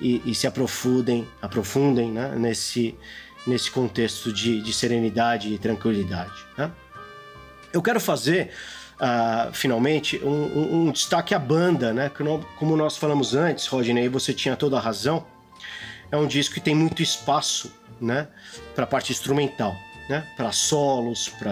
e, 0.00 0.22
e 0.24 0.34
se 0.34 0.46
aprofundem, 0.46 1.26
aprofundem 1.40 2.10
né? 2.10 2.34
nesse, 2.36 2.94
nesse 3.46 3.70
contexto 3.70 4.32
de, 4.32 4.60
de 4.60 4.72
serenidade 4.72 5.52
e 5.52 5.58
tranquilidade. 5.58 6.34
Né? 6.56 6.70
Eu 7.72 7.82
quero 7.82 8.00
fazer, 8.00 8.50
uh, 8.94 9.52
finalmente, 9.52 10.18
um, 10.24 10.86
um, 10.86 10.92
destaque 10.92 11.34
à 11.34 11.38
banda, 11.38 11.92
né? 11.92 12.08
Como 12.56 12.76
nós 12.76 12.96
falamos 12.96 13.34
antes, 13.34 13.66
Rodney, 13.66 14.08
você 14.08 14.32
tinha 14.32 14.54
toda 14.54 14.76
a 14.76 14.80
razão. 14.80 15.26
É 16.10 16.16
um 16.16 16.26
disco 16.26 16.54
que 16.54 16.60
tem 16.60 16.74
muito 16.74 17.02
espaço 17.02 17.72
né? 18.00 18.28
para 18.76 18.84
a 18.84 18.86
parte 18.86 19.10
instrumental. 19.10 19.74
Né, 20.06 20.22
para 20.36 20.52
solos, 20.52 21.30
para 21.30 21.50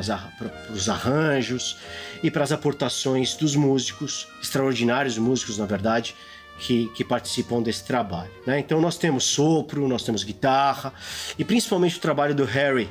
os 0.71 0.87
arranjos 0.87 1.79
e 2.23 2.31
para 2.31 2.45
as 2.45 2.53
aportações 2.53 3.35
dos 3.35 3.57
músicos, 3.57 4.29
extraordinários 4.43 5.17
músicos, 5.17 5.57
na 5.57 5.65
verdade, 5.65 6.15
que, 6.59 6.89
que 6.95 7.05
participam 7.05 7.63
desse 7.63 7.85
trabalho. 7.85 8.31
Né? 8.47 8.59
Então 8.59 8.81
nós 8.81 8.97
temos 8.97 9.25
sopro, 9.25 9.89
nós 9.89 10.03
temos 10.03 10.23
guitarra 10.23 10.93
e 11.39 11.45
principalmente 11.45 11.97
o 11.97 12.01
trabalho 12.01 12.35
do 12.35 12.45
Harry 12.45 12.89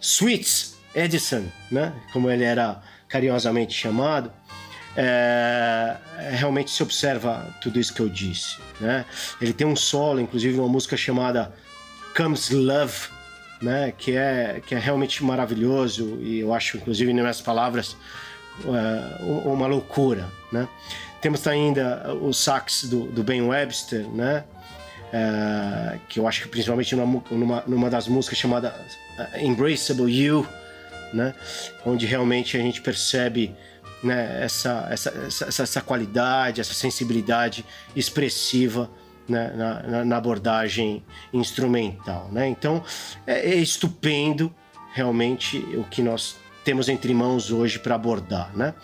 Sweets 0.00 0.76
Edison, 0.94 1.44
né? 1.70 1.92
como 2.12 2.30
ele 2.30 2.44
era 2.44 2.80
carinhosamente 3.08 3.74
chamado. 3.74 4.32
É, 4.98 5.94
realmente 6.30 6.70
se 6.70 6.82
observa 6.82 7.54
tudo 7.60 7.78
isso 7.78 7.92
que 7.92 8.00
eu 8.00 8.08
disse. 8.08 8.56
Né? 8.80 9.04
Ele 9.40 9.52
tem 9.52 9.66
um 9.66 9.76
solo, 9.76 10.20
inclusive, 10.20 10.58
uma 10.58 10.68
música 10.68 10.96
chamada 10.96 11.52
Comes 12.16 12.48
Love, 12.48 13.10
né? 13.60 13.92
que, 13.96 14.16
é, 14.16 14.60
que 14.64 14.74
é 14.74 14.78
realmente 14.78 15.24
maravilhoso 15.24 16.18
e 16.20 16.40
eu 16.40 16.52
acho, 16.52 16.76
inclusive, 16.76 17.12
nas 17.12 17.22
minhas 17.22 17.40
palavras, 17.40 17.96
é, 18.64 19.22
uma 19.48 19.66
loucura. 19.66 20.28
Né? 20.50 20.68
Temos 21.20 21.46
ainda 21.46 22.14
o 22.14 22.32
sax 22.32 22.84
do, 22.84 23.06
do 23.06 23.22
Ben 23.22 23.42
Webster, 23.42 24.06
né? 24.08 24.44
É, 25.12 25.98
que 26.08 26.18
eu 26.18 26.26
acho 26.26 26.42
que 26.42 26.48
principalmente 26.48 26.94
numa, 26.94 27.22
numa, 27.30 27.64
numa 27.66 27.90
das 27.90 28.08
músicas 28.08 28.38
chamada 28.38 28.74
uh, 29.18 29.38
Embraceable 29.38 30.10
You, 30.12 30.46
né? 31.12 31.32
Onde 31.84 32.06
realmente 32.06 32.56
a 32.56 32.60
gente 32.60 32.80
percebe 32.80 33.54
né, 34.02 34.40
essa, 34.42 34.86
essa, 34.90 35.10
essa, 35.26 35.62
essa 35.62 35.80
qualidade, 35.80 36.60
essa 36.60 36.74
sensibilidade 36.74 37.64
expressiva 37.94 38.90
né, 39.28 39.52
na, 39.54 40.04
na, 40.04 40.16
abordagem 40.16 41.02
instrumental. 41.32 42.28
Né? 42.32 42.48
Então 42.48 42.82
é, 43.26 43.50
é, 43.50 43.54
estupendo 43.56 44.54
realmente 44.92 45.58
o 45.76 45.84
que 45.84 46.02
nós 46.02 46.36
temos 46.64 46.88
entre 46.88 47.12
mãos 47.14 47.50
hoje 47.50 47.78
para 47.78 47.94
abordar. 47.94 48.50
Né? 48.56 48.74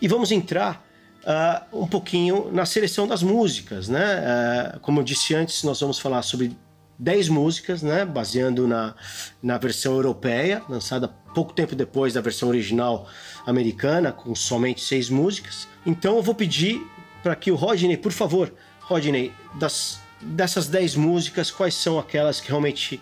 E 0.00 0.08
vamos 0.08 0.32
entrar 0.32 0.84
uh, 1.24 1.82
um 1.82 1.86
pouquinho 1.86 2.50
na 2.52 2.64
seleção 2.66 3.06
das 3.06 3.22
músicas, 3.22 3.88
né? 3.88 4.76
Uh, 4.76 4.80
como 4.80 5.00
eu 5.00 5.04
disse 5.04 5.34
antes, 5.34 5.62
nós 5.62 5.80
vamos 5.80 5.98
falar 5.98 6.22
sobre 6.22 6.56
10 6.98 7.28
músicas, 7.28 7.82
né? 7.82 8.04
Baseando 8.04 8.66
na, 8.66 8.94
na 9.42 9.58
versão 9.58 9.94
europeia, 9.94 10.62
lançada 10.68 11.08
pouco 11.34 11.52
tempo 11.52 11.74
depois 11.74 12.14
da 12.14 12.20
versão 12.20 12.48
original 12.48 13.08
americana, 13.46 14.12
com 14.12 14.34
somente 14.34 14.82
seis 14.82 15.08
músicas. 15.08 15.68
Então 15.86 16.16
eu 16.16 16.22
vou 16.22 16.34
pedir 16.34 16.84
para 17.22 17.36
que 17.36 17.50
o 17.50 17.54
Rodney, 17.54 17.96
por 17.96 18.12
favor, 18.12 18.52
Rodney, 18.90 19.32
das, 19.54 20.00
dessas 20.20 20.66
10 20.66 20.96
músicas, 20.96 21.48
quais 21.48 21.74
são 21.74 21.96
aquelas 21.96 22.40
que 22.40 22.48
realmente 22.48 23.00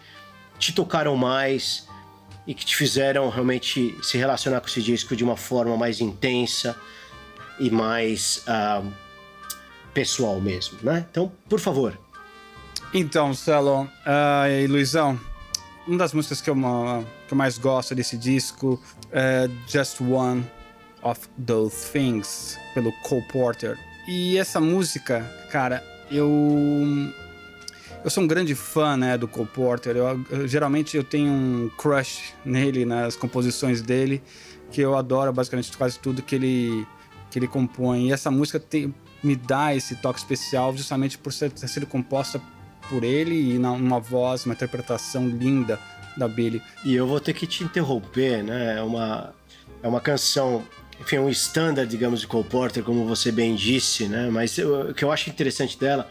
te 0.58 0.70
tocaram 0.70 1.16
mais 1.16 1.88
e 2.46 2.52
que 2.52 2.64
te 2.64 2.76
fizeram 2.76 3.30
realmente 3.30 3.96
se 4.02 4.18
relacionar 4.18 4.60
com 4.60 4.66
esse 4.66 4.82
disco 4.82 5.16
de 5.16 5.24
uma 5.24 5.36
forma 5.36 5.76
mais 5.78 6.02
intensa 6.02 6.76
e 7.58 7.70
mais 7.70 8.44
uh, 8.46 8.86
pessoal 9.94 10.38
mesmo, 10.40 10.78
né? 10.82 11.06
Então, 11.10 11.32
por 11.48 11.58
favor. 11.58 11.98
Então, 12.92 13.32
Celo 13.32 13.84
uh, 13.84 14.48
e 14.50 14.66
Luizão, 14.66 15.18
uma 15.86 15.98
das 15.98 16.12
músicas 16.12 16.42
que 16.42 16.50
eu, 16.50 16.54
que 17.26 17.32
eu 17.32 17.36
mais 17.36 17.56
gosto 17.56 17.94
desse 17.94 18.16
disco 18.16 18.78
é 19.10 19.48
Just 19.66 20.02
One 20.02 20.44
of 21.02 21.20
Those 21.46 21.90
Things, 21.92 22.58
pelo 22.74 22.92
Cole 23.02 23.26
Porter. 23.32 23.87
E 24.10 24.38
essa 24.38 24.58
música, 24.58 25.20
cara, 25.50 25.84
eu 26.10 27.12
eu 28.02 28.08
sou 28.08 28.24
um 28.24 28.26
grande 28.26 28.54
fã, 28.54 28.96
né, 28.96 29.18
do 29.18 29.28
Cole 29.28 29.46
Porter. 29.52 29.94
Eu, 29.94 30.24
eu, 30.30 30.48
geralmente 30.48 30.96
eu 30.96 31.04
tenho 31.04 31.30
um 31.30 31.70
crush 31.76 32.32
nele, 32.42 32.86
nas 32.86 33.16
composições 33.16 33.82
dele, 33.82 34.22
que 34.70 34.80
eu 34.80 34.96
adoro 34.96 35.30
basicamente 35.30 35.76
quase 35.76 35.98
tudo 35.98 36.22
que 36.22 36.34
ele 36.34 36.86
que 37.30 37.38
ele 37.38 37.46
compõe. 37.46 38.08
E 38.08 38.12
essa 38.12 38.30
música 38.30 38.58
tem, 38.58 38.94
me 39.22 39.36
dá 39.36 39.76
esse 39.76 39.94
toque 39.96 40.18
especial 40.18 40.74
justamente 40.74 41.18
por 41.18 41.30
ser, 41.30 41.50
ter 41.50 41.68
sido 41.68 41.86
composta 41.86 42.40
por 42.88 43.04
ele 43.04 43.54
e 43.54 43.58
numa 43.58 44.00
voz, 44.00 44.46
uma 44.46 44.54
interpretação 44.54 45.28
linda 45.28 45.78
da 46.16 46.26
Billy. 46.26 46.62
E 46.82 46.96
eu 46.96 47.06
vou 47.06 47.20
ter 47.20 47.34
que 47.34 47.46
te 47.46 47.62
interromper, 47.62 48.42
né? 48.42 48.78
É 48.78 48.82
uma, 48.82 49.34
é 49.82 49.86
uma 49.86 50.00
canção, 50.00 50.64
enfim, 51.00 51.18
um 51.18 51.28
standard, 51.30 51.88
digamos, 51.88 52.20
de 52.20 52.26
Cole 52.26 52.44
Porter, 52.44 52.82
como 52.82 53.06
você 53.06 53.30
bem 53.30 53.54
disse, 53.54 54.06
né? 54.08 54.28
Mas 54.30 54.58
eu, 54.58 54.90
o 54.90 54.94
que 54.94 55.04
eu 55.04 55.12
acho 55.12 55.30
interessante 55.30 55.78
dela 55.78 56.10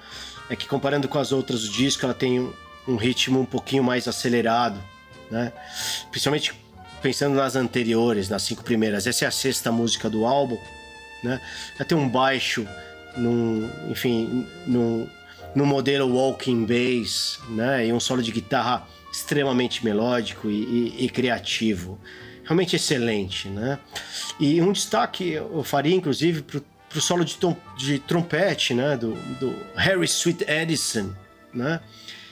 é 0.49 0.55
que 0.55 0.67
comparando 0.67 1.07
com 1.07 1.19
as 1.19 1.31
outras 1.31 1.63
do 1.63 1.71
disco, 1.71 2.05
ela 2.05 2.13
tem 2.13 2.39
um, 2.39 2.53
um 2.87 2.95
ritmo 2.95 3.39
um 3.39 3.45
pouquinho 3.45 3.83
mais 3.83 4.07
acelerado, 4.07 4.81
né? 5.29 5.51
Principalmente 6.09 6.53
pensando 7.01 7.35
nas 7.35 7.55
anteriores, 7.55 8.29
nas 8.29 8.43
cinco 8.43 8.63
primeiras. 8.63 9.05
Essa 9.05 9.25
é 9.25 9.27
a 9.27 9.31
sexta 9.31 9.71
música 9.71 10.09
do 10.09 10.25
álbum 10.25 10.57
né? 11.23 11.41
Já 11.77 11.85
tem 11.85 11.97
um 11.97 12.07
baixo, 12.07 12.67
num, 13.15 13.69
enfim, 13.89 14.45
num, 14.65 15.07
num 15.55 15.65
modelo 15.65 16.13
walking 16.13 16.65
bass, 16.65 17.39
né? 17.49 17.87
E 17.87 17.93
um 17.93 17.99
solo 17.99 18.21
de 18.21 18.31
guitarra 18.31 18.87
extremamente 19.11 19.83
melódico 19.83 20.49
e, 20.49 20.93
e, 20.97 21.05
e 21.05 21.09
criativo. 21.09 21.99
Realmente 22.47 22.75
excelente, 22.77 23.49
né? 23.49 23.77
E 24.39 24.61
um 24.61 24.71
destaque 24.71 25.31
eu 25.33 25.63
faria, 25.63 25.93
inclusive, 25.93 26.41
para 26.41 26.61
o 26.95 27.01
solo 27.01 27.25
de, 27.25 27.35
tom, 27.35 27.55
de 27.77 27.99
trompete, 27.99 28.73
né? 28.73 28.95
Do, 28.95 29.13
do 29.39 29.53
Harry 29.75 30.05
Sweet 30.05 30.49
Edison, 30.49 31.13
né? 31.53 31.81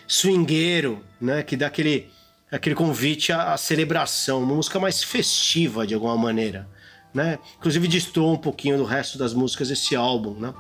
Swingueiro, 0.08 1.06
né? 1.20 1.44
Que 1.44 1.58
dá 1.58 1.68
aquele, 1.68 2.10
aquele 2.50 2.76
convite 2.76 3.34
à, 3.34 3.54
à 3.54 3.58
celebração, 3.58 4.42
uma 4.42 4.56
música 4.56 4.80
mais 4.80 5.04
festiva 5.04 5.86
de 5.86 5.94
alguma 5.94 6.18
maneira 6.18 6.68
né? 7.16 7.40
Inclusive 7.58 7.88
distou 7.88 8.34
um 8.34 8.38
pouquinho 8.38 8.78
do 8.78 8.84
resto 8.84 9.18
das 9.18 9.34
músicas 9.34 9.70
desse 9.70 9.96
álbum, 9.96 10.38
né? 10.38 10.54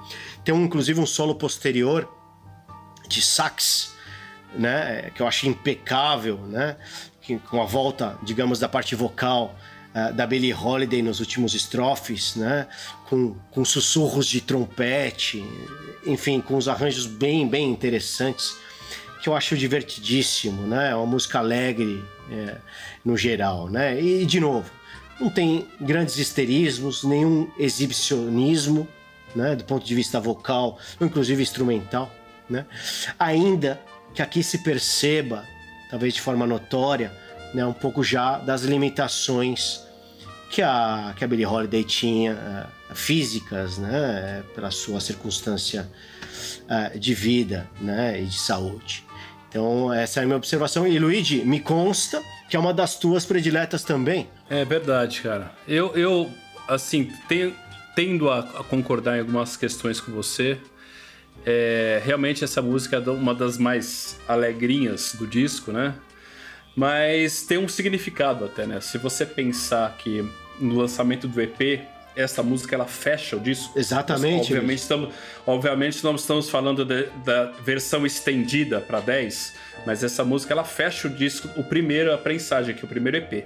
Tem 0.46 0.56
um, 0.56 0.64
inclusive 0.64 0.98
um 1.02 1.06
solo 1.06 1.36
posterior 1.36 2.10
de 3.10 3.22
sax, 3.22 3.94
né? 4.58 5.12
Que 5.14 5.22
eu 5.22 5.28
acho 5.28 5.50
impecável, 5.50 6.38
né? 6.48 6.78
Com 7.50 7.62
a 7.62 7.66
volta, 7.66 8.18
digamos, 8.24 8.60
da 8.60 8.70
parte 8.70 8.96
vocal 8.96 9.56
uh, 9.94 10.14
da 10.14 10.28
Billie 10.28 10.54
Holiday 10.54 11.02
nos 11.02 11.20
últimos 11.20 11.54
estrofes, 11.54 12.36
né? 12.36 12.68
Com, 13.10 13.36
com 13.52 13.66
sussurros 13.66 14.28
de 14.28 14.42
trompete, 14.42 15.44
enfim, 16.06 16.40
com 16.42 16.56
os 16.56 16.68
arranjos 16.68 17.06
bem, 17.06 17.48
bem 17.48 17.72
interessantes 17.72 18.56
que 19.26 19.30
eu 19.30 19.36
acho 19.36 19.58
divertidíssimo, 19.58 20.68
né? 20.68 20.92
É 20.92 20.96
uma 20.96 21.08
música 21.08 21.40
alegre 21.40 22.06
é, 22.32 22.58
no 23.04 23.18
geral, 23.18 23.68
né? 23.68 24.00
E 24.00 24.24
de 24.24 24.40
novo, 24.40 24.70
não 25.20 25.32
tem 25.32 25.68
grandes 25.82 26.18
histerismos, 26.18 27.04
nenhum 27.04 27.50
exibicionismo, 27.58 28.88
né, 29.36 29.56
do 29.56 29.64
ponto 29.64 29.86
de 29.86 29.96
vista 29.96 30.20
vocal, 30.20 30.78
inclusive 31.02 31.42
instrumental, 31.42 32.12
né? 32.50 32.66
Ainda 33.18 33.82
que 34.14 34.22
aqui 34.22 34.44
se 34.44 34.60
perceba, 34.60 35.44
talvez 35.90 36.14
de 36.14 36.22
forma 36.22 36.46
notória, 36.46 37.12
né, 37.54 37.66
um 37.66 37.74
pouco 37.74 38.04
já 38.04 38.38
das 38.38 38.64
limitações 38.64 39.82
que 40.50 40.62
a, 40.62 41.14
que 41.18 41.24
a 41.24 41.28
Billie 41.28 41.46
Holiday 41.46 41.84
tinha, 41.84 42.70
uh, 42.90 42.96
físicas, 42.96 43.78
né, 43.78 44.44
pela 44.54 44.72
sua 44.72 45.00
circunstância 45.00 45.90
uh, 46.64 46.98
de 46.98 47.14
vida, 47.14 47.70
né, 47.80 48.22
e 48.22 48.26
de 48.26 48.38
saúde. 48.38 49.04
Então, 49.50 49.92
essa 49.94 50.20
é 50.20 50.24
a 50.24 50.26
minha 50.26 50.38
observação. 50.38 50.86
E 50.86 51.00
Luigi, 51.00 51.46
me 51.46 51.62
consta 51.62 52.22
que 52.50 52.58
é 52.58 52.60
uma 52.60 52.74
das 52.74 53.00
tuas 53.00 53.26
prediletas 53.26 53.84
também. 53.84 54.30
É 54.50 54.66
verdade, 54.66 55.22
cara. 55.22 55.52
Eu, 55.68 55.96
eu 55.96 56.30
assim, 56.68 57.12
tendo 57.96 58.30
a, 58.30 58.40
a 58.40 58.64
concordar 58.64 59.18
em 59.18 59.22
algumas 59.22 59.56
questões 59.56 60.00
com 60.00 60.12
você. 60.12 60.60
É, 61.46 62.02
realmente 62.04 62.44
essa 62.44 62.62
música 62.62 62.98
é 62.98 63.10
uma 63.10 63.34
das 63.34 63.58
mais 63.58 64.20
alegrinhas 64.28 65.16
do 65.18 65.28
disco, 65.28 65.72
né? 65.72 65.94
Mas 66.76 67.44
tem 67.44 67.58
um 67.58 67.68
significado 67.68 68.46
até, 68.46 68.66
né? 68.66 68.82
Se 68.82 68.98
você 68.98 69.26
pensar 69.26 69.96
que 69.98 70.28
no 70.60 70.76
lançamento 70.76 71.28
do 71.28 71.40
EP, 71.40 71.82
essa 72.16 72.42
música 72.42 72.76
ela 72.76 72.86
fecha 72.86 73.36
o 73.36 73.40
disco. 73.40 73.78
Exatamente. 73.78 74.54
obviamente, 74.54 74.80
estamos, 74.80 75.14
obviamente 75.46 76.04
não 76.04 76.16
estamos 76.16 76.50
falando 76.50 76.84
de, 76.84 77.04
da 77.24 77.52
versão 77.64 78.06
estendida 78.06 78.80
para 78.80 79.00
10, 79.00 79.54
mas 79.86 80.04
essa 80.04 80.24
música 80.24 80.54
ela 80.54 80.64
fecha 80.64 81.08
o 81.08 81.12
disco, 81.12 81.50
o 81.58 81.64
primeiro, 81.64 82.14
a 82.14 82.18
prensagem, 82.18 82.74
que 82.74 82.82
é 82.82 82.86
o 82.86 82.88
primeiro 82.88 83.18
EP. 83.18 83.46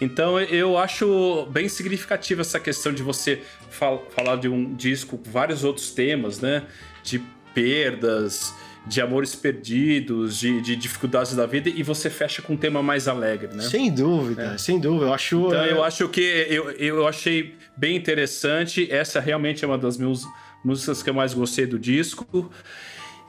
Então 0.00 0.38
eu 0.38 0.76
acho 0.76 1.46
bem 1.50 1.68
significativa 1.68 2.42
essa 2.42 2.60
questão 2.60 2.92
de 2.92 3.02
você 3.02 3.40
fal 3.70 4.06
falar 4.14 4.36
de 4.36 4.48
um 4.48 4.74
disco 4.74 5.16
com 5.16 5.30
vários 5.30 5.64
outros 5.64 5.90
temas, 5.90 6.38
né? 6.38 6.64
De 7.06 7.22
perdas, 7.54 8.52
de 8.86 9.00
amores 9.00 9.34
perdidos, 9.34 10.38
de, 10.38 10.60
de, 10.60 10.76
dificuldades 10.76 11.34
da 11.34 11.46
vida, 11.46 11.68
e 11.68 11.82
você 11.82 12.10
fecha 12.10 12.42
com 12.42 12.52
um 12.52 12.56
tema 12.56 12.82
mais 12.82 13.08
alegre, 13.08 13.48
né? 13.54 13.62
Sem 13.62 13.90
dúvida, 13.90 14.54
é. 14.54 14.58
sem 14.58 14.78
dúvida. 14.78 15.06
Eu 15.06 15.14
acho. 15.14 15.46
Então 15.46 15.62
é... 15.62 15.72
eu 15.72 15.82
acho 15.82 16.08
que 16.08 16.20
eu, 16.20 16.70
eu 16.72 17.06
achei 17.06 17.56
bem 17.76 17.96
interessante. 17.96 18.90
Essa 18.90 19.20
realmente 19.20 19.64
é 19.64 19.68
uma 19.68 19.78
das 19.78 19.96
minhas 19.96 20.22
músicas 20.64 21.02
que 21.02 21.08
eu 21.08 21.14
mais 21.14 21.32
gostei 21.32 21.66
do 21.66 21.78
disco. 21.78 22.50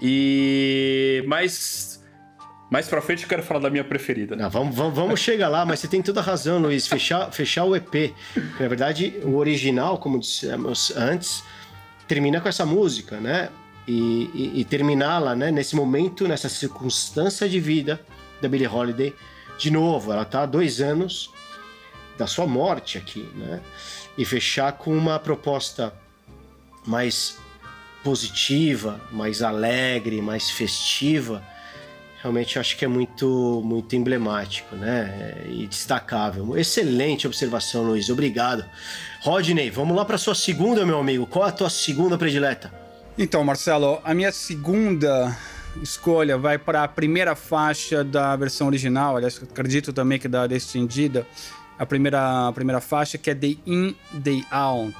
E. 0.01 1.23
Mas 1.25 1.97
mais 2.69 2.87
pra 2.87 3.01
frente 3.01 3.23
eu 3.23 3.29
quero 3.29 3.43
falar 3.43 3.61
da 3.61 3.69
minha 3.69 3.83
preferida. 3.83 4.35
Não, 4.35 4.49
vamos 4.49 4.75
vamos, 4.75 4.93
vamos 4.93 5.19
chegar 5.19 5.47
lá, 5.47 5.65
mas 5.65 5.79
você 5.79 5.87
tem 5.87 6.01
toda 6.01 6.19
a 6.19 6.23
razão, 6.23 6.59
Luiz. 6.59 6.85
Fechar, 6.85 7.31
fechar 7.31 7.63
o 7.63 7.75
EP. 7.75 8.13
Na 8.59 8.67
verdade, 8.67 9.15
o 9.23 9.35
original, 9.35 9.97
como 9.97 10.19
dissemos 10.19 10.91
antes, 10.95 11.43
termina 12.07 12.41
com 12.41 12.49
essa 12.49 12.65
música, 12.65 13.17
né? 13.19 13.49
E, 13.87 14.29
e, 14.33 14.59
e 14.59 14.65
terminá-la 14.65 15.33
né, 15.35 15.49
nesse 15.49 15.75
momento, 15.75 16.27
nessa 16.27 16.49
circunstância 16.49 17.47
de 17.47 17.59
vida 17.59 18.01
da 18.41 18.49
Billie 18.49 18.67
Holiday. 18.67 19.15
De 19.57 19.71
novo, 19.71 20.11
ela 20.11 20.25
tá 20.25 20.43
há 20.43 20.45
dois 20.45 20.81
anos 20.81 21.31
da 22.17 22.27
sua 22.27 22.45
morte 22.45 22.97
aqui, 22.97 23.29
né? 23.35 23.61
E 24.17 24.25
fechar 24.25 24.73
com 24.73 24.95
uma 24.95 25.17
proposta 25.19 25.93
mais 26.85 27.37
positiva, 28.03 28.99
mais 29.11 29.41
alegre, 29.41 30.21
mais 30.21 30.49
festiva 30.49 31.43
realmente 32.27 32.57
acho 32.59 32.77
que 32.77 32.83
é 32.83 32.87
muito, 32.87 33.61
muito 33.63 33.95
emblemático, 33.95 34.75
né? 34.75 35.45
E 35.49 35.65
destacável. 35.67 36.57
Excelente 36.57 37.25
observação, 37.25 37.83
Luiz. 37.83 38.09
Obrigado. 38.09 38.65
Rodney, 39.21 39.69
vamos 39.69 39.95
lá 39.95 40.03
para 40.03 40.17
sua 40.17 40.35
segunda, 40.35 40.85
meu 40.85 40.99
amigo. 40.99 41.25
Qual 41.25 41.45
é 41.45 41.49
a 41.49 41.51
tua 41.51 41.69
segunda 41.69 42.17
predileta? 42.17 42.86
Então, 43.19 43.43
Marcelo, 43.43 43.99
a 44.03 44.13
minha 44.13 44.31
segunda 44.31 45.35
escolha 45.81 46.37
vai 46.37 46.59
para 46.59 46.83
a 46.83 46.87
primeira 46.87 47.35
faixa 47.35 48.03
da 48.03 48.35
versão 48.35 48.67
original, 48.67 49.17
aliás, 49.17 49.41
acredito 49.41 49.91
também 49.91 50.19
que 50.19 50.27
da 50.27 50.45
estendida, 50.55 51.25
a 51.79 51.85
primeira, 51.85 52.47
a 52.47 52.53
primeira 52.53 52.79
faixa, 52.79 53.17
que 53.17 53.31
é 53.31 53.33
Day 53.33 53.59
In, 53.65 53.95
Day 54.13 54.45
Out, 54.51 54.95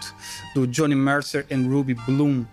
do 0.56 0.66
Johnny 0.66 0.96
Mercer 0.96 1.46
e 1.48 1.56
Ruby 1.56 1.94
Bloom. 1.94 2.44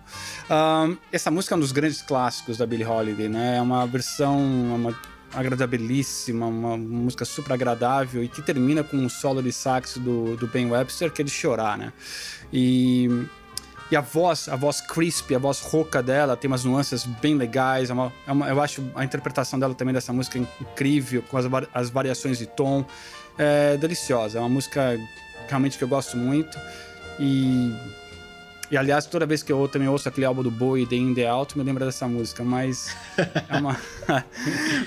Um, 0.51 0.97
essa 1.11 1.31
música 1.31 1.55
é 1.55 1.57
um 1.57 1.61
dos 1.61 1.71
grandes 1.71 2.03
clássicos 2.03 2.59
da 2.59 2.67
Billie 2.67 2.85
Holiday, 2.85 3.27
né? 3.27 3.57
É 3.57 3.61
uma 3.61 3.87
versão 3.87 4.37
uma 4.37 4.95
agradabilíssima, 5.33 6.45
uma 6.45 6.77
música 6.77 7.25
super 7.25 7.53
agradável 7.53 8.23
e 8.23 8.27
que 8.27 8.41
termina 8.41 8.83
com 8.83 8.97
um 8.97 9.09
solo 9.09 9.41
de 9.41 9.51
sax 9.51 9.97
do, 9.97 10.37
do 10.37 10.45
Ben 10.45 10.69
Webster 10.69 11.11
que 11.11 11.23
é 11.23 11.25
de 11.25 11.31
chorar, 11.31 11.75
né? 11.75 11.91
E, 12.53 13.09
e 13.91 13.95
a 13.95 14.01
voz, 14.01 14.49
a 14.49 14.55
voz 14.55 14.81
crisp, 14.81 15.35
a 15.35 15.39
voz 15.39 15.61
rouca 15.61 16.01
dela 16.01 16.35
tem 16.35 16.47
umas 16.47 16.63
nuances 16.63 17.05
bem 17.05 17.35
legais. 17.35 17.89
É 17.89 17.93
uma, 17.93 18.11
é 18.27 18.31
uma, 18.31 18.49
eu 18.49 18.61
acho 18.61 18.83
a 18.95 19.03
interpretação 19.03 19.59
dela 19.59 19.75
também 19.75 19.93
dessa 19.93 20.11
música 20.11 20.39
incrível, 20.39 21.21
com 21.23 21.37
as, 21.37 21.45
as 21.73 21.89
variações 21.89 22.37
de 22.37 22.47
tom. 22.47 22.83
É 23.37 23.77
deliciosa, 23.77 24.37
é 24.37 24.41
uma 24.41 24.49
música 24.49 24.97
realmente 25.47 25.77
que 25.77 25.83
eu 25.83 25.87
gosto 25.87 26.17
muito. 26.17 26.57
E 27.19 27.71
e 28.71 28.77
aliás, 28.77 29.05
toda 29.05 29.25
vez 29.25 29.43
que 29.43 29.51
eu 29.51 29.67
também 29.67 29.87
ouço 29.87 30.09
aquele 30.09 30.25
álbum 30.25 30.41
do 30.41 30.49
Bowie, 30.49 30.87
The 30.87 30.95
In 30.95 31.13
The 31.13 31.27
Out, 31.27 31.57
me 31.57 31.63
lembra 31.63 31.85
dessa 31.85 32.07
música, 32.07 32.43
mas 32.43 32.95
é 33.17 33.57
uma. 33.57 33.79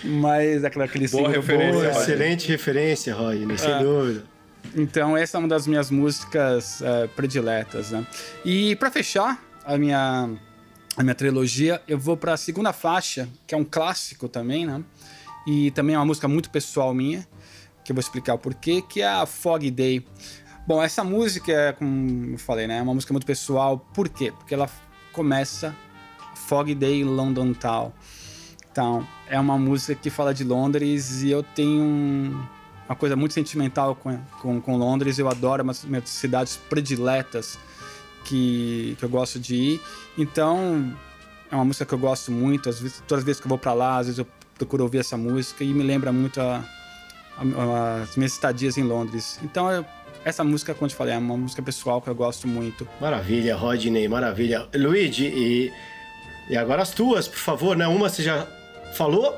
mas 0.04 0.64
aquele, 0.64 0.84
aquele 0.84 1.08
Boa 1.08 1.30
referência. 1.30 1.72
Boa, 1.72 2.02
excelente 2.02 2.48
referência, 2.48 3.14
Roy, 3.14 3.46
sem 3.56 3.70
é. 3.70 3.78
dúvida. 3.78 4.37
Então, 4.74 5.16
essa 5.16 5.36
é 5.36 5.38
uma 5.38 5.48
das 5.48 5.66
minhas 5.66 5.90
músicas 5.90 6.82
é, 6.82 7.06
prediletas, 7.08 7.90
né? 7.90 8.06
E 8.44 8.76
para 8.76 8.90
fechar 8.90 9.42
a 9.64 9.76
minha, 9.78 10.30
a 10.96 11.02
minha 11.02 11.14
trilogia, 11.14 11.82
eu 11.88 11.98
vou 11.98 12.16
para 12.16 12.34
a 12.34 12.36
segunda 12.36 12.72
faixa, 12.72 13.28
que 13.46 13.54
é 13.54 13.58
um 13.58 13.64
clássico 13.64 14.28
também, 14.28 14.66
né? 14.66 14.82
E 15.46 15.70
também 15.70 15.94
é 15.94 15.98
uma 15.98 16.04
música 16.04 16.28
muito 16.28 16.50
pessoal 16.50 16.92
minha, 16.92 17.26
que 17.84 17.92
eu 17.92 17.94
vou 17.94 18.00
explicar 18.00 18.34
o 18.34 18.38
porquê, 18.38 18.82
que 18.82 19.00
é 19.00 19.08
a 19.08 19.24
Fog 19.24 19.70
Day. 19.70 20.06
Bom, 20.66 20.82
essa 20.82 21.02
música, 21.02 21.50
é, 21.50 21.72
como 21.72 22.32
eu 22.32 22.38
falei, 22.38 22.66
né, 22.66 22.78
é 22.78 22.82
uma 22.82 22.92
música 22.92 23.12
muito 23.14 23.26
pessoal. 23.26 23.78
Por 23.94 24.08
quê? 24.08 24.30
Porque 24.30 24.52
ela 24.52 24.68
começa 25.12 25.74
Fog 26.34 26.74
Day 26.74 27.02
London 27.02 27.54
Town. 27.54 27.92
Então, 28.70 29.06
é 29.26 29.40
uma 29.40 29.56
música 29.58 29.94
que 29.94 30.10
fala 30.10 30.34
de 30.34 30.44
Londres 30.44 31.22
e 31.22 31.30
eu 31.30 31.42
tenho 31.42 31.82
um, 31.82 32.46
uma 32.88 32.96
coisa 32.96 33.14
muito 33.14 33.34
sentimental 33.34 33.94
com, 33.94 34.18
com, 34.40 34.60
com 34.60 34.76
Londres. 34.76 35.18
Eu 35.18 35.28
adoro 35.28 35.68
as 35.70 35.84
minhas 35.84 36.08
cidades 36.08 36.56
prediletas 36.68 37.58
que, 38.24 38.96
que 38.98 39.04
eu 39.04 39.08
gosto 39.08 39.38
de 39.38 39.54
ir. 39.54 39.80
Então, 40.16 40.96
é 41.50 41.54
uma 41.54 41.64
música 41.64 41.84
que 41.84 41.94
eu 41.94 41.98
gosto 41.98 42.30
muito. 42.32 42.68
Às 42.68 42.80
vezes, 42.80 43.02
todas 43.06 43.22
as 43.22 43.26
vezes 43.26 43.40
que 43.40 43.46
eu 43.46 43.50
vou 43.50 43.58
para 43.58 43.72
lá, 43.72 43.98
às 43.98 44.06
vezes 44.06 44.18
eu 44.18 44.26
procuro 44.56 44.82
ouvir 44.84 44.98
essa 44.98 45.16
música 45.16 45.62
e 45.62 45.72
me 45.72 45.84
lembra 45.84 46.12
muito 46.12 46.40
a, 46.40 46.64
a, 47.36 48.02
as 48.02 48.16
minhas 48.16 48.32
estadias 48.32 48.76
em 48.78 48.82
Londres. 48.82 49.38
Então, 49.42 49.70
eu 49.70 49.84
essa 50.24 50.44
música, 50.44 50.74
como 50.74 50.86
eu 50.86 50.90
te 50.90 50.94
falei, 50.94 51.14
é 51.14 51.18
uma 51.18 51.36
música 51.36 51.62
pessoal 51.62 52.02
que 52.02 52.08
eu 52.08 52.14
gosto 52.14 52.46
muito. 52.46 52.86
Maravilha, 53.00 53.56
Rodney, 53.56 54.08
maravilha. 54.08 54.68
Luigi, 54.74 55.26
e, 55.26 55.72
e 56.50 56.56
agora 56.56 56.82
as 56.82 56.90
tuas, 56.90 57.28
por 57.28 57.38
favor, 57.38 57.76
né? 57.76 57.86
Uma 57.86 58.08
você 58.08 58.22
já 58.22 58.46
falou? 58.94 59.34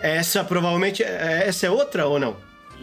Essa 0.00 0.42
provavelmente. 0.42 1.02
É, 1.02 1.44
essa 1.46 1.66
é 1.66 1.70
outra 1.70 2.06
ou 2.06 2.18
não? 2.18 2.36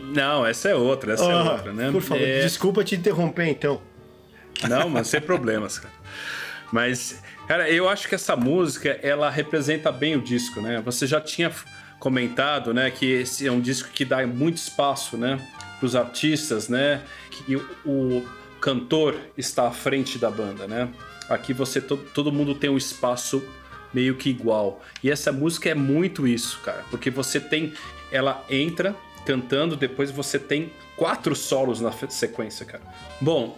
Não, 0.03 0.45
essa 0.45 0.69
é 0.69 0.75
outra, 0.75 1.13
essa 1.13 1.25
oh, 1.25 1.31
é 1.31 1.51
outra, 1.51 1.73
né? 1.73 1.91
Por 1.91 2.01
favor, 2.01 2.23
é... 2.23 2.41
desculpa 2.41 2.83
te 2.83 2.95
interromper 2.95 3.47
então. 3.47 3.81
Não, 4.67 4.89
mas 4.89 5.07
sem 5.07 5.21
problemas, 5.21 5.79
cara. 5.79 5.93
Mas, 6.71 7.21
cara, 7.47 7.69
eu 7.69 7.89
acho 7.89 8.07
que 8.07 8.15
essa 8.15 8.35
música, 8.35 8.99
ela 9.01 9.29
representa 9.29 9.91
bem 9.91 10.15
o 10.15 10.21
disco, 10.21 10.61
né? 10.61 10.81
Você 10.85 11.05
já 11.05 11.19
tinha 11.19 11.51
comentado, 11.99 12.73
né, 12.73 12.89
que 12.89 13.05
esse 13.05 13.47
é 13.47 13.51
um 13.51 13.61
disco 13.61 13.89
que 13.93 14.03
dá 14.03 14.25
muito 14.25 14.57
espaço, 14.57 15.15
né, 15.15 15.39
para 15.77 15.85
os 15.85 15.95
artistas, 15.95 16.67
né? 16.67 17.01
Que 17.29 17.55
o, 17.85 18.25
cantor 18.61 19.15
está 19.35 19.67
à 19.67 19.71
frente 19.71 20.19
da 20.19 20.29
banda, 20.29 20.67
né? 20.67 20.87
Aqui 21.27 21.51
você 21.51 21.81
to, 21.81 21.97
todo 21.97 22.31
mundo 22.31 22.53
tem 22.53 22.69
um 22.69 22.77
espaço 22.77 23.43
meio 23.91 24.15
que 24.15 24.29
igual. 24.29 24.83
E 25.03 25.09
essa 25.09 25.31
música 25.31 25.69
é 25.69 25.73
muito 25.73 26.27
isso, 26.27 26.59
cara, 26.63 26.85
porque 26.91 27.09
você 27.09 27.39
tem 27.39 27.73
ela 28.11 28.45
entra 28.49 28.95
cantando, 29.25 29.75
depois 29.75 30.11
você 30.11 30.37
tem 30.37 30.71
quatro 30.95 31.35
solos 31.35 31.81
na 31.81 31.91
sequência, 31.91 32.65
cara. 32.65 32.83
Bom, 33.19 33.57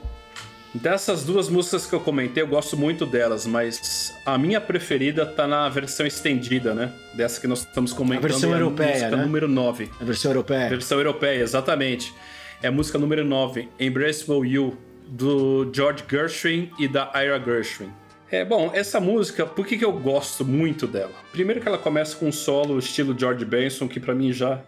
Dessas 0.73 1.23
duas 1.23 1.49
músicas 1.49 1.85
que 1.85 1.93
eu 1.93 1.99
comentei, 1.99 2.41
eu 2.41 2.47
gosto 2.47 2.75
muito 2.75 3.05
delas, 3.05 3.45
mas 3.45 4.11
a 4.25 4.39
minha 4.39 4.59
preferida 4.59 5.23
tá 5.23 5.45
na 5.45 5.69
versão 5.69 6.03
estendida, 6.03 6.73
né? 6.73 6.91
Dessa 7.13 7.39
que 7.39 7.45
nós 7.45 7.59
estamos 7.59 7.93
comentando. 7.93 8.25
A 8.25 8.27
versão 8.27 8.49
é 8.49 8.55
a 8.55 8.57
europeia, 8.57 8.89
música 8.93 9.17
né? 9.17 9.23
número 9.23 9.47
9. 9.47 9.91
A 10.01 10.03
versão 10.03 10.31
europeia. 10.31 10.69
Versão 10.69 10.97
europeia, 10.97 11.41
exatamente. 11.43 12.11
É 12.59 12.69
a 12.69 12.71
música 12.71 12.97
número 12.97 13.23
9, 13.23 13.69
Embraceable 13.79 14.49
You, 14.49 14.75
do 15.07 15.69
George 15.71 16.03
Gershwin 16.09 16.71
e 16.79 16.87
da 16.87 17.11
Ira 17.13 17.39
Gershwin. 17.39 17.91
É, 18.31 18.43
bom, 18.43 18.71
essa 18.73 18.99
música, 18.99 19.45
por 19.45 19.67
que, 19.67 19.77
que 19.77 19.85
eu 19.85 19.93
gosto 19.93 20.43
muito 20.43 20.87
dela? 20.87 21.13
Primeiro 21.31 21.61
que 21.61 21.67
ela 21.67 21.77
começa 21.77 22.15
com 22.15 22.29
um 22.29 22.31
solo 22.31 22.79
estilo 22.79 23.15
George 23.15 23.45
Benson, 23.45 23.87
que 23.87 23.99
para 23.99 24.15
mim 24.15 24.33
já 24.33 24.59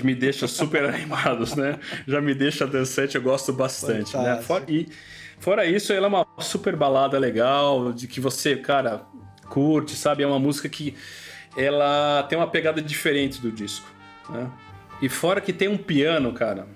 me 0.00 0.14
deixa 0.14 0.46
super 0.46 0.84
animados, 0.88 1.54
né? 1.54 1.78
Já 2.06 2.20
me 2.20 2.34
deixa 2.34 2.66
dançante, 2.66 3.16
eu 3.16 3.22
gosto 3.22 3.52
bastante, 3.52 4.16
né? 4.16 4.40
Fora, 4.40 4.64
e 4.68 4.88
fora 5.38 5.66
isso, 5.66 5.92
ela 5.92 6.06
é 6.06 6.08
uma 6.08 6.26
super 6.38 6.76
balada 6.76 7.18
legal, 7.18 7.92
de 7.92 8.06
que 8.06 8.20
você, 8.20 8.56
cara, 8.56 9.02
curte, 9.48 9.94
sabe? 9.94 10.22
É 10.22 10.26
uma 10.26 10.38
música 10.38 10.68
que 10.68 10.94
ela 11.56 12.22
tem 12.28 12.38
uma 12.38 12.46
pegada 12.46 12.80
diferente 12.80 13.40
do 13.40 13.52
disco, 13.52 13.86
né? 14.30 14.50
E 15.02 15.08
fora 15.08 15.40
que 15.40 15.52
tem 15.52 15.68
um 15.68 15.76
piano, 15.76 16.32
cara, 16.32 16.66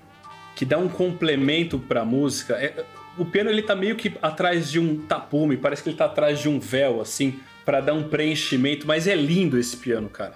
que 0.53 0.65
dá 0.65 0.77
um 0.77 0.89
complemento 0.89 1.79
pra 1.79 2.03
música. 2.03 2.55
É, 2.55 2.83
o 3.17 3.25
piano 3.25 3.49
ele 3.49 3.61
tá 3.61 3.73
meio 3.73 3.95
que 3.95 4.13
atrás 4.21 4.69
de 4.69 4.79
um 4.79 4.97
tapume, 4.97 5.55
parece 5.57 5.81
que 5.81 5.89
ele 5.89 5.97
tá 5.97 6.05
atrás 6.05 6.39
de 6.39 6.49
um 6.49 6.59
véu, 6.59 6.99
assim, 6.99 7.39
para 7.65 7.79
dar 7.79 7.93
um 7.93 8.03
preenchimento, 8.03 8.85
mas 8.85 9.07
é 9.07 9.15
lindo 9.15 9.57
esse 9.57 9.77
piano, 9.77 10.09
cara. 10.09 10.33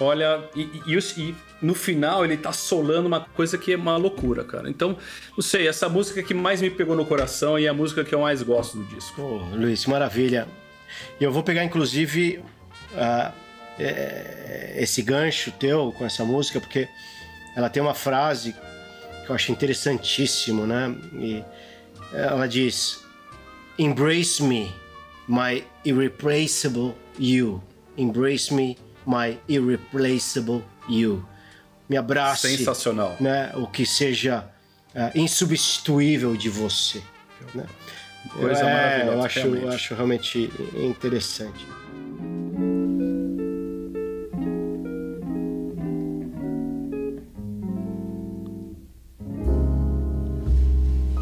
Olha, 0.00 0.42
e, 0.56 0.62
e, 0.86 0.98
e, 1.18 1.34
no 1.62 1.74
final 1.74 2.24
ele 2.24 2.36
tá 2.36 2.52
solando 2.52 3.06
uma 3.06 3.20
coisa 3.20 3.56
que 3.56 3.72
é 3.72 3.76
uma 3.76 3.96
loucura, 3.96 4.44
cara. 4.44 4.68
Então, 4.68 4.96
não 5.36 5.42
sei, 5.42 5.68
essa 5.68 5.88
música 5.88 6.22
que 6.22 6.34
mais 6.34 6.60
me 6.60 6.70
pegou 6.70 6.96
no 6.96 7.06
coração 7.06 7.58
e 7.58 7.66
é 7.66 7.68
a 7.68 7.74
música 7.74 8.04
que 8.04 8.14
eu 8.14 8.20
mais 8.20 8.42
gosto 8.42 8.78
do 8.78 8.84
disco. 8.84 9.20
Oh, 9.20 9.56
Luiz, 9.56 9.86
maravilha. 9.86 10.48
E 11.20 11.24
eu 11.24 11.32
vou 11.32 11.42
pegar, 11.42 11.64
inclusive, 11.64 12.42
uh, 12.92 13.32
é, 13.78 14.74
esse 14.78 15.02
gancho 15.02 15.52
teu 15.52 15.92
com 15.96 16.04
essa 16.04 16.24
música, 16.24 16.60
porque 16.60 16.88
ela 17.56 17.70
tem 17.70 17.82
uma 17.82 17.94
frase 17.94 18.54
que 19.24 19.30
eu 19.30 19.34
acho 19.34 19.52
interessantíssimo, 19.52 20.66
né? 20.66 20.94
E 21.14 21.44
ela 22.12 22.46
diz: 22.46 23.04
Embrace 23.78 24.42
me, 24.42 24.72
my 25.28 25.64
irreplaceable 25.84 26.94
you. 27.18 27.62
Embrace 27.96 28.52
me, 28.52 28.76
my 29.06 29.38
irreplaceable 29.48 30.62
you. 30.88 31.24
Me 31.88 31.96
abrace. 31.96 32.56
Sensacional. 32.56 33.16
Né, 33.20 33.52
o 33.54 33.66
que 33.66 33.84
seja 33.84 34.50
uh, 34.94 35.18
insubstituível 35.18 36.36
de 36.36 36.48
você. 36.48 37.02
Né? 37.54 37.66
Coisa 38.32 38.60
é, 38.60 38.64
maravilhosa. 38.64 39.16
Eu 39.16 39.24
acho, 39.24 39.38
realmente. 39.40 39.62
eu 39.62 39.68
acho 39.70 39.94
realmente 39.94 40.50
interessante. 40.76 41.66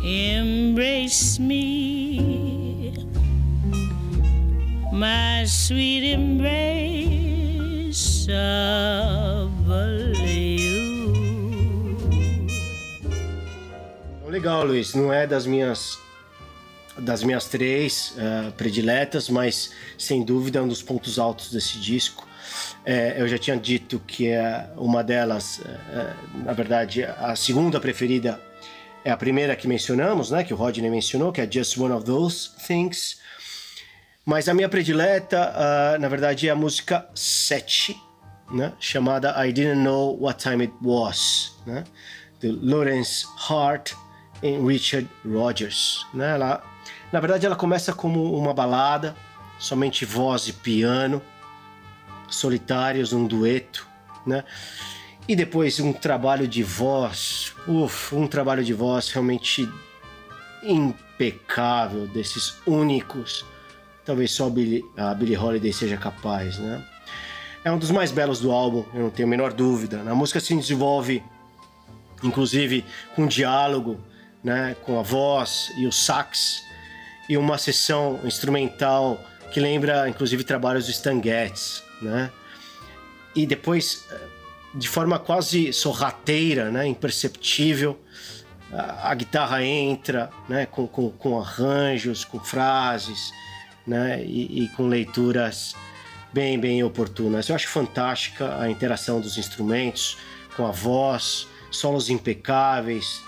Embrace 0.04 1.40
me, 1.40 1.61
Legal, 14.62 14.66
Luiz. 14.66 14.94
Não 14.94 15.12
é 15.12 15.26
das 15.26 15.46
minhas 15.46 15.98
das 16.98 17.22
minhas 17.22 17.46
três 17.46 18.14
uh, 18.18 18.52
prediletas, 18.52 19.30
mas 19.30 19.72
sem 19.96 20.22
dúvida 20.22 20.58
é 20.58 20.62
um 20.62 20.68
dos 20.68 20.82
pontos 20.82 21.18
altos 21.18 21.50
desse 21.50 21.78
disco. 21.78 22.28
É, 22.84 23.14
eu 23.18 23.26
já 23.26 23.38
tinha 23.38 23.56
dito 23.56 23.98
que 24.00 24.28
é 24.28 24.68
uma 24.76 25.02
delas, 25.02 25.62
é, 25.64 26.12
na 26.44 26.52
verdade, 26.52 27.02
a 27.02 27.34
segunda 27.34 27.80
preferida 27.80 28.38
é 29.02 29.10
a 29.10 29.16
primeira 29.16 29.56
que 29.56 29.66
mencionamos, 29.66 30.30
né, 30.30 30.44
que 30.44 30.52
o 30.52 30.56
Rodney 30.56 30.90
mencionou, 30.90 31.32
que 31.32 31.40
é 31.40 31.50
Just 31.50 31.78
One 31.78 31.94
of 31.94 32.04
Those 32.04 32.50
Things. 32.66 33.18
Mas 34.26 34.46
a 34.48 34.54
minha 34.54 34.68
predileta, 34.68 35.50
uh, 35.50 35.98
na 35.98 36.08
verdade, 36.08 36.48
é 36.48 36.50
a 36.50 36.56
música 36.56 37.08
7, 37.14 37.96
né, 38.52 38.74
chamada 38.78 39.34
I 39.46 39.50
Didn't 39.50 39.82
Know 39.82 40.18
What 40.20 40.42
Time 40.42 40.64
It 40.64 40.74
Was, 40.82 41.54
né, 41.64 41.84
de 42.38 42.48
Lawrence 42.48 43.24
Hart 43.48 43.94
e 44.42 44.58
Richard 44.58 45.08
Rogers. 45.24 46.06
Né, 46.12 46.34
ela, 46.34 46.62
na 47.12 47.20
verdade, 47.20 47.46
ela 47.46 47.56
começa 47.56 47.92
como 47.92 48.36
uma 48.36 48.52
balada, 48.52 49.16
somente 49.58 50.04
voz 50.04 50.48
e 50.48 50.52
piano, 50.52 51.22
solitários, 52.28 53.12
um 53.12 53.26
dueto, 53.26 53.86
né? 54.26 54.44
E 55.28 55.36
depois 55.36 55.78
um 55.78 55.92
trabalho 55.92 56.48
de 56.48 56.64
voz, 56.64 57.54
uf, 57.68 58.14
um 58.14 58.26
trabalho 58.26 58.64
de 58.64 58.74
voz 58.74 59.10
realmente 59.10 59.68
impecável, 60.64 62.08
desses 62.08 62.56
únicos. 62.66 63.44
Talvez 64.04 64.32
só 64.32 64.46
a 64.46 65.14
Billie 65.14 65.36
Holiday 65.36 65.72
seja 65.72 65.96
capaz, 65.96 66.58
né? 66.58 66.84
É 67.64 67.70
um 67.70 67.78
dos 67.78 67.92
mais 67.92 68.10
belos 68.10 68.40
do 68.40 68.50
álbum, 68.50 68.84
eu 68.92 69.02
não 69.02 69.10
tenho 69.10 69.28
a 69.28 69.30
menor 69.30 69.52
dúvida. 69.52 70.00
A 70.00 70.14
música 70.14 70.40
se 70.40 70.56
desenvolve, 70.56 71.22
inclusive, 72.20 72.84
com 73.14 73.24
diálogo, 73.24 74.00
né? 74.42 74.76
Com 74.82 74.98
a 74.98 75.02
voz 75.02 75.72
e 75.76 75.86
o 75.86 75.92
sax 75.92 76.62
e 77.28 77.36
uma 77.36 77.58
sessão 77.58 78.20
instrumental 78.24 79.22
que 79.52 79.60
lembra, 79.60 80.08
inclusive, 80.08 80.44
trabalhos 80.44 80.86
do 80.86 80.90
Stan 80.90 81.22
Getz, 81.22 81.82
né? 82.00 82.30
E 83.34 83.46
depois 83.46 84.04
de 84.74 84.88
forma 84.88 85.18
quase 85.18 85.72
sorrateira, 85.72 86.70
né, 86.70 86.86
imperceptível. 86.86 88.00
A, 88.72 89.14
guitarra 89.14 89.62
entra 89.62 90.30
né, 90.48 90.64
com, 90.64 90.86
com, 90.86 91.10
com, 91.10 91.38
arranjos, 91.38 92.24
com 92.24 92.40
frases 92.40 93.30
né, 93.86 94.24
e, 94.24 94.64
e 94.64 94.68
com 94.70 94.88
leituras 94.88 95.74
bem, 96.32 96.58
bem 96.58 96.82
oportunas. 96.82 97.48
Eu 97.48 97.54
acho 97.54 97.68
fantástica 97.68 98.58
a 98.58 98.70
interação 98.70 99.20
dos 99.20 99.36
instrumentos 99.36 100.16
com 100.56 100.66
a 100.66 100.70
voz, 100.70 101.46
solos 101.70 102.08
impecáveis, 102.08 103.20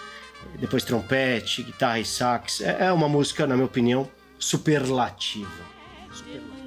depois 0.59 0.85
trompete, 0.85 1.63
guitarra 1.63 2.01
e 2.01 2.05
sax. 2.05 2.61
É, 2.61 2.87
é 2.87 2.93
uma 2.93 3.09
música, 3.09 3.47
na 3.47 3.55
minha 3.55 3.67
opinião, 3.67 4.09
superlativa. 4.39 5.49
superlativa. 6.13 6.65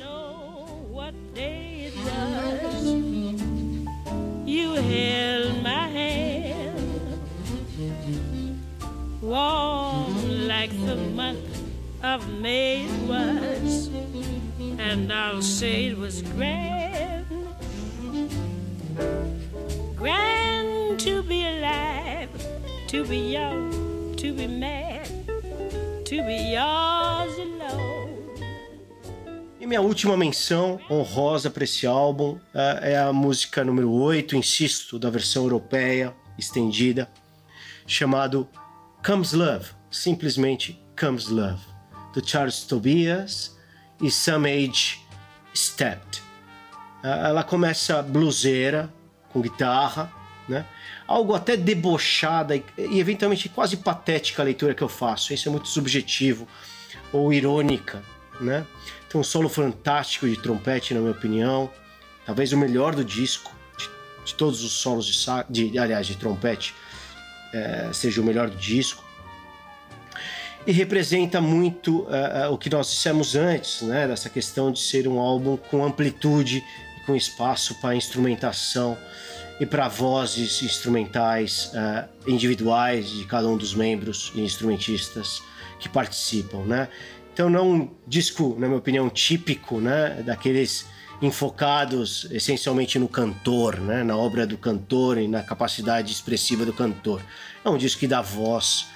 and 14.79 15.11
I'll 15.11 15.41
say 15.41 15.87
it 15.87 15.97
was 15.97 16.21
grand, 16.21 17.25
grand 19.95 20.99
to 21.01 21.23
be 21.23 21.45
alive, 21.45 22.06
to 22.87 23.03
be 23.03 23.17
young, 23.33 24.15
to 24.15 24.33
be 24.33 24.47
mad, 24.47 25.05
to 26.05 26.23
be 26.23 26.53
yours 26.53 27.37
alone. 27.37 28.07
minha 29.67 29.81
última 29.81 30.15
menção 30.15 30.79
honrosa 30.89 31.49
para 31.49 31.65
esse 31.65 31.85
álbum 31.85 32.39
é, 32.53 32.93
é 32.93 32.97
a 32.97 33.11
música 33.11 33.65
número 33.65 33.91
8, 33.91 34.37
insisto, 34.37 34.97
da 34.97 35.09
versão 35.09 35.43
europeia 35.43 36.15
estendida, 36.37 37.11
chamado 37.85 38.47
Comes 39.05 39.33
Love, 39.33 39.71
simplesmente 39.91 40.81
Comes 40.97 41.27
Love, 41.27 41.61
do 42.13 42.25
Charles 42.25 42.63
Tobias 42.63 43.57
e 44.01 44.09
Some 44.09 44.49
Age 44.49 45.01
Stepped. 45.53 46.23
É, 47.03 47.27
ela 47.27 47.43
começa 47.43 48.01
bluseira, 48.01 48.91
com 49.33 49.41
guitarra, 49.41 50.09
né? 50.47 50.65
Algo 51.07 51.33
até 51.33 51.55
debochada 51.55 52.55
e, 52.55 52.63
e 52.77 52.99
eventualmente 52.99 53.47
quase 53.47 53.77
patética 53.77 54.41
a 54.41 54.45
leitura 54.45 54.75
que 54.75 54.83
eu 54.83 54.89
faço. 54.89 55.33
Isso 55.33 55.47
é 55.47 55.51
muito 55.51 55.67
subjetivo 55.69 56.47
ou 57.13 57.31
irônica, 57.31 58.03
né? 58.41 58.65
Tem 59.09 59.19
um 59.19 59.23
solo 59.23 59.47
fantástico 59.47 60.27
de 60.27 60.37
trompete, 60.37 60.93
na 60.93 60.99
minha 60.99 61.13
opinião. 61.13 61.71
Talvez 62.25 62.51
o 62.51 62.57
melhor 62.57 62.93
do 62.93 63.05
disco, 63.05 63.55
de, 63.77 63.89
de 64.25 64.35
todos 64.35 64.63
os 64.63 64.73
solos 64.73 65.05
de, 65.49 65.69
de 65.69 65.79
aliás, 65.79 66.05
de 66.05 66.17
trompete, 66.17 66.75
é, 67.53 67.89
seja 67.93 68.21
o 68.21 68.23
melhor 68.23 68.49
do 68.49 68.57
disco. 68.57 69.05
E 70.65 70.73
representa 70.73 71.39
muito 71.39 72.01
uh, 72.01 72.51
o 72.51 72.57
que 72.57 72.69
nós 72.69 72.91
dissemos 72.91 73.37
antes, 73.37 73.81
né? 73.83 74.05
Dessa 74.05 74.29
questão 74.29 74.69
de 74.69 74.81
ser 74.81 75.07
um 75.07 75.17
álbum 75.17 75.55
com 75.55 75.85
amplitude 75.85 76.61
e 76.97 77.05
com 77.05 77.15
espaço 77.15 77.75
para 77.75 77.95
instrumentação 77.95 78.97
e 79.59 79.65
para 79.65 79.87
vozes 79.87 80.61
instrumentais 80.61 81.71
uh, 81.73 82.07
individuais 82.29 83.09
de 83.09 83.25
cada 83.25 83.47
um 83.47 83.57
dos 83.57 83.73
membros 83.73 84.31
e 84.35 84.41
instrumentistas 84.41 85.41
que 85.79 85.89
participam, 85.89 86.63
né? 86.65 86.87
Então 87.33 87.49
não 87.49 87.71
um 87.71 87.89
disco, 88.07 88.55
na 88.57 88.67
minha 88.67 88.79
opinião, 88.79 89.09
típico, 89.09 89.79
né, 89.79 90.23
daqueles 90.25 90.87
enfocados 91.21 92.27
essencialmente 92.31 92.97
no 92.97 93.07
cantor, 93.07 93.79
né, 93.79 94.03
na 94.03 94.17
obra 94.17 94.45
do 94.45 94.57
cantor 94.57 95.17
e 95.19 95.27
na 95.27 95.43
capacidade 95.43 96.11
expressiva 96.11 96.65
do 96.65 96.73
cantor. 96.73 97.21
É 97.63 97.69
um 97.69 97.77
disco 97.77 97.99
que 97.99 98.07
dá 98.07 98.21
voz, 98.21 98.87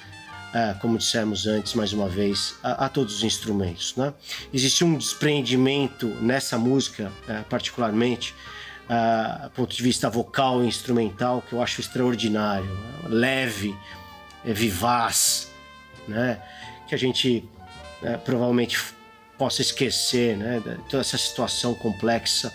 é, 0.54 0.74
como 0.82 0.98
dissemos 0.98 1.46
antes, 1.46 1.74
mais 1.74 1.94
uma 1.94 2.08
vez, 2.08 2.56
a, 2.64 2.86
a, 2.86 2.90
todos 2.90 3.18
os 3.18 3.24
instrumentos. 3.24 3.96
Né? 3.96 4.14
Existe 4.54 4.84
um 4.84 4.98
despreendimento 4.98 6.08
nessa 6.22 6.58
música, 6.58 7.12
é, 7.28 7.42
particularmente, 7.42 8.34
do 9.44 9.50
ponto 9.52 9.76
de 9.76 9.82
vista 9.82 10.10
vocal 10.10 10.64
e 10.64 10.68
instrumental, 10.68 11.42
que 11.48 11.54
eu 11.54 11.62
acho 11.62 11.80
extraordinário, 11.80 12.70
leve, 13.06 13.76
é, 14.44 14.54
vivaz, 14.54 15.50
né? 16.08 16.42
que 16.88 16.96
a 16.96 16.98
gente 16.98 17.48
né, 18.02 18.18
provavelmente 18.18 18.78
possa 19.38 19.62
esquecer 19.62 20.36
né, 20.36 20.62
toda 20.90 21.02
essa 21.02 21.18
situação 21.18 21.74
complexa 21.74 22.54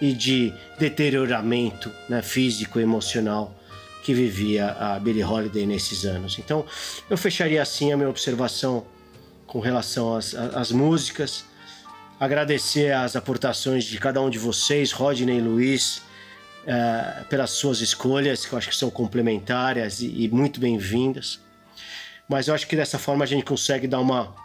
e 0.00 0.12
de 0.12 0.52
deterioramento 0.78 1.90
né, 2.08 2.20
físico 2.20 2.78
e 2.78 2.82
emocional 2.82 3.54
que 4.02 4.12
vivia 4.12 4.72
a 4.72 4.98
Billie 4.98 5.24
Holiday 5.24 5.64
nesses 5.64 6.04
anos. 6.04 6.38
Então, 6.38 6.66
eu 7.08 7.16
fecharia 7.16 7.62
assim 7.62 7.92
a 7.92 7.96
minha 7.96 8.08
observação 8.08 8.84
com 9.46 9.60
relação 9.60 10.16
às, 10.16 10.34
às 10.34 10.72
músicas, 10.72 11.44
agradecer 12.22 12.92
as 12.92 13.16
aportações 13.16 13.82
de 13.82 13.98
cada 13.98 14.20
um 14.20 14.30
de 14.30 14.38
vocês, 14.38 14.92
Rodney 14.92 15.38
e 15.38 15.40
Luiz, 15.40 15.96
uh, 16.62 17.24
pelas 17.24 17.50
suas 17.50 17.80
escolhas, 17.80 18.46
que 18.46 18.52
eu 18.52 18.58
acho 18.58 18.68
que 18.68 18.76
são 18.76 18.88
complementares 18.88 20.00
e, 20.00 20.22
e 20.22 20.28
muito 20.28 20.60
bem-vindas. 20.60 21.40
Mas 22.28 22.46
eu 22.46 22.54
acho 22.54 22.68
que 22.68 22.76
dessa 22.76 22.96
forma 22.96 23.24
a 23.24 23.26
gente 23.26 23.44
consegue 23.44 23.88
dar 23.88 23.98
uma 23.98 24.36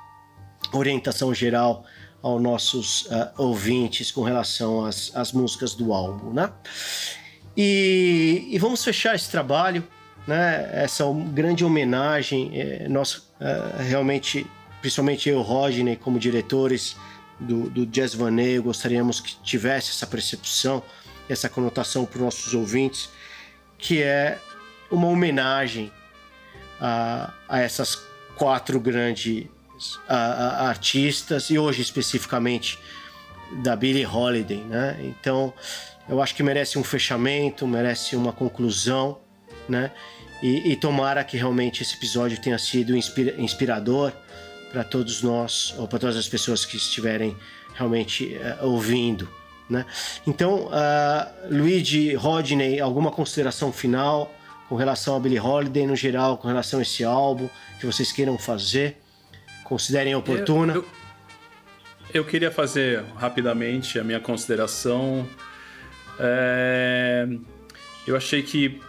orientação 0.73 1.31
geral 1.35 1.85
aos 2.23 2.41
nossos 2.41 3.03
uh, 3.05 3.29
ouvintes 3.37 4.11
com 4.11 4.23
relação 4.23 4.83
às, 4.83 5.15
às 5.15 5.31
músicas 5.31 5.75
do 5.75 5.93
álbum, 5.93 6.33
né? 6.33 6.51
E, 7.55 8.47
e, 8.49 8.57
vamos 8.57 8.83
fechar 8.83 9.13
esse 9.13 9.29
trabalho, 9.29 9.87
né? 10.27 10.67
Essa 10.73 11.03
grande 11.31 11.63
homenagem, 11.63 12.59
é, 12.59 12.87
nós 12.89 13.17
uh, 13.17 13.83
realmente, 13.87 14.47
principalmente 14.81 15.29
eu 15.29 15.41
e 15.41 15.43
Rodney, 15.43 15.95
como 15.95 16.17
diretores 16.17 16.95
do, 17.39 17.69
do 17.69 17.85
Jazz 17.85 18.13
Vaneio, 18.13 18.63
gostaríamos 18.63 19.19
que 19.19 19.35
tivesse 19.43 19.91
essa 19.91 20.07
percepção, 20.07 20.83
essa 21.29 21.47
conotação 21.49 22.05
para 22.05 22.17
os 22.17 22.23
nossos 22.23 22.53
ouvintes, 22.53 23.09
que 23.77 24.01
é 24.01 24.39
uma 24.89 25.07
homenagem 25.07 25.91
a, 26.79 27.33
a 27.47 27.59
essas 27.59 28.01
quatro 28.35 28.79
grandes 28.79 29.47
a, 30.07 30.15
a 30.15 30.69
artistas 30.69 31.49
e 31.49 31.59
hoje 31.59 31.81
especificamente 31.81 32.79
da 33.63 33.75
Billie 33.75 34.05
Holiday, 34.05 34.63
né? 34.63 34.97
Então 35.01 35.53
eu 36.09 36.21
acho 36.21 36.33
que 36.33 36.41
merece 36.41 36.77
um 36.79 36.83
fechamento, 36.83 37.67
merece 37.67 38.15
uma 38.15 38.33
conclusão, 38.33 39.19
né? 39.67 39.91
E, 40.41 40.71
e 40.71 40.75
tomara 40.75 41.23
que 41.23 41.37
realmente 41.37 41.81
esse 41.81 41.95
episódio 41.95 42.39
tenha 42.39 42.57
sido 42.57 42.95
inspira 42.95 43.39
inspirador 43.39 44.13
para 44.71 44.83
todos 44.83 45.21
nós 45.21 45.73
ou 45.77 45.87
para 45.87 45.99
todas 45.99 46.17
as 46.17 46.27
pessoas 46.27 46.65
que 46.65 46.77
estiverem 46.77 47.35
realmente 47.73 48.37
uh, 48.61 48.65
ouvindo, 48.65 49.29
né? 49.69 49.85
Então, 50.25 50.67
uh, 50.67 51.49
Luigi, 51.49 52.13
Rodney, 52.15 52.79
alguma 52.79 53.11
consideração 53.11 53.71
final 53.71 54.33
com 54.67 54.75
relação 54.75 55.15
a 55.15 55.19
Billie 55.19 55.39
Holiday 55.39 55.87
no 55.87 55.95
geral, 55.95 56.37
com 56.37 56.47
relação 56.47 56.79
a 56.79 56.81
esse 56.81 57.03
álbum 57.03 57.49
que 57.79 57.85
vocês 57.85 58.11
queiram 58.11 58.37
fazer? 58.37 58.97
considerem 59.67 60.15
oportuna. 60.15 60.73
Eu, 60.73 60.81
eu, 60.81 60.87
eu, 62.13 62.25
queria 62.25 62.49
fazer 62.49 63.03
rapidamente 63.17 63.99
a 63.99 64.03
minha 64.03 64.19
consideração. 64.19 65.27
É, 66.17 67.27
eu 68.07 68.15
achei 68.15 68.41
que 68.41 68.81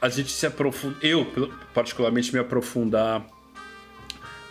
a 0.00 0.08
gente 0.10 0.30
se 0.30 0.46
aprofunda, 0.46 0.96
eu 1.00 1.50
particularmente 1.72 2.30
me 2.32 2.38
aprofundar 2.38 3.24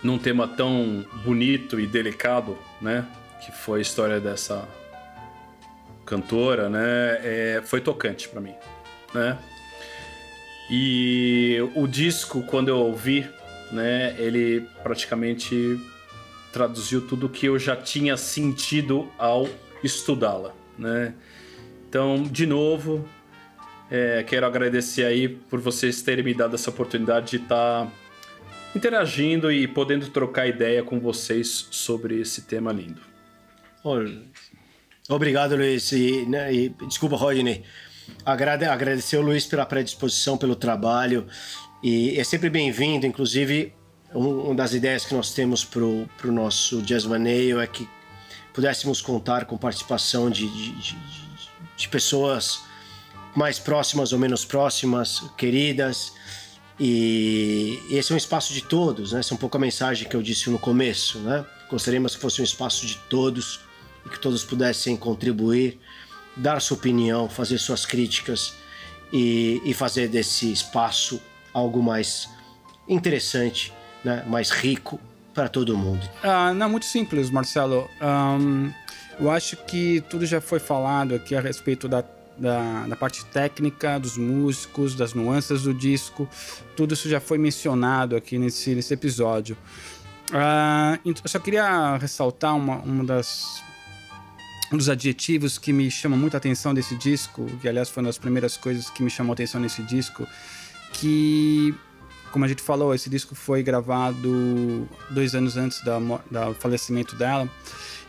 num 0.04 0.18
tema 0.18 0.46
tão 0.46 1.04
bonito 1.24 1.80
e 1.80 1.86
delicado, 1.86 2.58
né, 2.80 3.06
que 3.44 3.50
foi 3.50 3.78
a 3.78 3.82
história 3.82 4.20
dessa 4.20 4.68
cantora, 6.04 6.68
né, 6.68 7.18
é, 7.22 7.62
foi 7.64 7.80
tocante 7.80 8.28
para 8.28 8.40
mim, 8.40 8.54
né. 9.14 9.38
E 10.70 11.58
o 11.74 11.86
disco, 11.86 12.42
quando 12.42 12.68
eu 12.68 12.78
ouvi, 12.78 13.26
né, 13.72 14.14
ele 14.18 14.66
praticamente 14.82 15.80
traduziu 16.52 17.06
tudo 17.06 17.28
que 17.28 17.46
eu 17.46 17.58
já 17.58 17.74
tinha 17.74 18.16
sentido 18.16 19.10
ao 19.18 19.48
estudá-la, 19.82 20.54
né? 20.78 21.12
Então, 21.88 22.22
de 22.22 22.46
novo, 22.46 23.06
é, 23.90 24.22
quero 24.22 24.46
agradecer 24.46 25.04
aí 25.04 25.28
por 25.28 25.60
vocês 25.60 26.00
terem 26.00 26.24
me 26.24 26.32
dado 26.32 26.54
essa 26.54 26.70
oportunidade 26.70 27.32
de 27.32 27.36
estar 27.44 27.86
tá 27.86 27.92
interagindo 28.74 29.50
e 29.52 29.66
podendo 29.68 30.08
trocar 30.08 30.46
ideia 30.46 30.82
com 30.82 30.98
vocês 30.98 31.68
sobre 31.70 32.20
esse 32.20 32.42
tema 32.42 32.72
lindo. 32.72 33.00
Obrigado, 35.08 35.54
Luiz. 35.56 35.92
E, 35.92 36.24
né, 36.26 36.52
e 36.52 36.68
desculpa, 36.88 37.16
Rodney. 37.16 37.62
Agrade, 38.24 38.64
agradecer 38.64 39.16
o 39.16 39.22
Luiz 39.22 39.46
pela 39.46 39.64
predisposição, 39.64 40.36
pelo 40.36 40.56
trabalho. 40.56 41.26
E 41.82 42.18
é 42.18 42.24
sempre 42.24 42.48
bem-vindo, 42.48 43.06
inclusive, 43.06 43.72
um, 44.14 44.40
uma 44.40 44.54
das 44.54 44.72
ideias 44.72 45.04
que 45.04 45.14
nós 45.14 45.34
temos 45.34 45.64
para 45.64 45.82
o 45.82 46.32
nosso 46.32 46.80
Jazz 46.82 47.04
Maneio 47.04 47.60
é 47.60 47.66
que 47.66 47.88
pudéssemos 48.52 49.02
contar 49.02 49.44
com 49.44 49.58
participação 49.58 50.30
de, 50.30 50.46
de, 50.48 50.72
de, 50.80 50.96
de 51.76 51.88
pessoas 51.88 52.60
mais 53.34 53.58
próximas 53.58 54.12
ou 54.12 54.18
menos 54.18 54.44
próximas, 54.44 55.22
queridas. 55.36 56.12
E 56.78 57.78
esse 57.90 58.12
é 58.12 58.14
um 58.14 58.18
espaço 58.18 58.52
de 58.52 58.62
todos, 58.62 59.12
né? 59.12 59.20
Essa 59.20 59.32
é 59.32 59.36
um 59.36 59.38
pouco 59.38 59.56
a 59.56 59.60
mensagem 59.60 60.08
que 60.08 60.16
eu 60.16 60.22
disse 60.22 60.50
no 60.50 60.58
começo, 60.58 61.18
né? 61.18 61.44
Gostaríamos 61.70 62.16
que 62.16 62.20
fosse 62.20 62.40
um 62.40 62.44
espaço 62.44 62.86
de 62.86 62.96
todos 63.08 63.60
e 64.04 64.08
que 64.08 64.18
todos 64.18 64.44
pudessem 64.44 64.96
contribuir, 64.96 65.78
dar 66.36 66.60
sua 66.60 66.76
opinião, 66.76 67.28
fazer 67.28 67.58
suas 67.58 67.86
críticas 67.86 68.54
e, 69.12 69.62
e 69.64 69.72
fazer 69.72 70.08
desse 70.08 70.50
espaço 70.50 71.20
algo 71.52 71.82
mais 71.82 72.28
interessante, 72.88 73.72
né? 74.04 74.24
mais 74.26 74.50
rico 74.50 75.00
para 75.32 75.48
todo 75.48 75.76
mundo? 75.76 76.08
Ah, 76.22 76.52
não, 76.52 76.68
muito 76.68 76.86
simples, 76.86 77.30
Marcelo. 77.30 77.88
Um, 78.00 78.72
eu 79.18 79.30
acho 79.30 79.56
que 79.56 80.02
tudo 80.10 80.26
já 80.26 80.40
foi 80.40 80.58
falado 80.58 81.14
aqui 81.14 81.34
a 81.34 81.40
respeito 81.40 81.88
da, 81.88 82.04
da, 82.38 82.86
da, 82.86 82.96
parte 82.96 83.24
técnica, 83.26 83.98
dos 83.98 84.16
músicos, 84.16 84.94
das 84.94 85.14
nuances 85.14 85.62
do 85.62 85.74
disco. 85.74 86.28
Tudo 86.76 86.94
isso 86.94 87.08
já 87.08 87.20
foi 87.20 87.38
mencionado 87.38 88.16
aqui 88.16 88.38
nesse, 88.38 88.74
nesse 88.74 88.92
episódio. 88.94 89.56
Uh, 90.30 90.98
eu 91.04 91.14
só 91.28 91.38
queria 91.38 91.96
ressaltar 91.96 92.56
uma, 92.56 92.76
uma 92.78 93.04
das 93.04 93.62
um 94.72 94.76
dos 94.76 94.88
adjetivos 94.88 95.58
que 95.58 95.72
me 95.72 95.90
chama 95.90 96.16
muita 96.16 96.36
atenção 96.36 96.74
desse 96.74 96.96
disco, 96.96 97.46
que 97.60 97.68
aliás 97.68 97.88
foi 97.88 98.02
uma 98.02 98.08
das 98.08 98.18
primeiras 98.18 98.56
coisas 98.56 98.90
que 98.90 99.02
me 99.02 99.10
chamou 99.10 99.32
a 99.32 99.34
atenção 99.34 99.60
nesse 99.60 99.82
disco, 99.82 100.26
que, 100.92 101.74
como 102.32 102.44
a 102.44 102.48
gente 102.48 102.62
falou, 102.62 102.94
esse 102.94 103.08
disco 103.08 103.34
foi 103.34 103.62
gravado 103.62 104.88
dois 105.10 105.34
anos 105.34 105.56
antes 105.56 105.82
da, 105.84 105.98
do 105.98 106.54
falecimento 106.54 107.14
dela. 107.14 107.48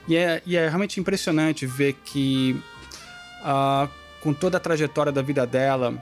E 0.07 0.15
é, 0.15 0.41
e 0.45 0.55
é 0.55 0.67
realmente 0.67 0.99
impressionante 0.99 1.65
ver 1.65 1.93
que, 2.03 2.59
uh, 3.41 3.89
com 4.25 4.33
toda 4.33 4.57
a 4.57 4.59
trajetória 4.59 5.11
da 5.11 5.21
vida 5.21 5.45
dela, 5.45 5.93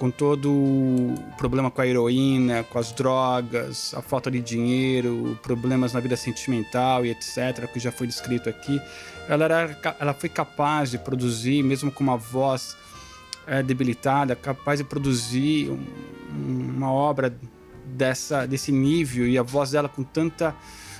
com 0.00 0.10
todo 0.10 0.50
o 0.50 1.14
problema 1.36 1.70
com 1.70 1.80
a 1.80 1.86
heroína, 1.86 2.64
com 2.64 2.76
as 2.76 2.90
drogas, 2.90 3.94
a 3.94 4.02
falta 4.02 4.28
de 4.28 4.40
dinheiro, 4.40 5.38
problemas 5.44 5.92
na 5.92 6.00
vida 6.00 6.16
sentimental 6.16 7.06
e 7.06 7.10
etc., 7.10 7.70
que 7.72 7.78
já 7.78 7.92
foi 7.92 8.08
descrito 8.08 8.48
aqui, 8.48 8.82
ela, 9.28 9.44
era, 9.44 9.78
ela 10.00 10.12
foi 10.12 10.28
capaz 10.28 10.90
de 10.90 10.98
produzir, 10.98 11.62
mesmo 11.62 11.92
com 11.92 12.02
uma 12.02 12.16
voz 12.16 12.76
é, 13.46 13.62
debilitada, 13.62 14.34
capaz 14.34 14.80
de 14.80 14.84
produzir 14.84 15.70
um, 15.70 16.72
uma 16.76 16.92
obra 16.92 17.32
dessa, 17.86 18.44
desse 18.44 18.72
nível 18.72 19.24
e 19.28 19.38
a 19.38 19.42
voz 19.44 19.70
dela 19.70 19.88
com 19.88 20.02
tanta 20.02 20.52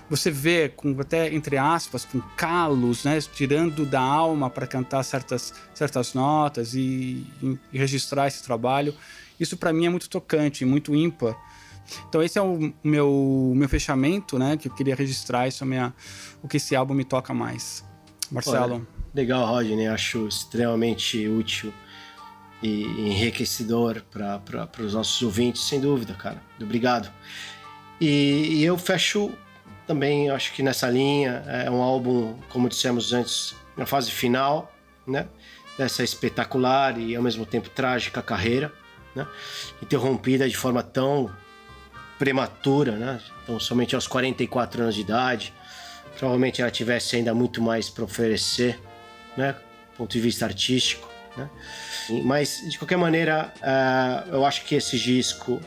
você 0.09 0.31
vê 0.31 0.69
com 0.69 0.99
até 1.01 1.33
entre 1.33 1.57
aspas 1.57 2.05
com 2.05 2.21
calos, 2.37 3.05
né, 3.05 3.21
tirando 3.21 3.85
da 3.85 4.01
alma 4.01 4.49
para 4.49 4.67
cantar 4.67 5.03
certas 5.03 5.53
certas 5.75 6.15
notas 6.15 6.75
e, 6.75 7.27
e, 7.43 7.59
registrar 7.73 8.27
esse 8.27 8.43
trabalho. 8.43 8.95
Isso 9.39 9.57
para 9.57 9.73
mim 9.73 9.87
é 9.87 9.89
muito 9.89 10.09
tocante, 10.09 10.65
muito 10.65 10.95
ímpar. 10.95 11.37
Então 12.09 12.23
esse 12.23 12.39
é 12.39 12.43
o 12.43 12.73
meu 12.83 13.53
meu 13.55 13.69
fechamento, 13.69 14.39
né, 14.39 14.57
que 14.57 14.69
eu 14.69 14.75
queria 14.75 14.95
registrar 14.95 15.49
isso 15.49 15.65
é 15.65 15.67
minha, 15.67 15.95
o 16.43 16.49
que 16.49 16.57
esse 16.57 16.75
álbum 16.75 16.95
me 16.95 17.05
toca 17.05 17.35
mais. 17.35 17.85
Marcelo. 18.31 18.75
Olha, 18.75 18.87
legal, 19.15 19.47
Rodney, 19.47 19.87
acho 19.87 20.27
extremamente 20.29 21.27
útil 21.27 21.73
e 22.63 22.83
enriquecedor 22.83 24.03
para 24.11 24.71
os 24.81 24.95
nossos 24.95 25.23
ouvintes, 25.23 25.63
sem 25.63 25.81
dúvida, 25.81 26.15
cara. 26.15 26.43
Obrigado. 26.61 27.11
E, 28.01 28.59
e, 28.59 28.65
eu 28.65 28.77
fecho 28.79 29.33
também, 29.89 30.29
acho 30.29 30.53
que 30.53 30.63
nessa 30.63 30.89
linha, 30.91 31.43
é 31.47 31.71
um 31.71 31.81
álbum, 31.81 32.39
como 32.51 32.69
dissemos 32.69 33.15
antes, 33.15 33.57
na 33.75 33.87
fase 33.87 34.11
final, 34.11 34.71
né? 35.07 35.27
Dessa 35.79 36.05
espetacular 36.05 36.99
e 36.99 37.17
ao 37.17 37.23
mesmo 37.23 37.47
tempo 37.47 37.71
trágica 37.71 38.21
carreira, 38.21 38.71
né? 39.17 39.27
Interrompida 39.83 40.47
de 40.47 40.55
forma 40.55 40.83
tão 40.83 41.35
prematura, 42.19 42.93
né? 42.93 43.21
Então, 43.43 43.59
somente 43.59 43.95
aos 43.95 44.07
44 44.07 44.83
anos 44.83 44.95
de 44.95 45.01
idade. 45.01 45.55
Provavelmente 46.19 46.61
ela 46.61 46.71
tivesse 46.71 47.17
ainda 47.17 47.33
muito 47.33 47.63
mais 47.63 47.89
para 47.89 48.05
oferecer, 48.05 48.79
né? 49.39 49.53
Do 49.53 49.97
ponto 49.97 50.13
de 50.13 50.21
vista 50.21 50.45
artístico, 50.45 51.09
né? 51.35 51.49
Mas, 52.25 52.61
de 52.69 52.77
qualquer 52.79 52.99
maneira, 52.99 53.55
uh, 53.63 54.35
eu 54.35 54.45
acho 54.45 54.67
que 54.67 54.75
esse 54.75 54.99
disco 54.99 55.63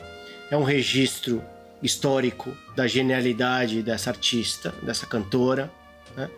é 0.48 0.56
um 0.56 0.62
registro 0.62 1.42
histórico 1.82 2.56
da 2.76 2.86
genialidade 2.86 3.82
dessa 3.82 4.10
artista, 4.10 4.74
dessa 4.82 5.06
cantora, 5.06 5.70
né? 6.16 6.30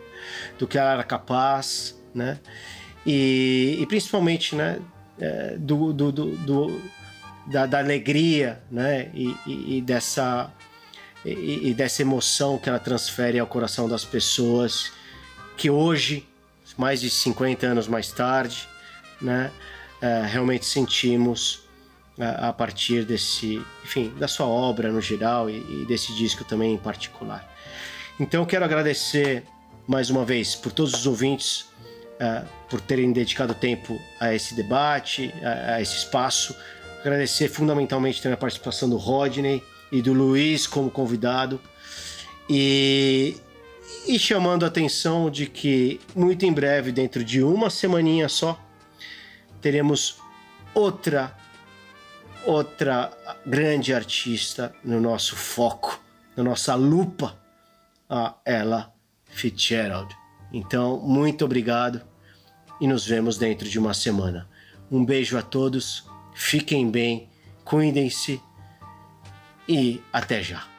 do 0.57 0.67
que 0.67 0.77
ela 0.77 0.93
era 0.93 1.03
capaz, 1.03 1.95
né? 2.13 2.39
E, 3.05 3.77
e 3.79 3.85
principalmente, 3.85 4.55
né? 4.55 4.79
É, 5.19 5.55
do, 5.57 5.93
do, 5.93 6.11
do, 6.11 6.35
do 6.37 6.81
da, 7.47 7.65
da, 7.65 7.79
alegria, 7.79 8.61
né? 8.71 9.09
E, 9.13 9.35
e, 9.45 9.77
e 9.77 9.81
dessa 9.81 10.51
e, 11.23 11.73
dessa 11.73 12.03
emoção 12.03 12.57
que 12.57 12.69
ela 12.69 12.79
transfere 12.79 13.39
ao 13.39 13.47
coração 13.47 13.89
das 13.89 14.05
pessoas, 14.05 14.91
que 15.57 15.69
hoje, 15.69 16.27
mais 16.77 17.01
de 17.01 17.09
50 17.09 17.65
anos 17.65 17.87
mais 17.87 18.11
tarde, 18.11 18.67
né? 19.19 19.51
uh, 20.01 20.27
realmente 20.27 20.65
sentimos 20.65 21.64
a 22.17 22.53
partir 22.53 23.03
desse, 23.03 23.61
enfim, 23.83 24.13
da 24.17 24.27
sua 24.27 24.45
obra 24.45 24.91
no 24.91 25.01
geral 25.01 25.49
e, 25.49 25.57
e 25.57 25.85
desse 25.85 26.13
disco 26.15 26.43
também 26.43 26.73
em 26.73 26.77
particular. 26.77 27.51
Então 28.19 28.45
quero 28.45 28.63
agradecer 28.63 29.43
mais 29.85 30.09
uma 30.09 30.23
vez 30.23 30.55
por 30.55 30.71
todos 30.71 30.93
os 30.93 31.05
ouvintes 31.05 31.65
uh, 32.15 32.47
por 32.69 32.79
terem 32.79 33.11
dedicado 33.11 33.53
tempo 33.53 33.99
a 34.19 34.33
esse 34.33 34.55
debate, 34.55 35.33
a, 35.43 35.75
a, 35.75 35.81
esse 35.81 35.97
espaço. 35.97 36.55
Agradecer 37.01 37.49
fundamentalmente 37.49 38.21
também 38.21 38.33
a 38.33 38.37
participação 38.37 38.89
do 38.89 38.97
Rodney 38.97 39.61
e 39.91 40.01
do 40.01 40.13
Luiz 40.13 40.65
como 40.65 40.89
convidado. 40.89 41.59
E, 42.49 43.35
e 44.07 44.17
chamando 44.17 44.63
a 44.63 44.67
atenção 44.67 45.29
de 45.29 45.47
que 45.47 45.99
muito 46.15 46.45
em 46.45 46.53
breve, 46.53 46.91
dentro 46.91 47.23
de 47.23 47.43
uma 47.43 47.69
semaninha 47.69 48.29
só, 48.29 48.59
teremos 49.61 50.17
outra 50.73 51.35
outra 52.45 53.11
grande 53.45 53.93
artista 53.93 54.73
no 54.83 54.99
nosso 54.99 55.35
foco, 55.35 56.01
na 56.35 56.43
nossa 56.43 56.75
lupa, 56.75 57.37
a 58.09 58.35
Ella 58.45 58.93
Fitzgerald. 59.25 60.15
Então, 60.53 60.99
muito 60.99 61.43
obrigado 61.43 62.01
e 62.79 62.87
nos 62.87 63.05
vemos 63.05 63.37
dentro 63.37 63.67
de 63.67 63.79
uma 63.79 63.93
semana. 63.93 64.49
Um 64.91 65.03
beijo 65.03 65.37
a 65.37 65.41
todos, 65.41 66.05
fiquem 66.33 66.89
bem, 66.89 67.29
cuidem-se 67.63 68.41
e 69.67 70.01
até 70.13 70.43
já. 70.43 70.74